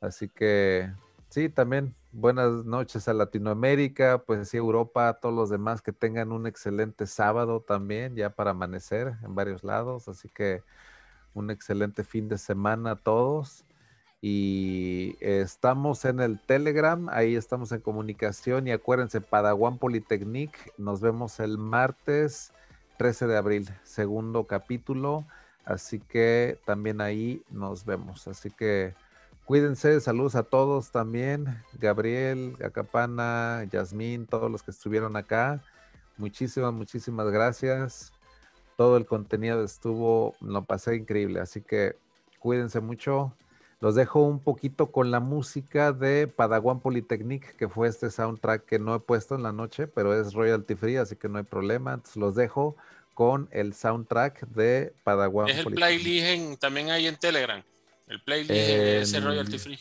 así 0.00 0.28
que 0.28 0.92
sí, 1.28 1.48
también 1.48 1.94
buenas 2.12 2.64
noches 2.64 3.08
a 3.08 3.14
Latinoamérica, 3.14 4.18
pues 4.18 4.48
sí, 4.48 4.56
Europa, 4.56 5.08
a 5.08 5.14
todos 5.14 5.34
los 5.34 5.50
demás 5.50 5.82
que 5.82 5.92
tengan 5.92 6.30
un 6.30 6.46
excelente 6.46 7.08
sábado 7.08 7.60
también, 7.60 8.14
ya 8.14 8.30
para 8.30 8.52
amanecer 8.52 9.14
en 9.24 9.34
varios 9.34 9.64
lados, 9.64 10.06
así 10.06 10.28
que 10.28 10.62
un 11.34 11.50
excelente 11.50 12.04
fin 12.04 12.28
de 12.28 12.38
semana 12.38 12.92
a 12.92 12.96
todos 12.96 13.64
y 14.26 15.18
estamos 15.20 16.06
en 16.06 16.18
el 16.18 16.40
Telegram, 16.40 17.10
ahí 17.10 17.36
estamos 17.36 17.72
en 17.72 17.82
comunicación 17.82 18.66
y 18.66 18.70
acuérdense, 18.72 19.20
Padawan 19.20 19.76
Polytechnic, 19.76 20.72
nos 20.78 21.02
vemos 21.02 21.40
el 21.40 21.58
martes 21.58 22.50
13 22.96 23.26
de 23.26 23.36
abril, 23.36 23.68
segundo 23.82 24.44
capítulo, 24.44 25.26
así 25.66 26.00
que 26.00 26.58
también 26.64 27.02
ahí 27.02 27.42
nos 27.50 27.84
vemos, 27.84 28.26
así 28.26 28.50
que 28.50 28.94
cuídense, 29.44 30.00
saludos 30.00 30.36
a 30.36 30.44
todos 30.44 30.90
también, 30.90 31.62
Gabriel, 31.78 32.56
Acapana, 32.64 33.64
Yasmín, 33.70 34.24
todos 34.24 34.50
los 34.50 34.62
que 34.62 34.70
estuvieron 34.70 35.16
acá, 35.16 35.62
muchísimas, 36.16 36.72
muchísimas 36.72 37.30
gracias, 37.30 38.10
todo 38.78 38.96
el 38.96 39.04
contenido 39.04 39.62
estuvo, 39.62 40.34
lo 40.40 40.64
pasé 40.64 40.96
increíble, 40.96 41.40
así 41.40 41.60
que 41.60 41.98
cuídense 42.38 42.80
mucho. 42.80 43.34
Los 43.84 43.94
dejo 43.94 44.22
un 44.22 44.38
poquito 44.40 44.90
con 44.90 45.10
la 45.10 45.20
música 45.20 45.92
de 45.92 46.26
Padawan 46.26 46.80
Polytechnic, 46.80 47.54
que 47.56 47.68
fue 47.68 47.86
este 47.86 48.10
soundtrack 48.10 48.64
que 48.64 48.78
no 48.78 48.94
he 48.94 48.98
puesto 48.98 49.34
en 49.34 49.42
la 49.42 49.52
noche, 49.52 49.86
pero 49.86 50.18
es 50.18 50.32
royalty 50.32 50.74
free, 50.74 50.96
así 50.96 51.16
que 51.16 51.28
no 51.28 51.36
hay 51.36 51.44
problema. 51.44 51.92
Entonces 51.92 52.16
los 52.16 52.34
dejo 52.34 52.76
con 53.12 53.46
el 53.50 53.74
soundtrack 53.74 54.46
de 54.46 54.94
Padawan 55.04 55.50
Es 55.50 55.58
el 55.66 55.74
playlist 55.74 56.26
en- 56.26 56.56
también 56.56 56.88
ahí 56.88 57.06
en 57.06 57.16
Telegram. 57.16 57.62
El 58.08 58.22
playlist 58.22 58.52
es 58.52 59.12
el 59.12 59.22
En- 59.22 59.28
royalty 59.28 59.58
free. 59.58 59.78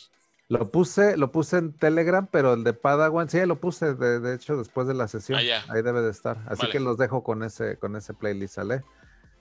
Lo 0.49 0.69
puse, 0.69 1.15
lo 1.15 1.31
puse 1.31 1.59
en 1.59 1.71
Telegram, 1.71 2.27
pero 2.29 2.55
el 2.55 2.65
de 2.65 2.73
Padawan, 2.73 3.29
sí, 3.29 3.39
lo 3.45 3.55
puse, 3.55 3.93
de, 3.93 4.19
de 4.19 4.35
hecho, 4.35 4.57
después 4.57 4.85
de 4.85 4.95
la 4.95 5.07
sesión. 5.07 5.39
Ah, 5.39 5.43
ya. 5.43 5.63
Ahí 5.69 5.81
debe 5.81 6.01
de 6.01 6.11
estar. 6.11 6.39
Así 6.47 6.63
Vale. 6.63 6.73
que 6.73 6.81
los 6.81 6.97
dejo 6.97 7.23
con 7.23 7.41
ese, 7.41 7.77
con 7.77 7.95
ese 7.95 8.13
playlist, 8.13 8.55
¿sale? 8.55 8.83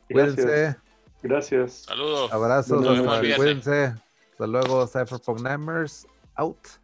Gracias. 0.08 0.36
Cuídense. 0.36 0.76
Gracias. 1.20 1.72
Saludos. 1.88 2.32
Abrazos. 2.32 2.86
Cuídense. 3.36 3.94
Hasta 4.42 4.50
luego, 4.50 4.88
Cypherpunk 4.88 5.40
Namers. 5.40 6.04
Out. 6.36 6.81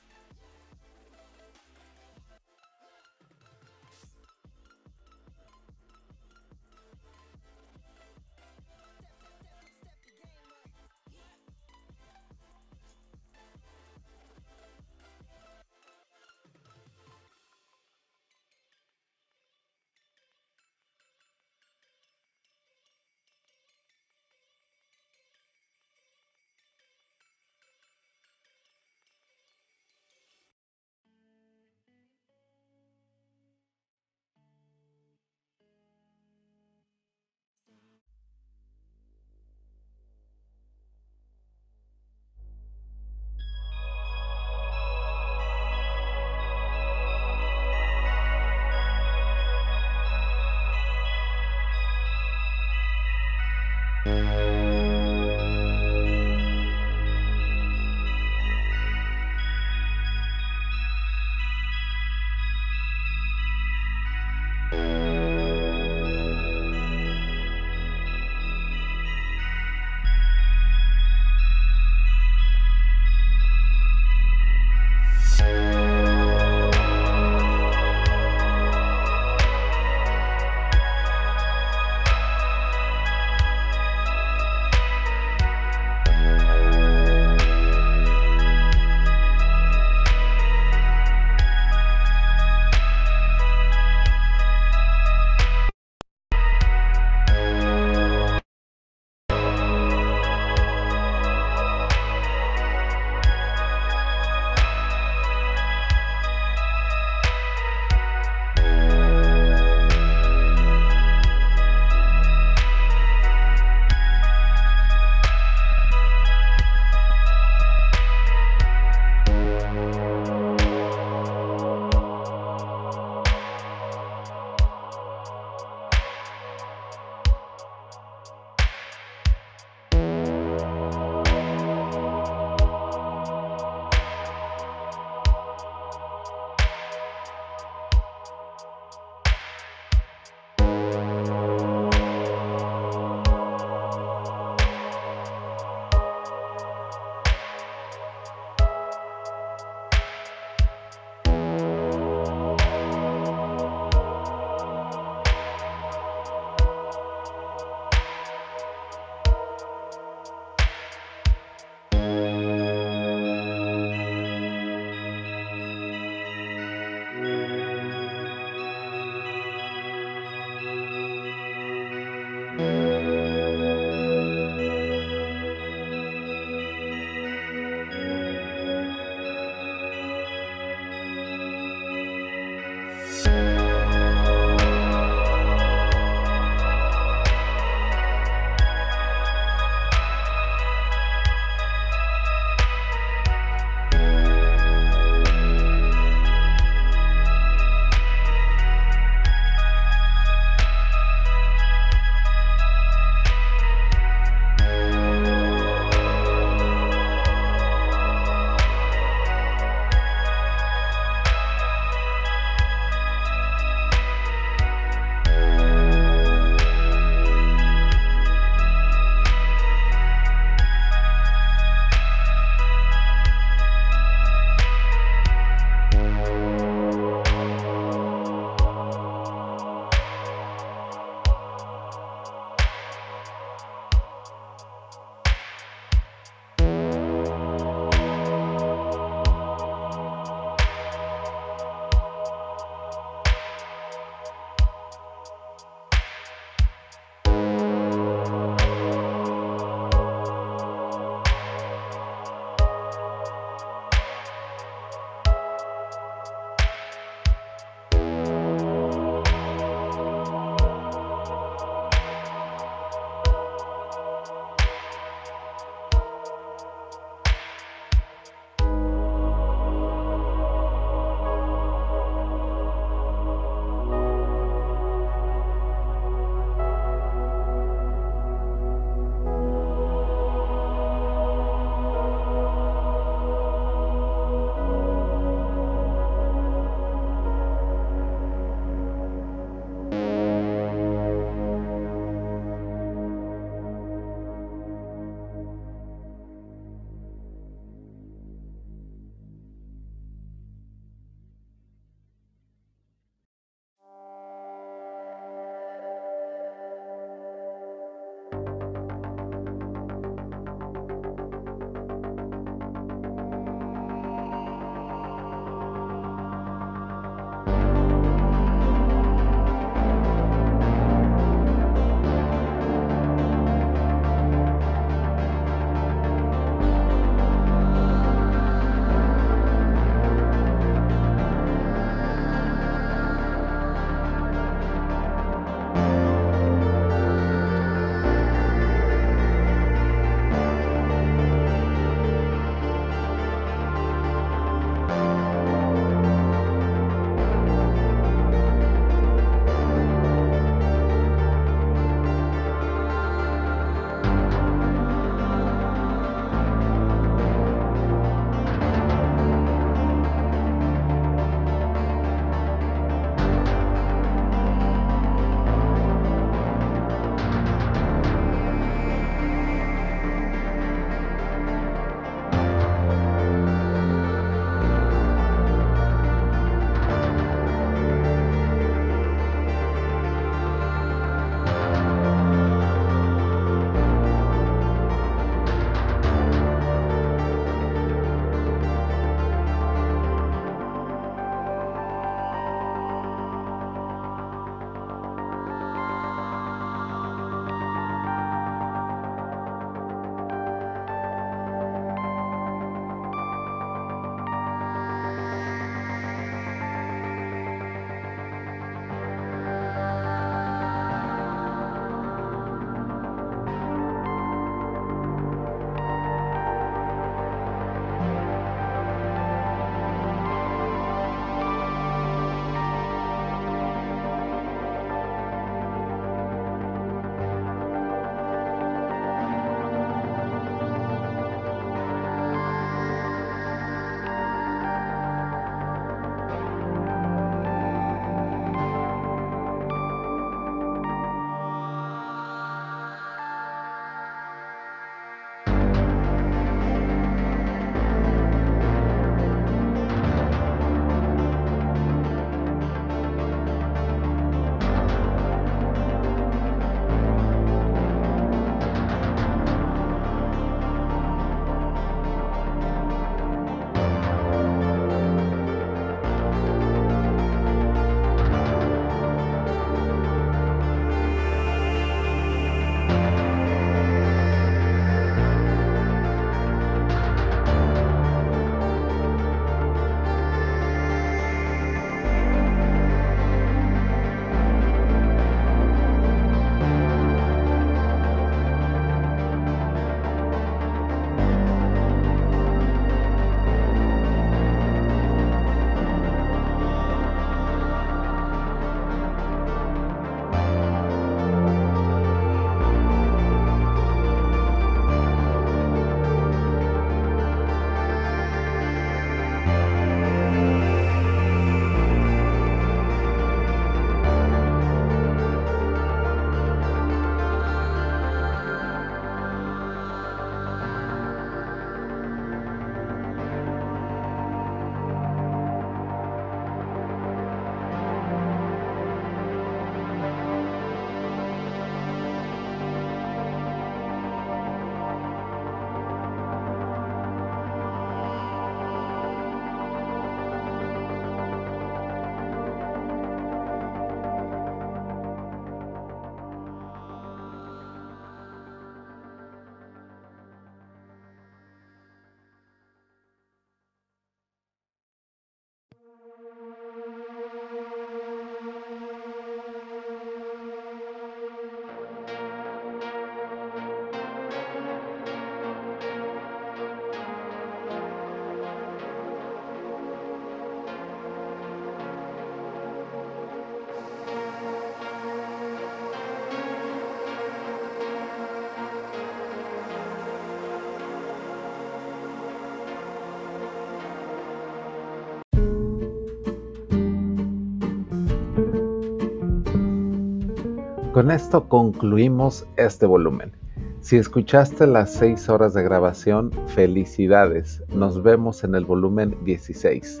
Con 590.94 591.10
esto 591.10 591.48
concluimos 591.48 592.46
este 592.56 592.86
volumen. 592.86 593.32
Si 593.80 593.96
escuchaste 593.96 594.64
las 594.68 594.92
6 594.92 595.28
horas 595.28 595.52
de 595.52 595.64
grabación, 595.64 596.30
felicidades. 596.46 597.64
Nos 597.74 598.00
vemos 598.00 598.44
en 598.44 598.54
el 598.54 598.64
volumen 598.64 599.16
16. 599.24 600.00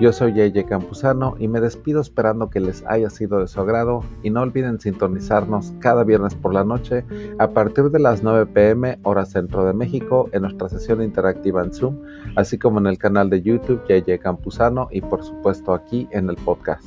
Yo 0.00 0.12
soy 0.12 0.34
Yeye 0.34 0.64
Campuzano 0.64 1.34
y 1.40 1.48
me 1.48 1.60
despido 1.60 2.00
esperando 2.00 2.50
que 2.50 2.60
les 2.60 2.84
haya 2.86 3.10
sido 3.10 3.40
de 3.40 3.48
su 3.48 3.60
agrado 3.60 4.04
y 4.22 4.30
no 4.30 4.42
olviden 4.42 4.78
sintonizarnos 4.78 5.72
cada 5.80 6.04
viernes 6.04 6.36
por 6.36 6.54
la 6.54 6.62
noche 6.62 7.04
a 7.40 7.50
partir 7.50 7.90
de 7.90 7.98
las 7.98 8.22
9 8.22 8.46
pm 8.46 9.00
hora 9.02 9.26
centro 9.26 9.66
de 9.66 9.72
México 9.72 10.30
en 10.30 10.42
nuestra 10.42 10.68
sesión 10.68 11.02
interactiva 11.02 11.64
en 11.64 11.72
Zoom, 11.72 11.96
así 12.36 12.58
como 12.58 12.78
en 12.78 12.86
el 12.86 12.96
canal 12.96 13.28
de 13.28 13.42
YouTube 13.42 13.84
Yeye 13.88 14.20
Campuzano 14.20 14.86
y 14.92 15.00
por 15.00 15.24
supuesto 15.24 15.74
aquí 15.74 16.06
en 16.12 16.30
el 16.30 16.36
podcast. 16.36 16.86